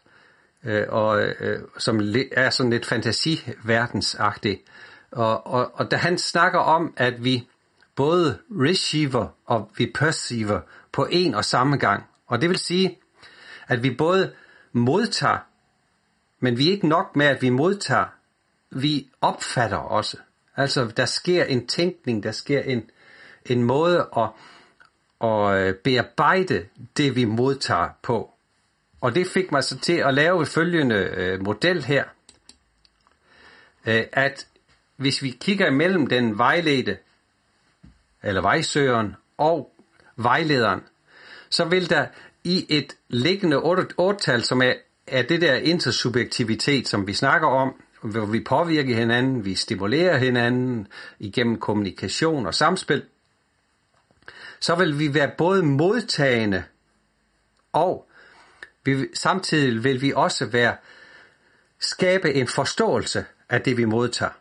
øh, 0.64 0.84
og, 0.88 1.22
øh, 1.22 1.62
som 1.78 2.00
er 2.32 2.50
sådan 2.50 2.70
lidt 2.70 2.86
fantasiverdensagtig. 2.86 4.60
Og, 5.10 5.46
og, 5.46 5.70
og 5.74 5.90
da 5.90 5.96
han 5.96 6.18
snakker 6.18 6.58
om, 6.58 6.94
at 6.96 7.24
vi 7.24 7.48
både 7.96 8.38
receiver 8.50 9.26
og 9.46 9.70
vi 9.76 9.92
perceiver 9.94 10.60
på 10.92 11.06
en 11.10 11.34
og 11.34 11.44
samme 11.44 11.76
gang. 11.76 12.04
Og 12.26 12.40
det 12.40 12.48
vil 12.50 12.58
sige, 12.58 12.98
at 13.68 13.82
vi 13.82 13.94
både 13.94 14.32
modtager, 14.72 15.38
men 16.40 16.58
vi 16.58 16.68
er 16.68 16.72
ikke 16.72 16.88
nok 16.88 17.16
med, 17.16 17.26
at 17.26 17.42
vi 17.42 17.50
modtager, 17.50 18.06
vi 18.70 19.10
opfatter 19.20 19.76
også. 19.76 20.16
Altså, 20.56 20.92
der 20.96 21.06
sker 21.06 21.44
en 21.44 21.66
tænkning, 21.66 22.22
der 22.22 22.32
sker 22.32 22.60
en, 22.60 22.90
en 23.48 23.62
måde 23.62 24.08
at 24.16 24.28
at 25.20 25.54
øh, 25.54 25.74
bearbejde 25.74 26.66
det, 26.96 27.16
vi 27.16 27.24
modtager 27.24 27.88
på. 28.02 28.30
Og 29.00 29.14
det 29.14 29.26
fik 29.26 29.52
mig 29.52 29.64
så 29.64 29.78
til 29.78 29.92
at 29.92 30.14
lave 30.14 30.46
følgende 30.46 30.94
øh, 30.94 31.42
model 31.42 31.84
her, 31.84 32.04
øh, 33.86 34.04
at 34.12 34.46
hvis 34.96 35.22
vi 35.22 35.30
kigger 35.30 35.66
imellem 35.66 36.06
den 36.06 36.38
vejledte, 36.38 36.98
eller 38.22 38.40
vejsøgeren 38.40 39.16
og 39.38 39.72
vejlederen, 40.16 40.80
så 41.50 41.64
vil 41.64 41.90
der 41.90 42.06
i 42.44 42.66
et 42.68 42.96
liggende 43.08 43.56
8-tal, 44.00 44.42
som 44.42 44.62
er, 44.62 44.72
er 45.06 45.22
det 45.22 45.40
der 45.40 45.54
intersubjektivitet, 45.54 46.88
som 46.88 47.06
vi 47.06 47.12
snakker 47.12 47.48
om, 47.48 47.82
hvor 48.02 48.26
vi 48.26 48.40
påvirker 48.40 48.94
hinanden, 48.94 49.44
vi 49.44 49.54
stimulerer 49.54 50.18
hinanden 50.18 50.88
igennem 51.18 51.60
kommunikation 51.60 52.46
og 52.46 52.54
samspil, 52.54 53.02
så 54.60 54.74
vil 54.74 54.98
vi 54.98 55.14
være 55.14 55.30
både 55.38 55.62
modtagende 55.62 56.64
og 57.72 58.08
vi, 58.84 59.06
samtidig 59.14 59.84
vil 59.84 60.02
vi 60.02 60.12
også 60.16 60.46
være 60.46 60.76
skabe 61.80 62.34
en 62.34 62.48
forståelse 62.48 63.24
af 63.48 63.62
det, 63.62 63.76
vi 63.76 63.84
modtager. 63.84 64.32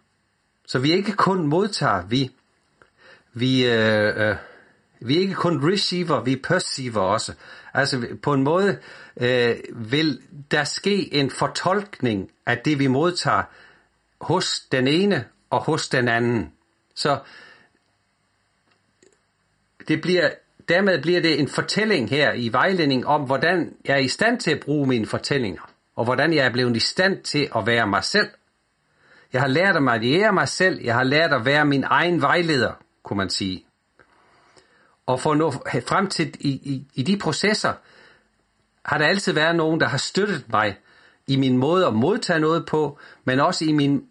Så 0.68 0.80
vi 0.80 0.92
ikke 0.92 1.12
kun 1.12 1.48
modtager, 1.48 2.06
vi, 2.06 2.32
vi, 3.34 3.66
øh, 3.66 4.30
øh, 4.30 4.36
vi 5.00 5.16
er 5.16 5.20
ikke 5.20 5.34
kun 5.34 5.72
receiver, 5.74 6.24
vi 6.24 6.36
perceiver 6.36 7.02
også. 7.02 7.34
Altså 7.74 8.08
på 8.22 8.34
en 8.34 8.44
måde 8.44 8.80
øh, 9.18 9.56
vil 9.76 10.22
der 10.52 10.64
ske 10.64 11.14
en 11.14 11.32
fortolkning 11.32 12.32
af 12.46 12.58
det, 12.58 12.80
vi 12.80 12.88
modtager 12.88 13.44
hos 14.22 14.60
den 14.72 14.88
ene 14.88 15.26
og 15.50 15.64
hos 15.64 15.90
den 15.90 16.08
anden. 16.08 16.54
Så 16.96 17.20
det 19.88 20.02
bliver, 20.02 20.30
dermed 20.70 21.02
bliver 21.02 21.22
det 21.22 21.40
en 21.40 21.48
fortælling 21.48 22.10
her 22.10 22.34
i 22.34 22.54
vejledning 22.54 23.08
om, 23.08 23.22
hvordan 23.22 23.76
jeg 23.86 23.94
er 23.94 24.00
i 24.00 24.08
stand 24.08 24.40
til 24.40 24.52
at 24.52 24.60
bruge 24.60 24.88
mine 24.88 25.06
fortællinger. 25.06 25.62
og 25.98 26.06
hvordan 26.06 26.34
jeg 26.34 26.46
er 26.46 26.50
blevet 26.50 26.76
i 26.76 26.80
stand 26.80 27.24
til 27.24 27.50
at 27.56 27.66
være 27.66 27.88
mig 27.88 28.04
selv. 28.04 28.30
Jeg 29.34 29.42
har 29.42 29.48
lært 29.48 29.76
at 29.76 29.84
mediere 29.84 30.34
mig 30.34 30.48
selv, 30.48 30.82
jeg 30.84 30.96
har 30.96 31.04
lært 31.04 31.34
at 31.34 31.46
være 31.46 31.66
min 31.66 31.84
egen 31.88 32.22
vejleder, 32.22 32.72
kunne 33.04 33.18
man 33.18 33.30
sige. 33.30 33.66
Og 35.06 35.20
for 35.20 35.32
at 35.32 35.38
nå 35.38 35.52
frem 35.52 36.08
til 36.08 36.36
i, 36.40 36.50
i, 36.50 36.88
i 36.94 37.04
de 37.04 37.18
processer, 37.18 37.74
har 38.86 38.98
der 38.98 39.06
altid 39.06 39.34
været 39.34 39.56
nogen, 39.56 39.80
der 39.80 39.88
har 39.88 39.98
støttet 39.98 40.46
mig 40.50 40.78
i 41.28 41.36
min 41.36 41.58
måde 41.58 41.88
at 41.88 41.94
modtage 41.94 42.40
noget 42.40 42.66
på, 42.66 43.00
men 43.26 43.40
også 43.40 43.66
i 43.66 43.72
min, 43.72 44.06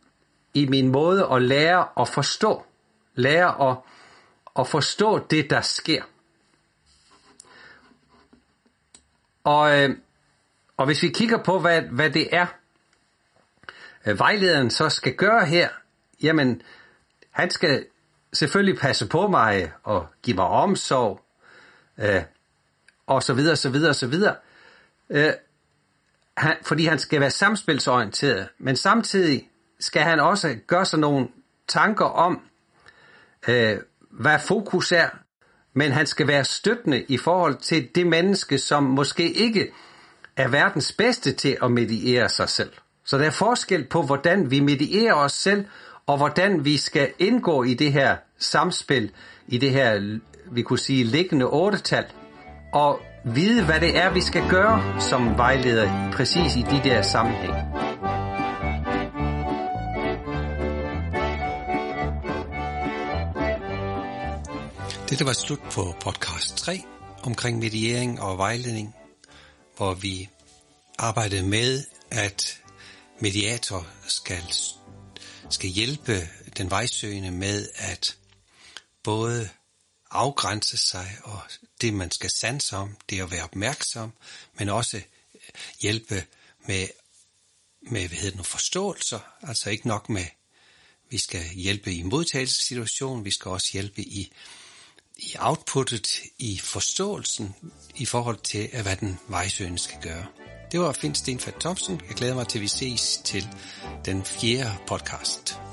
i 0.54 0.66
min 0.66 0.88
måde 0.88 1.28
at 1.32 1.42
lære 1.42 1.86
at 2.00 2.08
forstå. 2.08 2.64
Lære 3.14 3.70
at, 3.70 3.76
og 4.56 4.68
forstå 4.68 5.26
det, 5.26 5.50
der 5.50 5.60
sker. 5.60 6.02
Og, 9.44 9.78
øh, 9.78 9.96
og 10.76 10.86
hvis 10.86 11.02
vi 11.02 11.08
kigger 11.08 11.42
på, 11.42 11.58
hvad, 11.58 11.82
hvad 11.82 12.10
det 12.10 12.28
er, 12.32 12.46
øh, 14.06 14.18
vejlederen 14.18 14.70
så 14.70 14.88
skal 14.88 15.14
gøre 15.14 15.46
her, 15.46 15.68
jamen, 16.22 16.62
han 17.30 17.50
skal 17.50 17.86
selvfølgelig 18.32 18.80
passe 18.80 19.08
på 19.08 19.28
mig 19.28 19.72
og 19.82 20.06
give 20.22 20.36
mig 20.36 20.46
omsorg, 20.46 21.20
øh, 21.98 22.22
og 23.06 23.22
så 23.22 23.34
videre, 23.34 23.56
så 23.56 23.70
videre, 23.70 23.94
så 23.94 24.06
videre. 24.06 24.36
Øh, 25.10 25.32
han, 26.36 26.56
fordi 26.62 26.84
han 26.86 26.98
skal 26.98 27.20
være 27.20 27.30
samspilsorienteret, 27.30 28.48
men 28.58 28.76
samtidig 28.76 29.50
skal 29.80 30.02
han 30.02 30.20
også 30.20 30.58
gøre 30.66 30.84
sig 30.84 30.98
nogle 30.98 31.28
tanker 31.68 32.04
om, 32.04 32.40
øh, 33.48 33.80
hvad 34.20 34.38
fokus 34.38 34.92
er, 34.92 35.08
men 35.74 35.92
han 35.92 36.06
skal 36.06 36.26
være 36.26 36.44
støttende 36.44 37.02
i 37.02 37.16
forhold 37.16 37.56
til 37.56 37.88
det 37.94 38.06
menneske, 38.06 38.58
som 38.58 38.82
måske 38.82 39.32
ikke 39.32 39.72
er 40.36 40.48
verdens 40.48 40.92
bedste 40.92 41.32
til 41.32 41.56
at 41.62 41.70
mediere 41.70 42.28
sig 42.28 42.48
selv. 42.48 42.72
Så 43.04 43.18
der 43.18 43.24
er 43.24 43.30
forskel 43.30 43.84
på, 43.84 44.02
hvordan 44.02 44.50
vi 44.50 44.60
medierer 44.60 45.14
os 45.14 45.32
selv, 45.32 45.64
og 46.06 46.16
hvordan 46.16 46.64
vi 46.64 46.76
skal 46.76 47.12
indgå 47.18 47.62
i 47.62 47.74
det 47.74 47.92
her 47.92 48.16
samspil, 48.38 49.10
i 49.48 49.58
det 49.58 49.70
her, 49.70 50.18
vi 50.50 50.62
kunne 50.62 50.78
sige, 50.78 51.04
liggende 51.04 51.46
otte-tal, 51.46 52.04
og 52.72 53.00
vide, 53.24 53.64
hvad 53.64 53.80
det 53.80 53.98
er, 53.98 54.12
vi 54.12 54.20
skal 54.20 54.48
gøre 54.50 55.00
som 55.00 55.36
vejleder, 55.36 56.10
præcis 56.12 56.56
i 56.56 56.62
de 56.62 56.80
der 56.84 57.02
sammenhæng. 57.02 57.54
Dette 65.10 65.26
var 65.26 65.32
slut 65.32 65.60
på 65.72 65.94
podcast 66.00 66.56
3 66.56 66.82
omkring 67.22 67.58
mediering 67.58 68.20
og 68.20 68.38
vejledning, 68.38 68.94
hvor 69.76 69.94
vi 69.94 70.28
arbejdede 70.98 71.42
med, 71.42 71.84
at 72.10 72.62
mediator 73.20 73.86
skal, 74.06 74.42
skal 75.50 75.70
hjælpe 75.70 76.28
den 76.56 76.70
vejsøgende 76.70 77.30
med 77.30 77.68
at 77.74 78.16
både 79.02 79.48
afgrænse 80.10 80.76
sig, 80.76 81.18
og 81.24 81.40
det 81.80 81.94
man 81.94 82.10
skal 82.10 82.30
sanse 82.30 82.76
om, 82.76 82.96
det 83.10 83.22
at 83.22 83.30
være 83.30 83.44
opmærksom, 83.44 84.12
men 84.58 84.68
også 84.68 84.96
øh, 84.96 85.40
hjælpe 85.80 86.24
med, 86.68 86.88
med 87.82 88.08
hvad 88.08 88.18
hedder 88.18 88.36
det, 88.36 88.46
forståelser, 88.46 89.20
altså 89.42 89.70
ikke 89.70 89.88
nok 89.88 90.08
med, 90.08 90.26
vi 91.10 91.18
skal 91.18 91.48
hjælpe 91.48 91.94
i 91.94 92.02
modtagelsessituationen, 92.02 93.24
vi 93.24 93.30
skal 93.30 93.48
også 93.48 93.68
hjælpe 93.72 94.02
i, 94.02 94.32
i 95.18 95.36
outputtet, 95.38 96.08
i 96.38 96.58
forståelsen, 96.58 97.54
i 97.96 98.04
forhold 98.04 98.36
til, 98.36 98.68
hvad 98.82 98.96
den 98.96 99.18
vejsøgende 99.28 99.78
skal 99.78 100.02
gøre. 100.02 100.26
Det 100.72 100.80
var 100.80 100.92
Finn 100.92 101.14
Stenfeld 101.14 101.60
Thompson. 101.60 102.00
Jeg 102.08 102.16
glæder 102.16 102.34
mig 102.34 102.48
til, 102.48 102.58
at 102.58 102.62
vi 102.62 102.68
ses 102.68 103.20
til 103.24 103.48
den 104.04 104.24
fjerde 104.24 104.76
podcast. 104.86 105.65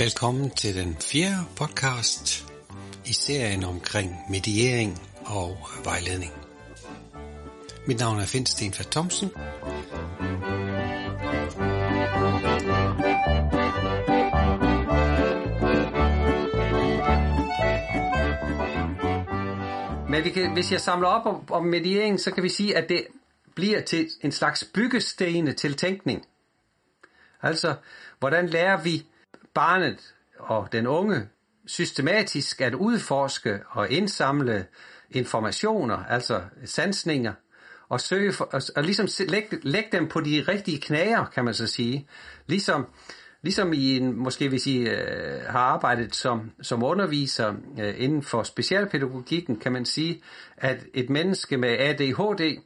Velkommen 0.00 0.50
til 0.50 0.74
den 0.74 0.96
fjerde 1.00 1.44
podcast 1.56 2.52
i 3.06 3.12
serien 3.12 3.64
omkring 3.64 4.16
mediering 4.30 4.98
og 5.26 5.56
vejledning. 5.84 6.32
Mit 7.86 7.98
navn 7.98 8.18
er 8.18 8.26
Finn 8.26 8.46
Stenfeld 8.46 8.90
Thomsen. 8.90 9.30
Men 20.10 20.24
vi 20.24 20.30
kan, 20.30 20.52
hvis 20.52 20.72
jeg 20.72 20.80
samler 20.80 21.08
op 21.08 21.26
om, 21.26 21.50
om 21.50 21.64
mediering, 21.64 22.20
så 22.20 22.30
kan 22.30 22.42
vi 22.42 22.48
sige, 22.48 22.76
at 22.76 22.88
det 22.88 23.06
bliver 23.54 23.80
til 23.80 24.08
en 24.22 24.32
slags 24.32 24.64
byggestene 24.74 25.52
til 25.52 25.76
tænkning. 25.76 26.26
Altså, 27.42 27.74
hvordan 28.18 28.48
lærer 28.48 28.82
vi 28.82 29.06
barnet 29.54 30.14
og 30.38 30.68
den 30.72 30.86
unge 30.86 31.28
systematisk 31.66 32.60
at 32.60 32.74
udforske 32.74 33.60
og 33.70 33.90
indsamle 33.90 34.66
informationer, 35.10 35.96
altså 35.96 36.42
sansninger, 36.64 37.32
og 37.88 38.00
søge 38.00 38.32
for, 38.32 38.44
og, 38.44 38.62
og 38.76 38.82
ligesom 38.82 39.08
lægge, 39.28 39.58
lægge 39.62 39.88
dem 39.92 40.08
på 40.08 40.20
de 40.20 40.44
rigtige 40.48 40.80
knager, 40.80 41.24
kan 41.24 41.44
man 41.44 41.54
så 41.54 41.66
sige. 41.66 42.08
Ligesom, 42.46 42.86
ligesom 43.42 43.72
I 43.72 43.96
en, 43.96 44.16
måske 44.16 44.48
hvis 44.48 44.66
I 44.66 44.78
øh, 44.78 45.42
har 45.46 45.60
arbejdet 45.60 46.14
som, 46.14 46.50
som 46.62 46.82
underviser 46.82 47.54
øh, 47.80 47.94
inden 47.96 48.22
for 48.22 48.42
specialpædagogikken, 48.42 49.56
kan 49.56 49.72
man 49.72 49.84
sige, 49.84 50.22
at 50.56 50.84
et 50.94 51.10
menneske 51.10 51.56
med 51.56 51.78
ADHD 51.78 52.58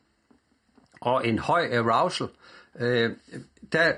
og 1.01 1.26
en 1.28 1.39
høj 1.39 1.68
arousal, 1.72 2.28
øh, 2.80 3.11
der, 3.72 3.93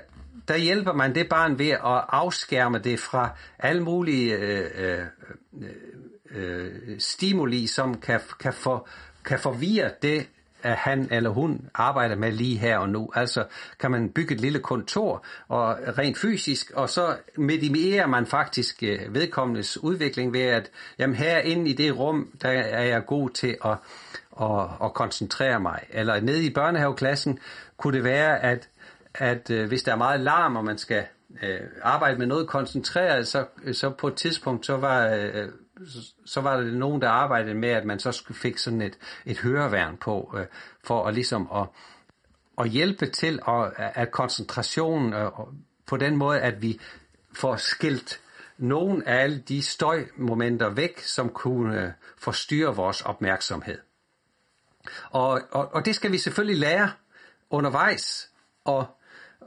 der 0.47 0.57
hjælper 0.57 0.93
man 0.93 1.15
det 1.15 1.29
barn 1.29 1.59
ved 1.59 1.69
at 1.69 2.05
afskærme 2.09 2.79
det 2.79 2.99
fra 2.99 3.29
alle 3.59 3.83
mulige 3.83 4.35
øh, 4.35 4.65
øh, 4.75 5.05
øh, 5.61 5.69
øh 6.31 6.99
stimuli, 6.99 7.67
som 7.67 7.99
kan, 7.99 8.19
kan, 8.39 8.53
for, 8.53 8.87
kan 9.25 9.39
forvirre 9.39 9.91
det, 10.01 10.27
at 10.63 10.75
han 10.75 11.07
eller 11.11 11.29
hun 11.29 11.69
arbejder 11.73 12.15
med 12.15 12.31
lige 12.31 12.57
her 12.57 12.77
og 12.77 12.89
nu. 12.89 13.09
Altså 13.15 13.45
kan 13.79 13.91
man 13.91 14.09
bygge 14.09 14.35
et 14.35 14.41
lille 14.41 14.59
kontor 14.59 15.25
og 15.47 15.77
rent 15.97 16.17
fysisk, 16.17 16.71
og 16.71 16.89
så 16.89 17.17
minimerer 17.37 18.07
man 18.07 18.25
faktisk 18.25 18.83
øh, 18.83 19.13
vedkommendes 19.13 19.77
udvikling 19.83 20.33
ved 20.33 20.41
at, 20.41 20.71
jamen 20.99 21.15
herinde 21.15 21.69
i 21.69 21.73
det 21.73 21.97
rum, 21.97 22.29
der 22.41 22.49
er 22.49 22.83
jeg 22.83 23.05
god 23.05 23.29
til 23.29 23.57
at, 23.65 23.77
at, 24.41 24.65
at 24.83 24.93
koncentrere 24.93 25.59
mig. 25.59 25.83
Eller 25.89 26.21
nede 26.21 26.45
i 26.45 26.49
børnehaveklassen 26.49 27.39
kunne 27.77 27.97
det 27.97 28.03
være, 28.03 28.43
at 28.43 28.69
at 29.17 29.49
øh, 29.49 29.67
hvis 29.67 29.83
der 29.83 29.91
er 29.91 29.95
meget 29.95 30.19
larm, 30.19 30.55
og 30.55 30.65
man 30.65 30.77
skal 30.77 31.05
øh, 31.43 31.59
arbejde 31.81 32.17
med 32.17 32.27
noget 32.27 32.47
koncentreret, 32.47 33.27
så, 33.27 33.45
så 33.71 33.89
på 33.89 34.07
et 34.07 34.15
tidspunkt, 34.15 34.65
så 34.65 34.77
var, 34.77 35.07
øh, 35.07 35.49
så 36.25 36.41
var 36.41 36.57
der 36.57 36.71
nogen, 36.71 37.01
der 37.01 37.09
arbejdede 37.09 37.55
med, 37.55 37.69
at 37.69 37.85
man 37.85 37.99
så 37.99 38.23
fik 38.31 38.57
sådan 38.57 38.81
et, 38.81 38.97
et 39.25 39.37
høreværn 39.37 39.97
på, 39.97 40.35
øh, 40.37 40.45
for 40.83 41.05
at 41.05 41.13
ligesom 41.13 41.49
at, 41.55 41.67
at 42.57 42.69
hjælpe 42.69 43.05
til, 43.05 43.39
at, 43.47 43.73
at 43.77 44.11
koncentrationen 44.11 45.13
øh, 45.13 45.31
på 45.85 45.97
den 45.97 46.15
måde, 46.15 46.39
at 46.39 46.61
vi 46.61 46.79
får 47.33 47.55
skilt 47.55 48.21
nogle 48.57 49.07
af 49.07 49.23
alle 49.23 49.39
de 49.39 49.61
støjmomenter 49.61 50.69
væk, 50.69 50.99
som 50.99 51.29
kunne 51.29 51.81
øh, 51.83 51.91
forstyrre 52.17 52.75
vores 52.75 53.01
opmærksomhed. 53.01 53.77
Og, 55.09 55.41
og, 55.51 55.73
og 55.73 55.85
det 55.85 55.95
skal 55.95 56.11
vi 56.11 56.17
selvfølgelig 56.17 56.59
lære 56.59 56.91
undervejs, 57.49 58.29
og 58.65 58.96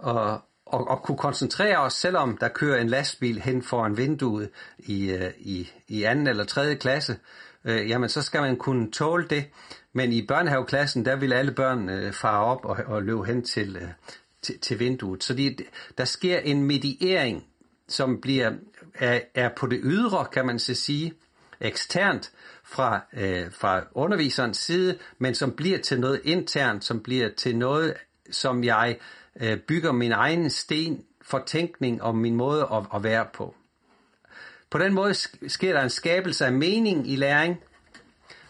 og, 0.02 0.40
og, 0.66 0.88
og 0.88 1.02
kunne 1.02 1.18
koncentrere 1.18 1.78
os, 1.78 1.92
selvom 1.92 2.36
der 2.36 2.48
kører 2.48 2.80
en 2.80 2.88
lastbil 2.88 3.40
hen 3.40 3.62
foran 3.62 3.96
vinduet 3.96 4.50
i, 4.78 5.10
øh, 5.10 5.30
i, 5.38 5.70
i 5.88 6.02
anden 6.02 6.26
eller 6.26 6.44
tredje 6.44 6.74
klasse, 6.74 7.18
øh, 7.64 7.88
jamen 7.88 8.08
så 8.08 8.22
skal 8.22 8.40
man 8.40 8.56
kunne 8.56 8.90
tåle 8.90 9.26
det. 9.28 9.44
Men 9.92 10.12
i 10.12 10.26
børnehaveklassen, 10.26 11.04
der 11.04 11.16
vil 11.16 11.32
alle 11.32 11.52
børn 11.52 11.88
øh, 11.88 12.12
fare 12.12 12.44
op 12.44 12.64
og, 12.64 12.76
og 12.86 13.02
løbe 13.02 13.24
hen 13.24 13.44
til, 13.44 13.76
øh, 13.76 13.88
til, 14.42 14.58
til 14.58 14.78
vinduet. 14.78 15.24
Så 15.24 15.34
de, 15.34 15.56
der 15.98 16.04
sker 16.04 16.38
en 16.38 16.62
mediering, 16.62 17.44
som 17.88 18.20
bliver 18.20 18.52
er, 18.94 19.20
er 19.34 19.48
på 19.56 19.66
det 19.66 19.80
ydre, 19.82 20.26
kan 20.32 20.46
man 20.46 20.58
så 20.58 20.74
sige, 20.74 21.14
eksternt 21.60 22.32
fra, 22.64 23.00
øh, 23.12 23.52
fra 23.52 23.82
underviserens 23.92 24.58
side, 24.58 24.98
men 25.18 25.34
som 25.34 25.52
bliver 25.52 25.78
til 25.78 26.00
noget 26.00 26.20
internt, 26.24 26.84
som 26.84 27.02
bliver 27.02 27.28
til 27.36 27.56
noget, 27.56 27.94
som 28.30 28.64
jeg 28.64 28.96
øh, 28.98 29.19
Øh, 29.40 29.58
bygger 29.58 29.92
min 29.92 30.12
egen 30.12 30.50
sten 30.50 31.04
for 31.22 31.42
tænkning 31.46 32.02
om 32.02 32.16
min 32.16 32.34
måde 32.34 32.68
at, 32.72 32.84
at 32.94 33.02
være 33.02 33.26
på. 33.32 33.54
På 34.70 34.78
den 34.78 34.94
måde 34.94 35.14
sker 35.48 35.72
der 35.72 35.82
en 35.82 35.90
skabelse 35.90 36.46
af 36.46 36.52
mening 36.52 37.10
i 37.10 37.16
læring, 37.16 37.60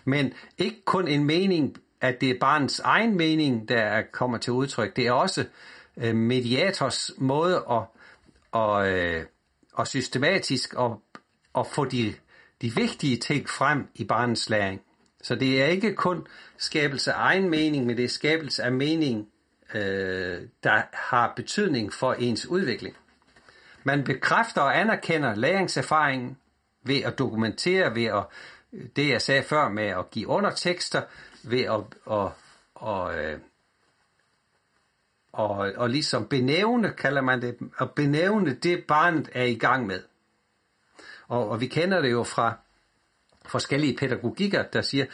men 0.04 0.32
ikke 0.58 0.84
kun 0.84 1.08
en 1.08 1.24
mening, 1.24 1.76
at 2.00 2.20
det 2.20 2.30
er 2.30 2.38
barnets 2.40 2.80
egen 2.80 3.16
mening, 3.16 3.68
der 3.68 4.02
kommer 4.12 4.38
til 4.38 4.52
udtryk. 4.52 4.96
Det 4.96 5.06
er 5.06 5.12
også 5.12 5.44
øh, 5.96 6.16
mediators 6.16 7.10
måde 7.18 7.56
at, 7.70 7.82
og, 8.52 8.90
øh, 8.90 9.24
og 9.72 9.86
systematisk 9.86 10.74
at, 10.78 10.90
at 11.58 11.66
få 11.66 11.84
de, 11.84 12.14
de 12.62 12.74
vigtige 12.74 13.16
ting 13.16 13.48
frem 13.48 13.88
i 13.94 14.04
barnets 14.04 14.50
læring. 14.50 14.80
Så 15.22 15.34
det 15.34 15.62
er 15.62 15.66
ikke 15.66 15.94
kun 15.94 16.26
skabelse 16.58 17.12
af 17.12 17.16
egen 17.18 17.50
mening, 17.50 17.86
men 17.86 17.96
det 17.96 18.04
er 18.04 18.08
skabelse 18.08 18.62
af 18.62 18.72
mening 18.72 19.28
øh, 19.74 20.42
der 20.62 20.82
har 20.92 21.32
betydning 21.36 21.92
for 21.92 22.12
ens 22.12 22.46
udvikling. 22.46 22.96
Man 23.84 24.04
bekræfter 24.04 24.60
og 24.60 24.78
anerkender 24.80 25.34
læringserfaringen 25.34 26.36
ved 26.82 27.02
at 27.02 27.18
dokumentere, 27.18 27.94
ved 27.94 28.04
at, 28.04 28.24
det 28.96 29.08
jeg 29.08 29.22
sagde 29.22 29.42
før 29.42 29.68
med 29.68 29.86
at 29.86 30.10
give 30.10 30.28
undertekster, 30.28 31.02
ved 31.42 31.60
at, 31.60 31.80
at, 32.10 32.28
at, 32.88 33.14
at, 33.18 33.38
og, 35.32 35.72
og 35.76 35.90
ligesom 35.90 36.28
benævne, 36.28 36.92
kalder 36.92 37.20
man 37.20 37.42
det, 37.42 37.58
at 37.80 37.90
benævne 37.90 38.54
det 38.54 38.84
barnet 38.84 39.28
er 39.32 39.44
i 39.44 39.54
gang 39.54 39.86
med. 39.86 40.02
Og, 41.28 41.48
og 41.48 41.60
vi 41.60 41.66
kender 41.66 42.00
det 42.00 42.10
jo 42.10 42.22
fra 42.22 42.56
forskellige 43.50 43.96
pædagogikker, 43.96 44.62
der 44.62 44.80
siger, 44.80 45.06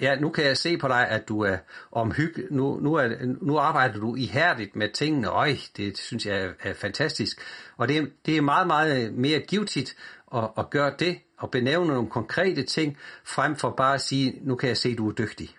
ja, 0.00 0.14
nu 0.20 0.30
kan 0.30 0.44
jeg 0.44 0.56
se 0.56 0.78
på 0.78 0.88
dig, 0.88 1.08
at 1.08 1.28
du 1.28 1.40
er 1.40 1.56
omhyg, 1.92 2.46
nu, 2.50 2.80
nu, 2.80 2.94
er, 2.94 3.08
nu 3.42 3.58
arbejder 3.58 4.00
du 4.00 4.16
ihærdigt 4.16 4.76
med 4.76 4.88
tingene, 4.88 5.28
øj, 5.28 5.56
det 5.76 5.98
synes 5.98 6.26
jeg 6.26 6.40
er, 6.40 6.52
er 6.62 6.74
fantastisk. 6.74 7.40
Og 7.76 7.88
det, 7.88 8.12
det 8.26 8.36
er 8.36 8.40
meget, 8.40 8.66
meget 8.66 9.06
øh, 9.06 9.14
mere 9.14 9.40
givetigt 9.40 9.96
at, 10.34 10.50
at 10.58 10.70
gøre 10.70 10.92
det, 10.98 11.18
og 11.38 11.50
benævne 11.50 11.94
nogle 11.94 12.10
konkrete 12.10 12.62
ting, 12.62 12.96
frem 13.24 13.56
for 13.56 13.70
bare 13.70 13.94
at 13.94 14.00
sige, 14.00 14.38
nu 14.42 14.56
kan 14.56 14.68
jeg 14.68 14.76
se, 14.76 14.88
at 14.88 14.98
du 14.98 15.08
er 15.08 15.12
dygtig, 15.12 15.56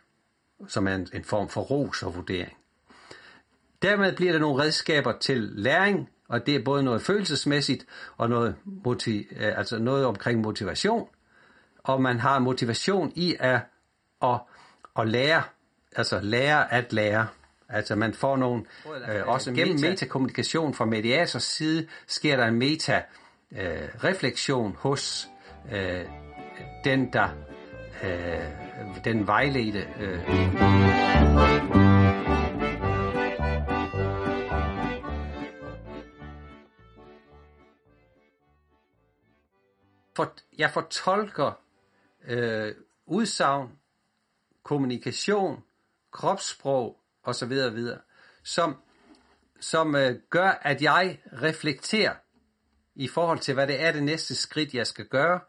som 0.68 0.88
er 0.88 0.96
en, 0.96 1.08
en 1.14 1.24
form 1.24 1.50
for 1.50 1.62
ros 1.62 2.04
og 2.04 2.16
vurdering. 2.16 2.54
Dermed 3.82 4.16
bliver 4.16 4.32
der 4.32 4.40
nogle 4.40 4.64
redskaber 4.64 5.14
til 5.20 5.38
læring, 5.38 6.10
og 6.30 6.46
det 6.46 6.56
er 6.56 6.64
både 6.64 6.84
noget 6.84 7.02
følelsesmæssigt 7.02 7.86
og 8.18 8.30
noget, 8.30 8.56
motiv, 8.86 9.24
øh, 9.32 9.58
altså 9.58 9.80
noget 9.80 10.06
omkring 10.06 10.42
motivation, 10.42 11.08
og 11.84 12.02
man 12.02 12.20
har 12.20 12.40
motivation 12.40 13.12
i 13.16 13.36
at, 13.40 13.60
at, 14.24 14.40
at 15.00 15.08
lære, 15.08 15.44
altså 15.96 16.20
lære 16.20 16.74
at 16.74 16.94
lære. 16.94 17.28
Altså 17.70 17.96
man 17.96 18.14
får 18.14 18.38
nogle, 18.38 18.66
øh, 19.10 19.28
også 19.28 19.52
gennem 19.52 19.80
metakommunikation 19.82 20.74
fra 20.74 20.86
mediators 20.86 21.44
side, 21.44 21.88
sker 22.08 22.36
der 22.36 22.46
en 22.46 22.56
meta-refleksion 22.56 24.72
øh, 24.72 24.78
hos 24.78 25.30
øh, 25.72 26.06
den, 26.84 27.14
der 27.14 27.30
øh, 28.04 28.40
den 29.04 29.28
vejledte. 29.28 29.88
Øh. 30.00 30.20
For, 40.16 40.34
jeg 40.58 40.72
fortolker 40.72 41.52
øh, 42.28 42.76
udsagn, 43.06 43.70
kommunikation, 44.64 45.64
kropssprog 46.12 47.00
osv. 47.24 47.50
videre, 47.50 48.00
som, 48.44 48.76
som 49.60 49.96
øh, 49.96 50.16
gør, 50.30 50.50
at 50.62 50.82
jeg 50.82 51.20
reflekterer 51.42 52.14
i 52.96 53.08
forhold 53.08 53.40
til, 53.40 53.54
hvad 53.54 53.68
det 53.68 53.82
er 53.82 53.92
det 53.92 54.04
næste 54.04 54.36
skridt, 54.36 54.74
jeg 54.74 54.88
skal 54.88 55.06
gøre, 55.06 55.40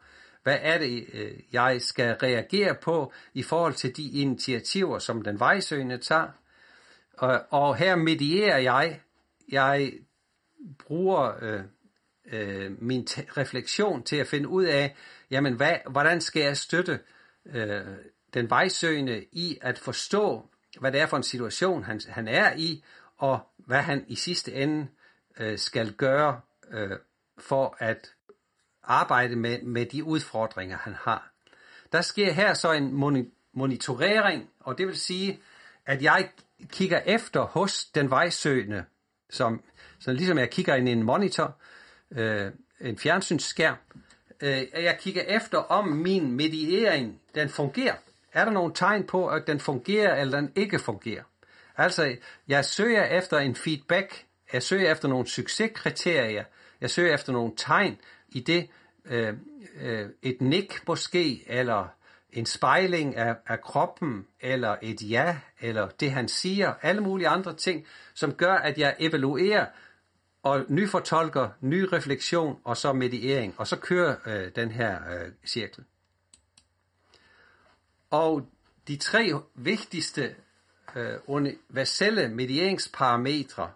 hvad 0.43 0.57
er 0.61 0.77
det, 0.77 1.05
øh, 1.13 1.39
jeg 1.51 1.81
skal 1.81 2.13
reagere 2.13 2.75
på 2.75 3.13
i 3.33 3.43
forhold 3.43 3.73
til 3.73 3.97
de 3.97 4.09
initiativer, 4.09 4.99
som 4.99 5.21
den 5.21 5.39
vejsøgende 5.39 5.97
tager. 5.97 6.27
Og, 7.13 7.41
og 7.49 7.75
her 7.75 7.95
medierer 7.95 8.57
jeg, 8.57 8.99
jeg 9.49 9.93
bruger 10.79 11.31
øh, 11.41 11.61
øh, 12.25 12.81
min 12.81 13.07
refleksion 13.37 14.03
til 14.03 14.15
at 14.15 14.27
finde 14.27 14.47
ud 14.47 14.63
af, 14.63 14.95
jamen 15.31 15.53
hvad, 15.53 15.75
hvordan 15.89 16.21
skal 16.21 16.41
jeg 16.41 16.57
støtte 16.57 16.99
øh, 17.45 17.81
den 18.33 18.49
vejsøgende 18.49 19.25
i 19.31 19.57
at 19.61 19.79
forstå, 19.79 20.49
hvad 20.79 20.91
det 20.91 21.01
er 21.01 21.05
for 21.05 21.17
en 21.17 21.23
situation, 21.23 21.83
han, 21.83 22.01
han 22.09 22.27
er 22.27 22.53
i, 22.57 22.83
og 23.17 23.39
hvad 23.57 23.81
han 23.81 24.05
i 24.07 24.15
sidste 24.15 24.53
ende 24.53 24.87
øh, 25.39 25.57
skal 25.57 25.93
gøre 25.93 26.41
øh, 26.71 26.97
for 27.37 27.75
at 27.79 28.13
arbejde 28.83 29.35
med, 29.35 29.61
med 29.61 29.85
de 29.85 30.03
udfordringer, 30.03 30.77
han 30.77 30.93
har. 30.93 31.31
Der 31.91 32.01
sker 32.01 32.31
her 32.31 32.53
så 32.53 32.71
en 32.71 32.93
monitorering, 33.53 34.49
og 34.59 34.77
det 34.77 34.87
vil 34.87 34.97
sige, 34.97 35.39
at 35.85 36.01
jeg 36.01 36.29
kigger 36.67 36.99
efter 36.99 37.41
hos 37.41 37.85
den 37.85 38.09
vejsøgende, 38.09 38.85
som, 39.29 39.63
som 39.99 40.15
ligesom 40.15 40.37
jeg 40.37 40.49
kigger 40.49 40.75
ind 40.75 40.89
i 40.89 40.91
en 40.91 41.03
monitor, 41.03 41.57
øh, 42.11 42.51
en 42.81 42.97
fjernsynsskærm, 42.97 43.75
øh, 44.41 44.83
jeg 44.83 44.97
kigger 44.99 45.21
efter, 45.21 45.57
om 45.57 45.87
min 45.87 46.31
mediering, 46.31 47.21
den 47.35 47.49
fungerer. 47.49 47.95
Er 48.33 48.45
der 48.45 48.51
nogle 48.51 48.73
tegn 48.73 49.03
på, 49.03 49.27
at 49.27 49.47
den 49.47 49.59
fungerer, 49.59 50.21
eller 50.21 50.39
den 50.39 50.51
ikke 50.55 50.79
fungerer? 50.79 51.23
Altså, 51.77 52.15
jeg 52.47 52.65
søger 52.65 53.03
efter 53.03 53.37
en 53.37 53.55
feedback, 53.55 54.25
jeg 54.53 54.63
søger 54.63 54.91
efter 54.91 55.07
nogle 55.07 55.27
succeskriterier, 55.27 56.43
jeg 56.81 56.89
søger 56.89 57.13
efter 57.13 57.33
nogle 57.33 57.53
tegn 57.57 57.97
i 58.29 58.39
det, 58.39 58.69
øh, 59.05 59.33
øh, 59.81 60.09
et 60.21 60.41
nik 60.41 60.87
måske, 60.87 61.43
eller 61.47 61.87
en 62.33 62.45
spejling 62.45 63.15
af, 63.15 63.35
af 63.47 63.61
kroppen, 63.61 64.25
eller 64.41 64.75
et 64.81 65.09
ja, 65.09 65.37
eller 65.61 65.89
det 65.89 66.11
han 66.11 66.27
siger, 66.27 66.73
alle 66.81 67.01
mulige 67.01 67.27
andre 67.27 67.55
ting, 67.55 67.85
som 68.13 68.33
gør, 68.33 68.53
at 68.53 68.77
jeg 68.77 68.95
evaluerer 68.99 69.65
og 70.43 70.65
nyfortolker, 70.67 71.49
ny 71.61 71.81
refleksion, 71.81 72.59
og 72.63 72.77
så 72.77 72.93
mediering, 72.93 73.55
og 73.57 73.67
så 73.67 73.75
kører 73.75 74.15
øh, 74.25 74.51
den 74.55 74.71
her 74.71 74.99
øh, 75.13 75.31
cirkel. 75.45 75.83
Og 78.09 78.47
de 78.87 78.97
tre 78.97 79.31
vigtigste 79.55 80.35
øh, 80.95 81.19
universelle 81.27 82.29
medieringsparametre 82.29 83.71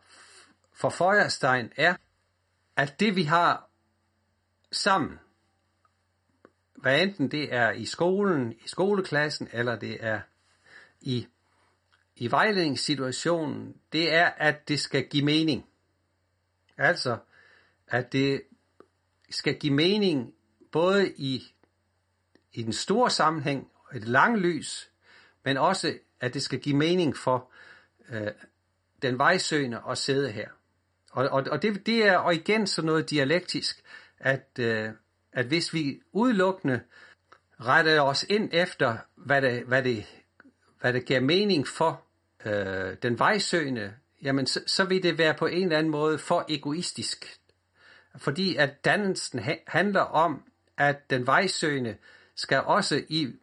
for 0.73 0.89
Feuerstein 0.89 1.71
er, 1.75 1.95
at 2.75 2.99
det 2.99 3.15
vi 3.15 3.23
har 3.23 3.69
sammen, 4.71 5.19
hvad 6.75 7.01
enten 7.01 7.31
det 7.31 7.53
er 7.53 7.71
i 7.71 7.85
skolen, 7.85 8.53
i 8.53 8.67
skoleklassen, 8.67 9.49
eller 9.51 9.75
det 9.75 9.97
er 9.99 10.21
i, 11.01 11.27
i 12.15 12.31
vejledningssituationen, 12.31 13.75
det 13.93 14.13
er, 14.13 14.25
at 14.25 14.67
det 14.67 14.79
skal 14.79 15.07
give 15.07 15.25
mening. 15.25 15.65
Altså, 16.77 17.17
at 17.87 18.11
det 18.11 18.41
skal 19.29 19.59
give 19.59 19.73
mening 19.73 20.33
både 20.71 21.13
i, 21.17 21.53
i 22.53 22.63
den 22.63 22.73
store 22.73 23.09
sammenhæng, 23.09 23.71
et 23.95 24.07
langt 24.07 24.41
lys, 24.41 24.89
men 25.43 25.57
også, 25.57 25.97
at 26.19 26.33
det 26.33 26.41
skal 26.41 26.59
give 26.59 26.75
mening 26.75 27.17
for 27.17 27.51
øh, 28.09 28.31
den 29.01 29.17
vejsøgende 29.17 29.81
at 29.89 29.97
sidde 29.97 30.31
her. 30.31 30.49
Og, 31.11 31.29
og, 31.29 31.45
og 31.51 31.61
det, 31.61 31.85
det 31.85 32.07
er 32.07 32.17
og 32.17 32.35
igen 32.35 32.67
sådan 32.67 32.85
noget 32.85 33.09
dialektisk, 33.09 33.83
at, 34.19 34.49
øh, 34.59 34.89
at 35.31 35.45
hvis 35.45 35.73
vi 35.73 36.01
udelukkende 36.11 36.81
retter 37.59 38.01
os 38.01 38.25
ind 38.29 38.49
efter, 38.53 38.97
hvad 39.15 39.41
det, 39.41 39.63
hvad 39.63 39.83
det, 39.83 40.05
hvad 40.79 40.93
det 40.93 41.05
giver 41.05 41.19
mening 41.19 41.67
for 41.67 42.01
øh, 42.45 42.97
den 43.01 43.19
vejsøgende, 43.19 43.93
jamen 44.25 44.47
så, 44.47 44.63
så 44.67 44.83
vil 44.83 45.03
det 45.03 45.17
være 45.17 45.33
på 45.33 45.45
en 45.45 45.63
eller 45.63 45.77
anden 45.77 45.91
måde 45.91 46.17
for 46.17 46.45
egoistisk. 46.49 47.39
Fordi 48.17 48.55
at 48.55 48.85
dannelsen 48.85 49.39
ha- 49.39 49.63
handler 49.67 50.01
om, 50.01 50.43
at 50.77 51.09
den 51.09 51.27
vejsøgende 51.27 51.97
skal 52.35 52.61
også 52.61 53.03
i 53.09 53.33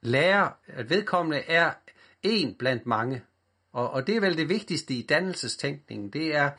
lære, 0.00 0.52
at 0.66 0.90
vedkommende 0.90 1.38
er 1.38 1.72
en 2.22 2.54
blandt 2.54 2.86
mange. 2.86 3.22
Og, 3.72 3.90
og 3.90 4.06
det 4.06 4.16
er 4.16 4.20
vel 4.20 4.36
det 4.36 4.48
vigtigste 4.48 4.94
i 4.94 5.02
dannelsestænkningen, 5.02 6.10
det 6.10 6.34
er, 6.34 6.50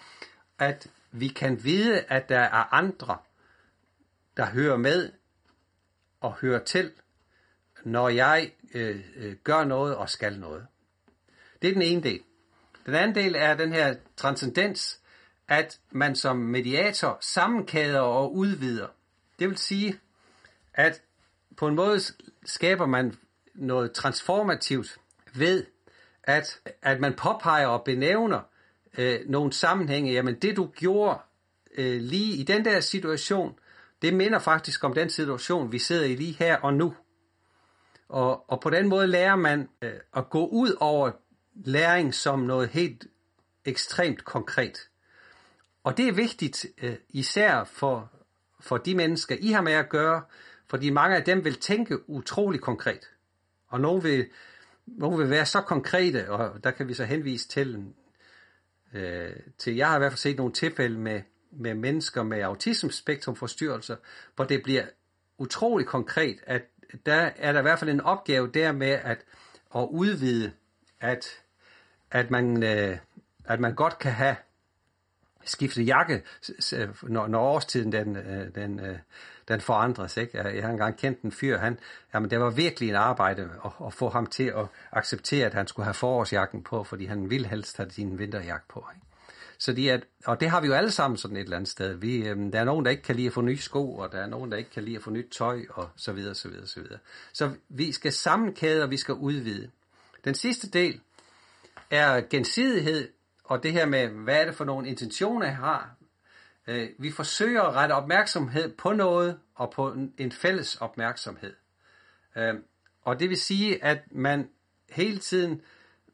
at 0.60 0.88
vi 1.12 1.28
kan 1.28 1.64
vide, 1.64 2.02
at 2.02 2.30
der 2.30 2.40
er 2.40 2.74
andre, 2.74 3.18
der 4.38 4.46
hører 4.46 4.78
med 4.78 5.12
og 6.20 6.34
hører 6.34 6.64
til, 6.64 6.92
når 7.84 8.10
jeg 8.10 8.52
øh, 8.74 9.06
øh, 9.16 9.36
gør 9.36 9.64
noget 9.64 9.96
og 9.96 10.10
skal 10.10 10.40
noget. 10.40 10.68
Det 11.62 11.70
er 11.70 11.74
den 11.74 11.82
ene 11.82 12.04
del. 12.04 12.24
Den 12.86 12.96
anden 12.96 13.16
del 13.16 13.36
er 13.38 13.56
den 13.56 13.74
her 13.74 13.96
transcendens, 14.18 15.00
at 15.48 15.80
man 15.92 16.16
som 16.16 16.38
mediator 16.38 17.18
sammenkæder 17.22 18.00
og 18.00 18.36
udvider. 18.36 18.88
Det 19.40 19.50
vil 19.50 19.58
sige, 19.58 20.00
at 20.74 21.02
på 21.58 21.68
en 21.68 21.76
måde 21.76 22.00
skaber 22.46 22.86
man 22.86 23.18
noget 23.56 23.92
transformativt 23.92 24.98
ved, 25.36 25.66
at, 26.24 26.60
at 26.82 27.00
man 27.00 27.14
påpeger 27.14 27.68
og 27.68 27.84
benævner 27.84 28.42
øh, 28.98 29.20
nogle 29.26 29.54
sammenhænge. 29.54 30.14
Jamen 30.14 30.36
det 30.36 30.58
du 30.58 30.68
gjorde 30.76 31.20
øh, 31.78 32.02
lige 32.02 32.36
i 32.38 32.44
den 32.44 32.66
der 32.66 32.80
situation, 32.80 33.60
det 34.02 34.14
minder 34.14 34.40
faktisk 34.40 34.84
om 34.84 34.94
den 34.94 35.10
situation, 35.10 35.72
vi 35.72 35.80
sidder 35.80 36.06
i 36.06 36.16
lige 36.16 36.34
her 36.34 36.58
og 36.58 36.74
nu. 36.74 36.96
Og, 38.10 38.50
og 38.52 38.62
på 38.62 38.70
den 38.70 38.88
måde 38.88 39.08
lærer 39.08 39.36
man 39.36 39.70
øh, 39.82 39.94
at 40.16 40.30
gå 40.30 40.48
ud 40.48 40.76
over 40.80 41.12
læring 41.56 42.14
som 42.14 42.40
noget 42.40 42.70
helt 42.70 43.08
ekstremt 43.66 44.26
konkret. 44.26 44.90
Og 45.84 45.98
det 45.98 46.08
er 46.08 46.12
vigtigt 46.12 46.66
øh, 46.82 46.96
især 47.10 47.64
for, 47.64 48.12
for 48.60 48.78
de 48.78 48.96
mennesker, 48.96 49.36
I 49.40 49.52
har 49.52 49.62
med 49.62 49.74
at 49.74 49.90
gøre, 49.90 50.22
fordi 50.68 50.90
mange 50.90 51.16
af 51.16 51.24
dem 51.24 51.44
vil 51.44 51.60
tænke 51.60 52.10
utrolig 52.10 52.62
konkret. 52.62 53.10
Og 53.68 53.82
nogle 53.82 54.04
vil, 54.04 54.26
nogle 54.86 55.18
vil 55.18 55.30
være 55.30 55.46
så 55.46 55.62
konkrete, 55.62 56.30
og 56.32 56.64
der 56.64 56.72
kan 56.72 56.88
vi 56.88 56.94
så 56.94 57.06
henvise 57.06 57.48
til, 57.48 57.86
øh, 58.94 59.32
til 59.58 59.76
jeg 59.76 59.88
har 59.88 59.96
i 59.96 60.00
hvert 60.00 60.12
fald 60.12 60.18
set 60.18 60.38
nogle 60.38 60.54
tilfælde 60.54 61.00
med, 61.00 61.22
med 61.52 61.74
mennesker 61.74 62.24
med 62.24 62.42
autismespektrumforstyrrelser, 62.42 63.96
hvor 64.36 64.46
det 64.46 64.64
bliver 64.64 64.86
utrolig 65.38 65.88
konkret, 65.88 66.38
at 66.44 66.62
der 67.06 67.30
er 67.36 67.52
der 67.52 67.60
i 67.60 67.62
hvert 67.62 67.80
fald 67.80 67.90
en 67.90 68.02
opgave 68.02 68.52
der 68.54 68.72
med 68.72 68.88
at, 68.92 69.26
at 69.76 69.88
udvide, 69.92 70.52
at, 71.04 71.26
at, 72.12 72.32
man, 72.32 72.64
øh, 72.64 72.98
at 73.46 73.60
man 73.60 73.76
godt 73.76 74.00
kan 74.00 74.12
have 74.12 74.36
skiftet 75.44 75.88
jakke, 75.88 76.24
når, 77.04 77.28
når 77.28 77.40
årstiden 77.40 77.92
den, 77.92 78.16
øh, 78.16 78.56
den, 78.56 78.80
øh, 78.80 78.98
den 79.48 79.62
forandres. 79.62 80.18
Ikke? 80.18 80.38
Jeg 80.38 80.64
har 80.64 80.72
engang 80.72 80.98
kendt 80.98 81.22
en 81.22 81.32
fyr, 81.32 81.58
han, 81.58 81.80
jamen, 82.14 82.30
det 82.30 82.40
var 82.40 82.50
virkelig 82.50 82.90
en 82.90 82.96
arbejde 82.96 83.50
at, 83.66 83.72
at 83.86 83.94
få 83.94 84.10
ham 84.10 84.26
til 84.26 84.44
at 84.44 84.66
acceptere, 84.92 85.46
at 85.46 85.54
han 85.54 85.68
skulle 85.68 85.84
have 85.84 85.94
forårsjakken 85.94 86.64
på, 86.64 86.84
fordi 86.84 87.06
han 87.06 87.30
ville 87.30 87.48
helst 87.48 87.78
have 87.78 87.90
sin 87.92 88.20
vinterjakke 88.20 88.68
på. 88.70 88.86
Ikke? 88.96 89.06
Så 89.58 89.74
de 89.74 89.90
er, 89.90 90.00
og 90.26 90.40
det 90.40 90.50
har 90.50 90.62
vi 90.62 90.68
jo 90.68 90.74
alle 90.74 90.92
sammen 90.92 91.18
sådan 91.18 91.38
et 91.38 91.44
eller 91.44 91.58
andet 91.58 91.70
sted. 91.70 91.94
Vi, 91.94 92.28
øhm, 92.28 92.52
der 92.52 92.60
er 92.60 92.64
nogen, 92.64 92.86
der 92.86 92.92
ikke 92.92 93.04
kan 93.04 93.16
lide 93.16 93.28
at 93.28 93.34
få 93.34 93.42
nye 93.42 93.58
sko, 93.58 93.96
og 93.96 94.12
der 94.12 94.18
er 94.18 94.28
nogen, 94.28 94.52
der 94.52 94.58
ikke 94.58 94.70
kan 94.70 94.84
lide 94.84 94.96
at 94.96 95.04
få 95.04 95.10
nyt 95.10 95.30
tøj, 95.32 95.62
og 95.70 95.90
så 95.96 96.14
videre, 96.14 96.36
så 96.36 96.50
videre, 96.50 96.68
så 96.68 96.80
videre. 96.80 97.00
Så 97.34 97.52
vi 97.70 97.92
skal 97.92 98.12
sammenkæde, 98.12 98.84
og 98.84 98.90
vi 98.90 98.98
skal 98.98 99.14
udvide. 99.14 99.70
Den 100.26 100.36
sidste 100.36 100.70
del 100.70 101.02
er 101.92 102.22
gensidighed, 102.30 103.10
og 103.44 103.64
det 103.64 103.72
her 103.72 103.86
med, 103.86 104.08
hvad 104.08 104.42
er 104.42 104.46
det 104.46 104.56
for 104.56 104.66
nogle 104.66 104.88
intentioner, 104.88 105.46
jeg 105.46 105.56
har. 105.56 105.96
Øh, 106.68 106.90
vi 107.00 107.12
forsøger 107.12 107.62
at 107.62 107.76
rette 107.76 107.94
opmærksomhed 107.94 108.76
på 108.76 108.94
noget, 108.94 109.40
og 109.56 109.72
på 109.72 109.96
en 110.18 110.32
fælles 110.32 110.76
opmærksomhed. 110.76 111.54
Øh, 112.36 112.54
og 113.02 113.20
det 113.20 113.30
vil 113.30 113.38
sige, 113.38 113.84
at 113.84 114.00
man 114.12 114.50
hele 114.90 115.18
tiden 115.18 115.62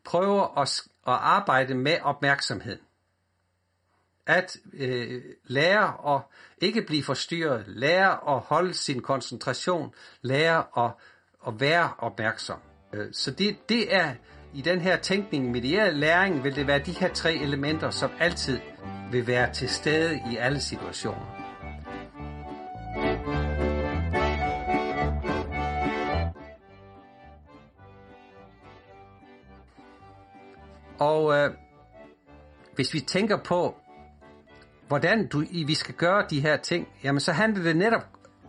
prøver 0.03 0.57
at, 0.57 0.81
at 1.07 1.13
arbejde 1.13 1.75
med 1.75 1.97
opmærksomheden 2.01 2.79
at 4.29 4.57
øh, 4.73 5.23
lære 5.43 6.15
at 6.15 6.21
ikke 6.61 6.81
blive 6.81 7.03
forstyrret, 7.03 7.63
lære 7.67 8.35
at 8.35 8.39
holde 8.39 8.73
sin 8.73 9.01
koncentration, 9.01 9.93
lære 10.21 10.85
at, 10.85 10.91
at 11.47 11.59
være 11.59 11.93
opmærksom. 11.97 12.59
Øh, 12.93 13.07
så 13.11 13.31
det, 13.31 13.69
det 13.69 13.95
er 13.95 14.13
i 14.53 14.61
den 14.61 14.81
her 14.81 14.97
tænkning, 14.97 15.51
medieret 15.51 15.95
læring, 15.95 16.43
vil 16.43 16.55
det 16.55 16.67
være 16.67 16.79
de 16.79 16.91
her 16.91 17.13
tre 17.13 17.35
elementer, 17.35 17.89
som 17.89 18.11
altid 18.19 18.59
vil 19.11 19.27
være 19.27 19.53
til 19.53 19.69
stede 19.69 20.19
i 20.31 20.37
alle 20.37 20.61
situationer. 20.61 21.39
Og 30.99 31.37
øh, 31.37 31.53
hvis 32.75 32.93
vi 32.93 32.99
tænker 32.99 33.37
på, 33.37 33.75
hvordan 34.87 35.27
du, 35.27 35.43
vi 35.65 35.73
skal 35.73 35.95
gøre 35.95 36.25
de 36.29 36.41
her 36.41 36.57
ting, 36.57 36.87
jamen 37.03 37.19
så 37.19 37.31
handler 37.31 37.63
det 37.63 37.75
netop, 37.75 38.05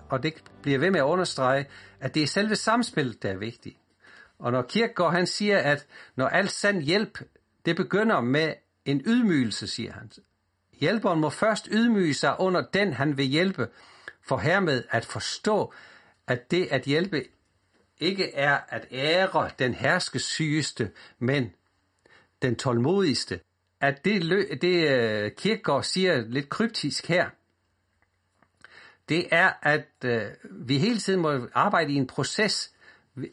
og 0.09 0.23
det 0.23 0.35
bliver 0.63 0.79
ved 0.79 0.91
med 0.91 1.01
at 1.01 1.05
understrege, 1.05 1.67
at 2.01 2.15
det 2.15 2.23
er 2.23 2.27
selve 2.27 2.57
samspillet, 2.57 3.23
der 3.23 3.31
er 3.31 3.37
vigtigt. 3.37 3.80
Og 4.41 4.53
når 4.53 4.63
Kirkegaard 4.63 5.13
han 5.13 5.27
siger, 5.27 5.59
at 5.59 5.87
når 6.17 6.29
alt 6.29 6.51
sand 6.51 6.83
hjælp, 6.83 7.19
det 7.65 7.77
begynder 7.77 8.21
med 8.21 8.55
en 8.85 9.03
ydmygelse, 9.07 9.67
siger 9.67 9.93
han. 9.93 10.11
Hjælperen 10.73 11.21
må 11.21 11.31
først 11.31 11.69
ydmyge 11.71 12.15
sig 12.15 12.37
under 12.39 12.63
den, 12.75 12.93
han 12.93 13.17
vil 13.17 13.27
hjælpe, 13.27 13.69
for 14.23 14.39
hermed 14.39 14.85
at 14.91 15.05
forstå, 15.05 15.73
at 16.27 16.51
det 16.51 16.67
at 16.71 16.83
hjælpe 16.83 17.25
ikke 17.99 18.35
er 18.35 18.59
at 18.69 18.87
ære 18.93 19.51
den 19.59 19.75
herskesygeste, 19.75 20.91
men 21.19 21.53
den 22.43 22.57
tålmodigste, 22.57 23.41
at 23.81 24.05
det, 24.05 24.23
det 24.63 24.91
øh, 24.91 25.31
Kirkegaard 25.33 25.83
siger 25.83 26.21
lidt 26.21 26.49
kryptisk 26.49 27.09
her, 27.09 27.31
det 29.09 29.29
er, 29.31 29.53
at 29.63 29.89
øh, 30.05 30.23
vi 30.51 30.79
hele 30.79 30.99
tiden 30.99 31.21
må 31.21 31.49
arbejde 31.55 31.93
i 31.93 31.97
en 31.97 32.07
proces 32.07 32.73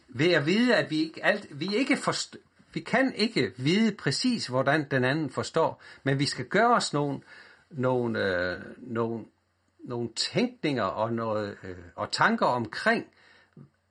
ved 0.08 0.32
at 0.34 0.46
vide, 0.46 0.76
at 0.76 0.92
vi 0.92 0.98
ikke, 0.98 1.26
alt, 1.26 1.60
vi 1.60 1.76
ikke 1.76 1.98
forst, 1.98 2.38
vi 2.74 2.80
kan 2.80 3.14
ikke 3.16 3.54
vide 3.58 3.92
præcis, 3.92 4.48
hvordan 4.48 4.90
den 4.92 5.04
anden 5.04 5.30
forstår, 5.30 5.82
men 6.04 6.20
vi 6.20 6.26
skal 6.26 6.46
gøre 6.46 6.76
os 6.76 6.94
nogle, 6.94 7.20
nogle, 7.70 8.26
øh, 8.26 8.62
nogle, 8.78 9.26
nogle 9.80 10.10
tænkninger 10.16 10.84
og, 10.84 11.14
noget, 11.14 11.58
øh, 11.64 11.78
og 11.96 12.12
tanker 12.12 12.46
omkring, 12.46 13.06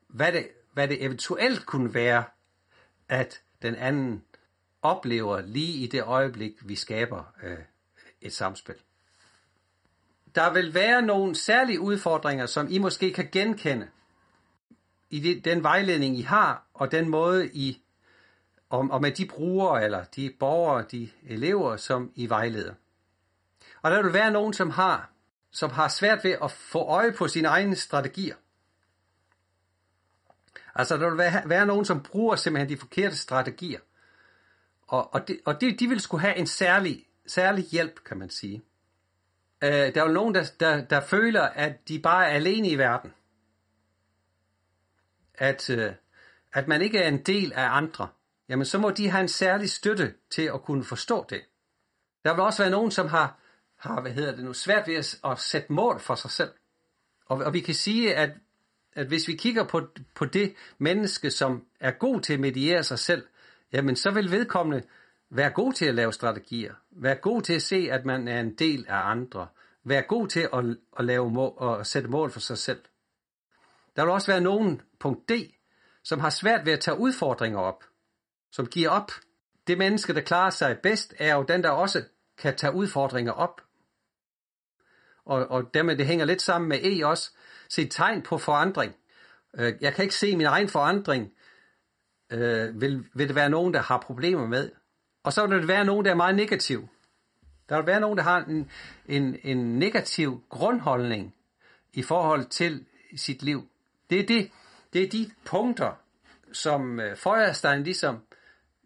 hvad 0.09 0.33
det, 0.33 0.49
hvad 0.73 0.89
det 0.89 1.05
eventuelt 1.05 1.67
kunne 1.67 1.95
være, 1.95 2.25
at 3.09 3.41
den 3.63 3.75
anden 3.75 4.23
oplever 4.83 5.41
lige 5.41 5.73
i 5.73 5.87
det 5.87 6.03
øjeblik, 6.03 6.53
vi 6.69 6.75
skaber 6.75 7.35
øh, 7.43 7.59
et 8.21 8.33
samspil. 8.33 8.75
Der 10.35 10.53
vil 10.53 10.75
være 10.75 11.03
nogle 11.03 11.35
særlige 11.35 11.81
udfordringer, 11.81 12.47
som 12.47 12.67
I 12.71 12.79
måske 12.79 13.13
kan 13.13 13.29
genkende 13.33 13.89
i 15.11 15.21
det, 15.21 15.45
den 15.45 15.63
vejledning, 15.63 16.19
I 16.19 16.23
har, 16.23 16.67
og 16.75 16.93
den 16.93 17.09
måde, 17.09 17.51
I, 17.53 17.83
og, 18.69 18.89
og 18.91 19.01
med 19.01 19.13
de 19.13 19.27
brugere, 19.27 19.85
eller 19.85 20.05
de 20.05 20.33
borgere, 20.39 20.85
de 20.91 21.09
elever, 21.27 21.77
som 21.77 22.13
I 22.15 22.29
vejleder. 22.29 22.75
Og 23.83 23.91
der 23.91 24.03
vil 24.03 24.13
være 24.13 24.31
nogen, 24.31 24.53
som 24.53 24.71
har, 24.71 25.11
som 25.51 25.71
har 25.71 25.89
svært 25.89 26.25
ved 26.25 26.37
at 26.43 26.51
få 26.51 26.79
øje 26.79 27.13
på 27.13 27.29
sine 27.29 27.49
egne 27.49 27.77
strategier. 27.77 28.37
Altså, 30.75 30.97
der 30.97 31.09
vil 31.09 31.19
være, 31.19 31.49
være 31.49 31.67
nogen, 31.67 31.85
som 31.85 32.03
bruger 32.03 32.37
simpelthen 32.37 32.69
de 32.69 32.81
forkerte 32.81 33.17
strategier. 33.17 33.81
Og, 34.87 35.15
og, 35.15 35.29
de, 35.29 35.39
og 35.45 35.61
de, 35.61 35.77
de 35.77 35.89
vil 35.89 36.01
skulle 36.01 36.21
have 36.21 36.37
en 36.37 36.47
særlig, 36.47 37.07
særlig 37.27 37.65
hjælp, 37.65 38.05
kan 38.05 38.19
man 38.19 38.31
sige. 38.31 38.63
Øh, 39.63 39.71
der 39.71 40.03
er 40.03 40.07
jo 40.07 40.13
nogen, 40.13 40.35
der, 40.35 40.45
der, 40.61 40.85
der 40.85 41.01
føler, 41.01 41.43
at 41.43 41.89
de 41.89 41.99
bare 41.99 42.27
er 42.27 42.35
alene 42.35 42.69
i 42.69 42.79
verden. 42.79 43.13
At, 45.39 45.71
øh, 45.71 45.93
at 46.53 46.69
man 46.69 46.83
ikke 46.83 46.99
er 46.99 47.09
en 47.09 47.23
del 47.23 47.53
af 47.53 47.69
andre. 47.71 48.09
Jamen, 48.49 48.67
så 48.67 48.79
må 48.79 48.91
de 48.91 49.11
have 49.11 49.21
en 49.21 49.29
særlig 49.29 49.71
støtte 49.71 50.15
til 50.31 50.43
at 50.43 50.63
kunne 50.63 50.85
forstå 50.85 51.27
det. 51.31 51.41
Der 52.25 52.35
vil 52.35 52.43
også 52.43 52.63
være 52.63 52.71
nogen, 52.71 52.91
som 52.91 53.09
har, 53.09 53.39
har 53.77 54.01
hvad 54.01 54.13
hedder 54.13 54.37
det 54.37 54.45
nu, 54.45 54.53
svært 54.53 54.89
ved 54.89 54.95
at, 54.95 55.19
at 55.25 55.39
sætte 55.39 55.73
mål 55.73 56.01
for 56.01 56.15
sig 56.15 56.31
selv. 56.31 56.51
Og, 57.27 57.39
og 57.39 57.53
vi 57.53 57.61
kan 57.61 57.75
sige, 57.75 58.15
at, 58.15 58.31
at 58.93 59.07
hvis 59.07 59.29
vi 59.29 59.37
kigger 59.37 59.65
på, 59.65 59.89
på 60.15 60.25
det 60.25 60.55
menneske, 60.79 61.31
som 61.31 61.65
er 61.81 61.91
god 61.91 62.21
til 62.21 62.33
at 62.33 62.41
mediere 62.41 62.83
sig 62.83 62.99
selv, 62.99 63.27
jamen 63.73 63.97
så 63.97 64.11
vil 64.11 64.31
vedkommende 64.31 64.83
være 65.31 65.51
god 65.51 65.73
til 65.73 65.85
at 65.85 65.95
lave 65.95 66.13
strategier, 66.13 66.75
være 66.91 67.15
god 67.15 67.43
til 67.43 67.53
at 67.53 67.63
se, 67.63 67.89
at 67.91 68.05
man 68.05 68.29
er 68.29 68.41
en 68.41 68.55
del 68.55 68.87
af 68.89 69.11
andre, 69.11 69.47
være 69.85 70.03
god 70.03 70.29
til 70.29 70.49
at, 70.53 70.65
at 70.99 71.05
lave 71.05 71.31
mål, 71.31 71.55
og 71.57 71.87
sætte 71.87 72.09
mål 72.09 72.31
for 72.31 72.41
sig 72.41 72.59
selv. 72.59 72.81
Der 73.97 74.05
vil 74.05 74.13
også 74.13 74.33
være 74.33 74.41
nogen, 74.41 74.83
punkt 75.01 75.29
D, 75.29 75.33
som 76.03 76.21
har 76.21 76.31
svært 76.31 76.67
ved 76.67 76.73
at 76.73 76.81
tage 76.81 76.99
udfordringer 76.99 77.59
op, 77.59 77.85
som 78.53 78.67
giver 78.67 78.91
op. 78.91 79.13
Det 79.67 79.79
menneske, 79.79 80.15
der 80.15 80.21
klarer 80.21 80.51
sig 80.51 80.79
bedst, 80.83 81.15
er 81.19 81.35
jo 81.35 81.43
den, 81.43 81.63
der 81.63 81.71
også 81.71 82.05
kan 82.39 82.57
tage 82.57 82.75
udfordringer 82.75 83.33
op. 83.33 83.61
Og, 85.25 85.47
og 85.47 85.75
dermed 85.75 85.97
det 85.97 86.07
hænger 86.07 86.25
lidt 86.25 86.43
sammen 86.43 86.69
med 86.69 86.79
E 86.83 87.07
også. 87.07 87.31
Se 87.69 87.89
tegn 87.89 88.23
på 88.23 88.39
forandring. 88.39 88.97
Øh, 89.55 89.75
jeg 89.81 89.95
kan 89.95 90.03
ikke 90.03 90.15
se 90.15 90.37
min 90.37 90.47
egen 90.47 90.69
forandring, 90.69 91.33
øh, 92.33 92.81
vil, 92.81 93.07
vil 93.15 93.29
det 93.29 93.37
være 93.37 93.51
nogen, 93.51 93.75
der 93.75 93.81
har 93.81 93.99
problemer 93.99 94.47
med. 94.47 94.71
Og 95.23 95.33
så 95.33 95.47
vil 95.47 95.59
det 95.59 95.69
være 95.69 95.85
nogen, 95.85 96.05
der 96.05 96.11
er 96.11 96.15
meget 96.15 96.35
negativ. 96.35 96.89
Der 97.69 97.77
vil 97.77 97.87
være 97.87 98.01
nogen, 98.01 98.19
der 98.19 98.25
har 98.25 98.45
en, 98.45 98.71
en, 99.07 99.39
en 99.43 99.79
negativ 99.79 100.45
grundholdning 100.49 101.35
i 101.93 102.03
forhold 102.03 102.45
til 102.45 102.87
sit 103.17 103.43
liv. 103.43 103.69
Det 104.11 104.21
er, 104.21 104.27
det, 104.27 104.51
det 104.93 105.03
er 105.03 105.09
de 105.09 105.31
punkter, 105.47 105.93
som 106.53 107.01
øh, 107.01 107.17
Feuerstein 107.17 107.83
ligesom 107.83 108.23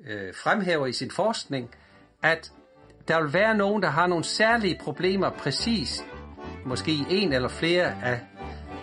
øh, 0.07 0.35
fremhæver 0.35 0.87
i 0.87 0.93
sin 0.93 1.11
forskning, 1.11 1.75
at 2.23 2.53
der 3.09 3.23
vil 3.23 3.33
være 3.33 3.55
nogen, 3.55 3.83
der 3.83 3.89
har 3.89 4.07
nogle 4.07 4.25
særlige 4.25 4.79
problemer 4.81 5.31
præcis, 5.31 6.05
måske 6.67 6.93
en 7.11 7.33
eller 7.33 7.49
flere 7.49 8.05
af, 8.05 8.21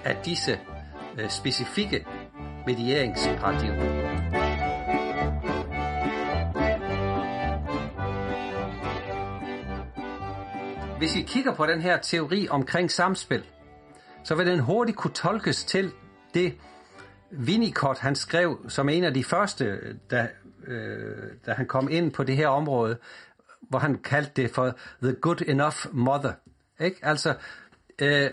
af 0.04 0.18
disse 0.26 0.60
øh, 1.18 1.30
specifikke 1.30 2.06
medieringsparadigmer. 2.66 4.18
Hvis 10.98 11.16
vi 11.16 11.22
kigger 11.22 11.56
på 11.56 11.66
den 11.66 11.82
her 11.82 11.98
teori 11.98 12.48
omkring 12.50 12.92
samspil, 12.92 13.46
så 14.24 14.36
vil 14.36 14.48
den 14.48 14.60
hurtigt 14.60 14.98
kunne 14.98 15.14
tolkes 15.14 15.66
til 15.66 15.92
det, 16.34 16.58
Winnicott 17.32 18.00
han 18.00 18.16
skrev 18.16 18.66
som 18.68 18.90
en 18.90 19.04
af 19.04 19.14
de 19.14 19.24
første, 19.24 19.80
da, 20.12 20.28
øh, 20.68 21.32
da 21.46 21.54
han 21.54 21.66
kom 21.66 21.90
ind 21.90 22.12
på 22.12 22.24
det 22.24 22.36
her 22.36 22.48
område, 22.48 22.98
hvor 23.62 23.80
han 23.80 23.98
kaldte 23.98 24.42
det 24.42 24.52
for 24.52 24.78
The 25.04 25.14
Good 25.14 25.42
Enough 25.48 25.78
Mother. 25.92 26.34
Ikke? 26.80 27.00
Altså, 27.02 27.36
øh, 28.02 28.30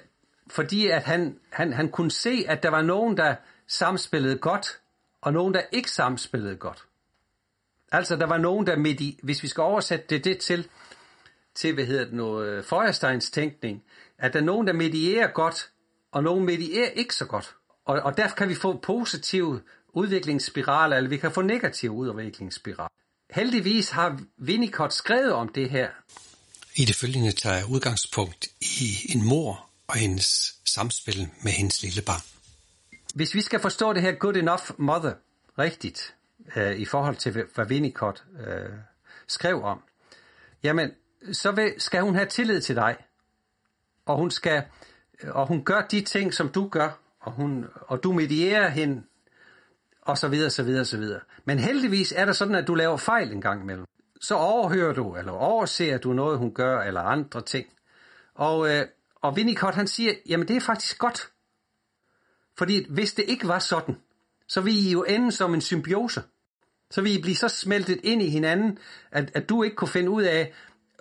fordi 0.50 0.86
at 0.86 1.02
han, 1.02 1.38
han, 1.50 1.72
han 1.72 1.88
kunne 1.88 2.10
se, 2.10 2.44
at 2.48 2.62
der 2.62 2.68
var 2.68 2.82
nogen, 2.82 3.16
der 3.16 3.34
samspillede 3.68 4.38
godt, 4.38 4.80
og 5.20 5.32
nogen, 5.32 5.54
der 5.54 5.60
ikke 5.72 5.90
samspillede 5.90 6.56
godt. 6.56 6.84
Altså, 7.92 8.16
der 8.16 8.26
var 8.26 8.38
nogen, 8.38 8.66
der 8.66 8.76
midt 8.76 9.00
i, 9.00 9.20
hvis 9.22 9.42
vi 9.42 9.48
skal 9.48 9.62
oversætte 9.62 10.06
det, 10.08 10.24
det 10.24 10.38
til, 10.38 10.68
til, 11.54 11.74
hvad 11.74 11.84
hedder 11.84 12.04
det 12.04 12.12
nu, 12.12 12.42
øh, 12.42 12.64
Feuersteins 12.64 13.30
tænkning, 13.30 13.84
at 14.18 14.32
der 14.32 14.38
er 14.38 14.44
nogen, 14.44 14.66
der 14.66 14.72
medierer 14.72 15.26
godt, 15.26 15.70
og 16.12 16.22
nogen 16.22 16.44
medierer 16.44 16.90
ikke 16.90 17.14
så 17.14 17.26
godt. 17.26 17.56
Og, 17.84 18.00
og 18.00 18.16
derfor 18.16 18.36
kan 18.36 18.48
vi 18.48 18.54
få 18.54 18.78
positive 18.78 19.62
udviklingsspiraler, 19.92 20.96
eller 20.96 21.10
vi 21.10 21.16
kan 21.16 21.32
få 21.32 21.42
negative 21.42 21.92
udviklingsspiraler. 21.92 22.88
Heldigvis 23.30 23.90
har 23.90 24.20
Winnicott 24.40 24.94
skrevet 24.94 25.32
om 25.32 25.48
det 25.48 25.70
her. 25.70 25.88
I 26.76 26.84
det 26.84 26.96
følgende 26.96 27.32
tager 27.32 27.56
jeg 27.56 27.64
udgangspunkt 27.70 28.46
i 28.60 29.12
en 29.14 29.28
mor 29.28 29.70
og 29.86 29.94
hendes 29.94 30.54
samspil 30.64 31.28
med 31.42 31.52
hendes 31.52 31.82
lille 31.82 32.02
barn. 32.02 32.20
Hvis 33.14 33.34
vi 33.34 33.40
skal 33.40 33.60
forstå 33.60 33.92
det 33.92 34.02
her 34.02 34.12
good 34.12 34.36
enough 34.36 34.62
mother 34.78 35.12
rigtigt, 35.58 36.14
øh, 36.56 36.76
i 36.76 36.84
forhold 36.84 37.16
til 37.16 37.32
hvad 37.54 37.66
Winnicott 37.66 38.24
øh, 38.46 38.68
skrev 39.26 39.62
om, 39.62 39.82
jamen, 40.62 40.90
så 41.32 41.52
vil, 41.52 41.74
skal 41.78 42.02
hun 42.02 42.14
have 42.14 42.26
tillid 42.26 42.60
til 42.60 42.76
dig. 42.76 42.96
Og 44.06 44.16
hun 44.16 44.30
skal, 44.30 44.62
og 45.28 45.46
hun 45.46 45.64
gør 45.64 45.86
de 45.90 46.00
ting, 46.00 46.34
som 46.34 46.48
du 46.48 46.68
gør, 46.68 47.03
og, 47.24 47.32
hun, 47.32 47.66
og 47.80 48.02
du 48.02 48.12
medierer 48.12 48.68
hende, 48.68 49.02
og 50.02 50.18
så 50.18 50.28
videre, 50.28 50.50
så 50.50 50.62
videre, 50.62 50.84
så 50.84 50.98
videre. 50.98 51.20
Men 51.44 51.58
heldigvis 51.58 52.12
er 52.16 52.24
det 52.24 52.36
sådan, 52.36 52.54
at 52.54 52.66
du 52.66 52.74
laver 52.74 52.96
fejl 52.96 53.32
en 53.32 53.40
gang 53.40 53.62
imellem. 53.62 53.86
Så 54.20 54.34
overhører 54.34 54.92
du, 54.92 55.16
eller 55.16 55.32
overser 55.32 55.98
du 55.98 56.12
noget, 56.12 56.38
hun 56.38 56.54
gør, 56.54 56.80
eller 56.80 57.00
andre 57.00 57.42
ting. 57.42 57.66
Og, 58.34 58.70
øh, 58.70 58.86
og 59.14 59.32
Winnicott, 59.32 59.74
han 59.74 59.86
siger, 59.86 60.12
jamen 60.28 60.48
det 60.48 60.56
er 60.56 60.60
faktisk 60.60 60.98
godt. 60.98 61.30
Fordi 62.58 62.86
hvis 62.90 63.14
det 63.14 63.24
ikke 63.28 63.48
var 63.48 63.58
sådan, 63.58 63.96
så 64.48 64.60
ville 64.60 64.80
I 64.80 64.92
jo 64.92 65.02
ende 65.02 65.32
som 65.32 65.54
en 65.54 65.60
symbiose. 65.60 66.22
Så 66.90 67.02
ville 67.02 67.18
I 67.18 67.22
blive 67.22 67.36
så 67.36 67.48
smeltet 67.48 68.00
ind 68.04 68.22
i 68.22 68.28
hinanden, 68.28 68.78
at, 69.10 69.30
at 69.34 69.48
du 69.48 69.62
ikke 69.62 69.76
kunne 69.76 69.88
finde 69.88 70.10
ud 70.10 70.22
af, 70.22 70.52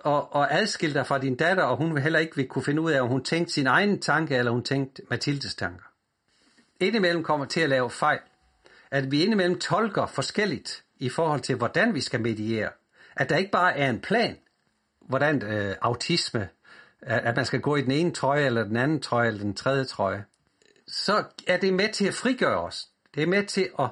at, 0.04 0.22
at 0.34 0.46
adskille 0.50 0.94
dig 0.94 1.06
fra 1.06 1.18
din 1.18 1.36
datter, 1.36 1.62
og 1.62 1.76
hun 1.76 1.94
vil 1.94 2.02
heller 2.02 2.18
ikke 2.18 2.36
ville 2.36 2.48
kunne 2.48 2.64
finde 2.64 2.82
ud 2.82 2.92
af, 2.92 3.00
om 3.00 3.08
hun 3.08 3.24
tænkte 3.24 3.52
sin 3.52 3.66
egen 3.66 4.00
tanke, 4.00 4.36
eller 4.36 4.52
hun 4.52 4.62
tænkte 4.62 5.02
Mathildes 5.10 5.54
tanker. 5.54 5.93
Indimellem 6.80 7.22
kommer 7.22 7.46
til 7.46 7.60
at 7.60 7.68
lave 7.68 7.90
fejl. 7.90 8.18
At 8.90 9.10
vi 9.10 9.22
indimellem 9.22 9.58
tolker 9.58 10.06
forskelligt 10.06 10.84
i 10.98 11.08
forhold 11.08 11.40
til, 11.40 11.56
hvordan 11.56 11.94
vi 11.94 12.00
skal 12.00 12.20
mediere. 12.20 12.70
At 13.16 13.28
der 13.28 13.36
ikke 13.36 13.50
bare 13.50 13.76
er 13.76 13.90
en 13.90 14.00
plan, 14.00 14.36
hvordan 15.00 15.42
øh, 15.42 15.76
autisme, 15.80 16.48
at 17.02 17.36
man 17.36 17.44
skal 17.44 17.60
gå 17.60 17.76
i 17.76 17.82
den 17.82 17.90
ene 17.90 18.10
trøje, 18.12 18.46
eller 18.46 18.64
den 18.64 18.76
anden 18.76 19.00
trøje, 19.00 19.26
eller 19.26 19.40
den 19.40 19.54
tredje 19.54 19.84
trøje. 19.84 20.24
Så 20.88 21.24
er 21.46 21.56
det 21.56 21.74
med 21.74 21.92
til 21.92 22.06
at 22.06 22.14
frigøre 22.14 22.60
os. 22.60 22.88
Det 23.14 23.22
er 23.22 23.26
med 23.26 23.46
til 23.46 23.68
at, 23.78 23.90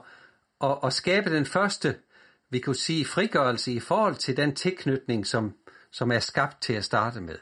at, 0.64 0.78
at 0.84 0.92
skabe 0.92 1.30
den 1.30 1.46
første, 1.46 1.96
vi 2.50 2.58
kunne 2.58 2.76
sige, 2.76 3.04
frigørelse 3.04 3.72
i 3.72 3.80
forhold 3.80 4.14
til 4.14 4.36
den 4.36 4.54
tilknytning, 4.54 5.26
som 5.26 5.54
som 5.92 6.12
er 6.12 6.18
skabt 6.18 6.62
til 6.62 6.72
at 6.72 6.84
starte 6.84 7.20
med. 7.20 7.38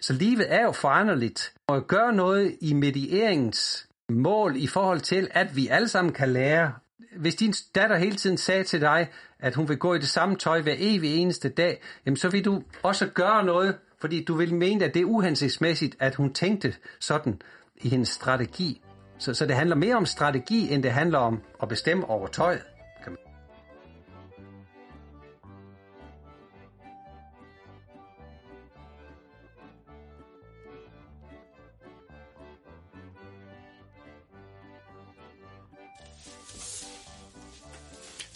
Så 0.00 0.12
livet 0.12 0.52
er 0.52 0.62
jo 0.62 0.72
foranderligt, 0.72 1.52
og 1.66 1.76
at 1.76 1.86
gøre 1.86 2.12
noget 2.12 2.56
i 2.60 2.74
medieringens 2.74 3.87
mål 4.10 4.56
i 4.56 4.66
forhold 4.66 5.00
til, 5.00 5.28
at 5.30 5.56
vi 5.56 5.68
alle 5.68 5.88
sammen 5.88 6.12
kan 6.12 6.28
lære. 6.28 6.72
Hvis 7.16 7.34
din 7.34 7.54
datter 7.74 7.96
hele 7.96 8.16
tiden 8.16 8.36
sagde 8.36 8.64
til 8.64 8.80
dig, 8.80 9.08
at 9.38 9.54
hun 9.54 9.68
vil 9.68 9.78
gå 9.78 9.94
i 9.94 9.98
det 9.98 10.08
samme 10.08 10.36
tøj 10.36 10.60
hver 10.62 10.74
evig 10.78 11.16
eneste 11.16 11.48
dag, 11.48 11.80
jamen 12.06 12.16
så 12.16 12.28
vil 12.28 12.44
du 12.44 12.62
også 12.82 13.06
gøre 13.06 13.44
noget, 13.44 13.76
fordi 14.00 14.24
du 14.24 14.34
vil 14.34 14.54
mene, 14.54 14.84
at 14.84 14.94
det 14.94 15.02
er 15.02 15.06
uhensigtsmæssigt, 15.06 15.96
at 16.00 16.14
hun 16.14 16.32
tænkte 16.32 16.74
sådan 17.00 17.42
i 17.76 17.88
hendes 17.88 18.08
strategi. 18.08 18.82
Så, 19.18 19.34
så 19.34 19.46
det 19.46 19.56
handler 19.56 19.76
mere 19.76 19.96
om 19.96 20.06
strategi, 20.06 20.72
end 20.72 20.82
det 20.82 20.92
handler 20.92 21.18
om 21.18 21.40
at 21.62 21.68
bestemme 21.68 22.04
over 22.04 22.26
tøjet. 22.26 22.62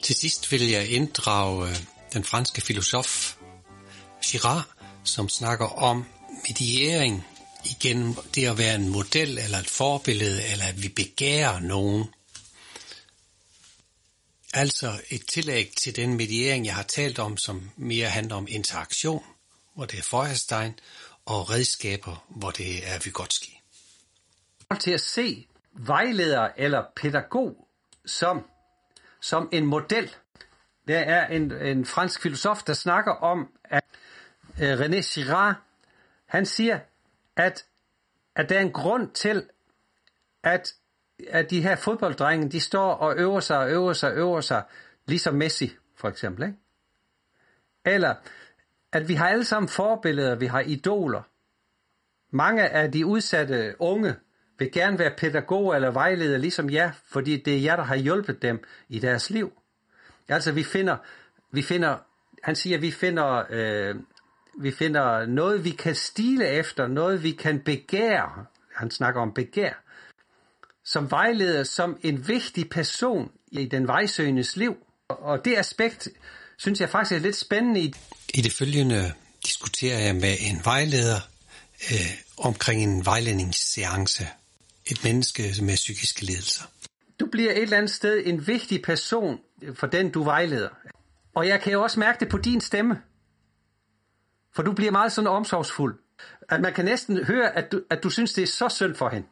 Til 0.02 0.14
sidst 0.14 0.52
vil 0.52 0.68
jeg 0.68 0.88
inddrage 0.88 1.68
øh, 1.68 1.76
den 2.12 2.24
franske 2.24 2.60
filosof 2.60 3.36
Girard, 4.24 4.68
som 5.04 5.28
snakker 5.28 5.66
om 5.66 6.04
mediering 6.48 7.24
igennem 7.64 8.14
det 8.34 8.46
at 8.46 8.58
være 8.58 8.74
en 8.74 8.88
model 8.88 9.38
eller 9.38 9.58
et 9.58 9.70
forbillede, 9.70 10.46
eller 10.46 10.64
at 10.64 10.82
vi 10.82 10.88
begærer 10.88 11.60
nogen. 11.60 12.04
Altså 14.54 15.00
et 15.10 15.26
tillæg 15.26 15.72
til 15.82 15.96
den 15.96 16.14
mediering, 16.14 16.66
jeg 16.66 16.74
har 16.74 16.82
talt 16.82 17.18
om, 17.18 17.36
som 17.36 17.70
mere 17.76 18.08
handler 18.08 18.36
om 18.36 18.46
interaktion, 18.50 19.24
hvor 19.74 19.84
det 19.84 19.98
er 19.98 20.02
Feuerstein, 20.02 20.72
og 21.26 21.50
redskaber, 21.50 22.26
hvor 22.28 22.50
det 22.50 22.88
er 22.88 22.98
Vygotsky. 23.04 23.50
Til 24.80 24.90
at 24.90 25.00
se 25.00 25.46
vejleder 25.72 26.48
eller 26.56 26.82
pædagog 26.96 27.68
som, 28.06 28.48
som 29.20 29.48
en 29.52 29.66
model. 29.66 30.14
Der 30.88 30.98
er 30.98 31.26
en, 31.26 31.52
en 31.52 31.84
fransk 31.84 32.22
filosof, 32.22 32.62
der 32.62 32.72
snakker 32.72 33.12
om, 33.12 33.52
at 33.64 33.84
øh, 34.62 34.80
René 34.80 35.14
Girard, 35.14 35.54
han 36.26 36.46
siger, 36.46 36.80
at, 37.36 37.64
at 38.34 38.48
der 38.48 38.56
er 38.56 38.62
en 38.62 38.72
grund 38.72 39.10
til, 39.10 39.48
at, 40.42 40.74
at 41.28 41.50
de 41.50 41.62
her 41.62 41.76
fodbolddrenge, 41.76 42.48
de 42.48 42.60
står 42.60 42.92
og 42.92 43.16
øver 43.16 43.40
sig 43.40 43.58
og 43.58 43.70
øver 43.70 43.92
sig 43.92 44.10
og 44.10 44.16
øver 44.16 44.40
sig, 44.40 44.62
ligesom 45.06 45.34
Messi 45.34 45.76
for 45.96 46.08
eksempel. 46.08 46.44
Ikke? 46.44 46.58
Eller 47.84 48.14
at 48.92 49.08
vi 49.08 49.14
har 49.14 49.28
alle 49.28 49.44
sammen 49.44 49.68
forbilleder, 49.68 50.34
vi 50.34 50.46
har 50.46 50.60
idoler. 50.60 51.22
Mange 52.30 52.68
af 52.68 52.92
de 52.92 53.06
udsatte 53.06 53.74
unge 53.78 54.16
vil 54.58 54.72
gerne 54.72 54.98
være 54.98 55.14
pædagog 55.18 55.74
eller 55.74 55.90
vejleder 55.90 56.38
ligesom 56.38 56.70
jer, 56.70 56.90
fordi 57.06 57.36
det 57.36 57.54
er 57.54 57.60
jer, 57.60 57.76
der 57.76 57.84
har 57.84 57.96
hjulpet 57.96 58.42
dem 58.42 58.64
i 58.88 58.98
deres 58.98 59.30
liv. 59.30 59.52
Altså 60.28 60.52
vi 60.52 60.62
finder, 60.62 60.96
vi 61.50 61.62
finder 61.62 61.96
han 62.42 62.56
siger, 62.56 62.78
vi 62.78 62.90
finder, 62.90 63.42
øh, 63.50 63.94
vi 64.60 64.70
finder 64.70 65.26
noget, 65.26 65.64
vi 65.64 65.70
kan 65.70 65.94
stile 65.94 66.48
efter, 66.48 66.86
noget, 66.86 67.22
vi 67.22 67.30
kan 67.30 67.60
begære. 67.60 68.46
Han 68.76 68.90
snakker 68.90 69.20
om 69.20 69.34
begær. 69.34 69.72
Som 70.84 71.10
vejleder, 71.10 71.64
som 71.64 71.98
en 72.02 72.28
vigtig 72.28 72.70
person 72.70 73.30
i 73.52 73.64
den 73.66 73.86
vejsøgendes 73.86 74.56
liv. 74.56 74.76
Og 75.08 75.44
det 75.44 75.58
aspekt, 75.58 76.08
synes 76.58 76.80
jeg 76.80 76.88
faktisk 76.88 77.16
er 77.16 77.18
lidt 77.18 77.36
spændende. 77.36 77.80
I, 77.80 77.94
I 78.34 78.40
det 78.40 78.52
følgende 78.52 79.12
diskuterer 79.46 79.98
jeg 79.98 80.14
med 80.14 80.34
en 80.40 80.60
vejleder 80.64 81.20
øh, 81.90 82.10
omkring 82.38 82.82
en 82.82 83.04
vejledningsseance. 83.04 84.28
Et 84.92 85.04
menneske 85.04 85.42
med 85.62 85.74
psykiske 85.74 86.22
lidelser. 86.22 86.64
Du 87.20 87.26
bliver 87.26 87.50
et 87.50 87.62
eller 87.62 87.76
andet 87.76 87.90
sted 87.90 88.22
en 88.26 88.46
vigtig 88.46 88.82
person 88.82 89.38
for 89.74 89.86
den, 89.86 90.10
du 90.10 90.22
vejleder. 90.22 90.68
Og 91.34 91.48
jeg 91.48 91.60
kan 91.60 91.72
jo 91.72 91.82
også 91.82 92.00
mærke 92.00 92.20
det 92.20 92.28
på 92.28 92.38
din 92.38 92.60
stemme. 92.60 93.02
For 94.54 94.62
du 94.62 94.72
bliver 94.72 94.92
meget 94.92 95.12
sådan 95.12 95.30
omsorgsfuld. 95.30 95.98
At 96.48 96.60
man 96.60 96.72
kan 96.72 96.84
næsten 96.84 97.24
høre, 97.24 97.56
at 97.56 97.72
du, 97.72 97.82
at 97.90 98.02
du 98.02 98.10
synes, 98.10 98.32
det 98.32 98.42
er 98.42 98.46
så 98.46 98.68
synd 98.68 98.94
for 98.94 99.08
hende. 99.08 99.26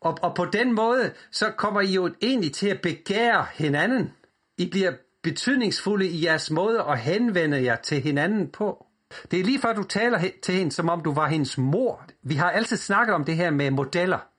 Og, 0.00 0.18
og 0.22 0.34
på 0.34 0.44
den 0.44 0.74
måde, 0.74 1.12
så 1.32 1.50
kommer 1.50 1.80
I 1.80 1.92
jo 1.92 2.14
egentlig 2.22 2.52
til 2.52 2.68
at 2.68 2.80
begære 2.82 3.46
hinanden. 3.54 4.12
I 4.58 4.70
bliver 4.70 4.92
betydningsfulde 5.22 6.08
i 6.08 6.24
jeres 6.24 6.50
måde 6.50 6.82
at 6.82 7.00
henvende 7.00 7.64
jer 7.64 7.76
til 7.76 8.00
hinanden 8.00 8.50
på. 8.50 8.86
Det 9.30 9.40
er 9.40 9.44
lige 9.44 9.60
før 9.60 9.72
du 9.72 9.82
taler 9.82 10.30
til 10.42 10.54
hende, 10.54 10.72
som 10.72 10.88
om 10.88 11.02
du 11.02 11.12
var 11.12 11.28
hendes 11.28 11.58
mor. 11.58 12.06
Vi 12.22 12.34
har 12.34 12.50
altid 12.50 12.76
snakket 12.76 13.14
om 13.14 13.24
det 13.24 13.36
her 13.36 13.50
med 13.50 13.70
modeller. 13.70 14.35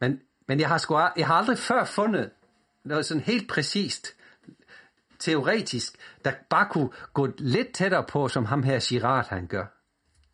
Men, 0.00 0.20
men 0.48 0.60
jeg, 0.60 0.68
har 0.68 0.78
sgu, 0.78 0.98
jeg 1.16 1.26
har 1.26 1.34
aldrig 1.34 1.58
før 1.58 1.84
fundet 1.84 2.30
noget 2.84 3.06
sådan 3.06 3.22
helt 3.22 3.48
præcist, 3.48 4.14
teoretisk, 5.18 5.92
der 6.24 6.32
bare 6.50 6.68
kunne 6.70 6.90
gå 7.12 7.28
lidt 7.38 7.72
tættere 7.74 8.04
på, 8.08 8.28
som 8.28 8.44
ham 8.44 8.62
her 8.62 8.86
Girard 8.88 9.28
han 9.28 9.46
gør. 9.46 9.64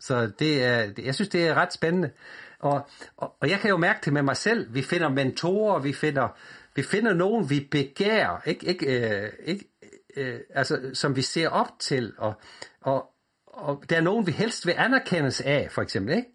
Så 0.00 0.26
det 0.26 0.64
er, 0.64 0.92
jeg 0.98 1.14
synes, 1.14 1.28
det 1.28 1.48
er 1.48 1.54
ret 1.54 1.72
spændende. 1.72 2.10
Og, 2.58 2.88
og, 3.16 3.36
og 3.40 3.50
jeg 3.50 3.60
kan 3.60 3.70
jo 3.70 3.76
mærke 3.76 4.00
det 4.04 4.12
med 4.12 4.22
mig 4.22 4.36
selv. 4.36 4.74
Vi 4.74 4.82
finder 4.82 5.08
mentorer, 5.08 5.78
vi 5.78 5.92
finder, 5.92 6.28
vi 6.74 6.82
finder 6.82 7.14
nogen, 7.14 7.50
vi 7.50 7.68
begærer, 7.70 8.40
ikke, 8.46 8.66
ikke, 8.66 9.10
øh, 9.22 9.32
ikke, 9.44 9.68
øh, 10.16 10.40
altså, 10.50 10.90
som 10.94 11.16
vi 11.16 11.22
ser 11.22 11.48
op 11.48 11.68
til, 11.78 12.12
og, 12.18 12.34
og, 12.80 13.10
og 13.46 13.84
der 13.90 13.96
er 13.96 14.00
nogen, 14.00 14.26
vi 14.26 14.32
helst 14.32 14.66
vil 14.66 14.74
anerkendes 14.76 15.40
af, 15.40 15.68
for 15.70 15.82
eksempel, 15.82 16.16
ikke? 16.16 16.28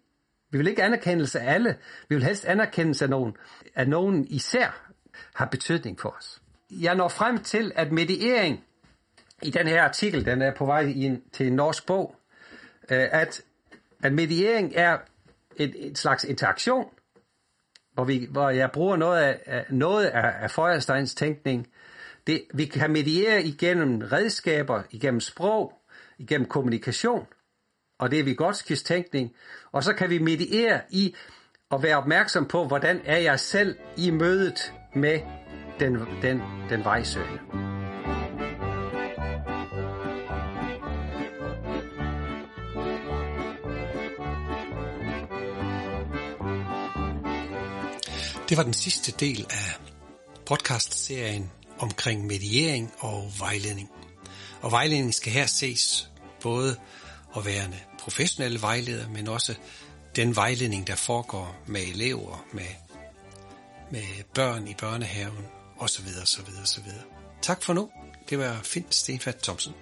Vi 0.50 0.58
vil 0.58 0.66
ikke 0.66 0.82
anerkendelse 0.82 1.40
af 1.40 1.54
alle, 1.54 1.76
vi 2.08 2.14
vil 2.14 2.24
helst 2.24 2.44
anerkendelse 2.44 3.04
af 3.04 3.10
nogen, 3.10 3.36
at 3.74 3.88
nogen 3.88 4.26
især 4.28 4.90
har 5.34 5.46
betydning 5.46 6.00
for 6.00 6.08
os. 6.18 6.42
Jeg 6.70 6.94
når 6.94 7.08
frem 7.08 7.38
til, 7.38 7.72
at 7.74 7.92
mediering 7.92 8.64
i 9.42 9.50
den 9.50 9.66
her 9.66 9.82
artikel, 9.82 10.24
den 10.24 10.42
er 10.42 10.54
på 10.54 10.66
vej 10.66 10.80
ind 10.80 11.22
til 11.32 11.46
en 11.46 11.52
norsk 11.52 11.86
bog, 11.86 12.16
øh, 12.90 13.08
at, 13.12 13.42
at 14.02 14.12
mediering 14.12 14.72
er 14.74 14.98
et, 15.56 15.74
et 15.86 15.98
slags 15.98 16.24
interaktion, 16.24 16.86
hvor, 17.92 18.04
vi, 18.04 18.28
hvor 18.30 18.50
jeg 18.50 18.70
bruger 18.70 18.96
noget 18.96 19.22
af, 19.46 19.64
noget 19.70 20.06
af, 20.06 20.42
af 20.42 20.50
Feuersteins 20.50 21.14
tænkning. 21.14 21.68
Det, 22.26 22.42
vi 22.54 22.64
kan 22.64 22.90
mediere 22.90 23.42
igennem 23.42 23.98
redskaber, 23.98 24.82
igennem 24.90 25.20
sprog, 25.20 25.72
igennem 26.18 26.48
kommunikation, 26.48 27.26
og 28.00 28.10
det 28.10 28.18
er 28.18 28.24
Vygotskis 28.24 28.82
tænkning. 28.82 29.32
Og 29.72 29.84
så 29.84 29.92
kan 29.92 30.10
vi 30.10 30.18
mediere 30.18 30.80
i 30.90 31.14
at 31.70 31.82
være 31.82 31.96
opmærksom 31.96 32.46
på, 32.46 32.66
hvordan 32.66 33.00
er 33.04 33.18
jeg 33.18 33.40
selv 33.40 33.76
i 33.96 34.10
mødet 34.10 34.72
med 34.94 35.20
den, 35.80 35.98
den, 36.22 36.42
den 36.68 36.84
vejsøgende. 36.84 37.40
Det 48.48 48.56
var 48.56 48.62
den 48.62 48.74
sidste 48.74 49.12
del 49.12 49.46
af 49.50 49.80
podcastserien 50.46 51.50
omkring 51.78 52.26
mediering 52.26 52.92
og 52.98 53.32
vejledning. 53.38 53.90
Og 54.60 54.70
vejledning 54.70 55.14
skal 55.14 55.32
her 55.32 55.46
ses 55.46 56.10
både 56.42 56.76
og 57.32 57.46
værende 57.46 57.89
professionelle 58.00 58.62
vejleder, 58.62 59.08
men 59.08 59.28
også 59.28 59.54
den 60.16 60.36
vejledning, 60.36 60.86
der 60.86 60.94
foregår 60.94 61.56
med 61.66 61.80
elever, 61.80 62.46
med, 62.52 62.66
med 63.90 64.04
børn 64.34 64.68
i 64.68 64.74
børnehaven 64.74 65.46
osv. 65.78 66.04
osv. 66.22 66.46
osv. 66.62 66.84
Tak 67.42 67.62
for 67.62 67.72
nu. 67.72 67.90
Det 68.30 68.38
var 68.38 68.60
Finn 68.62 68.86
Stenfat 68.90 69.36
Thomsen. 69.36 69.72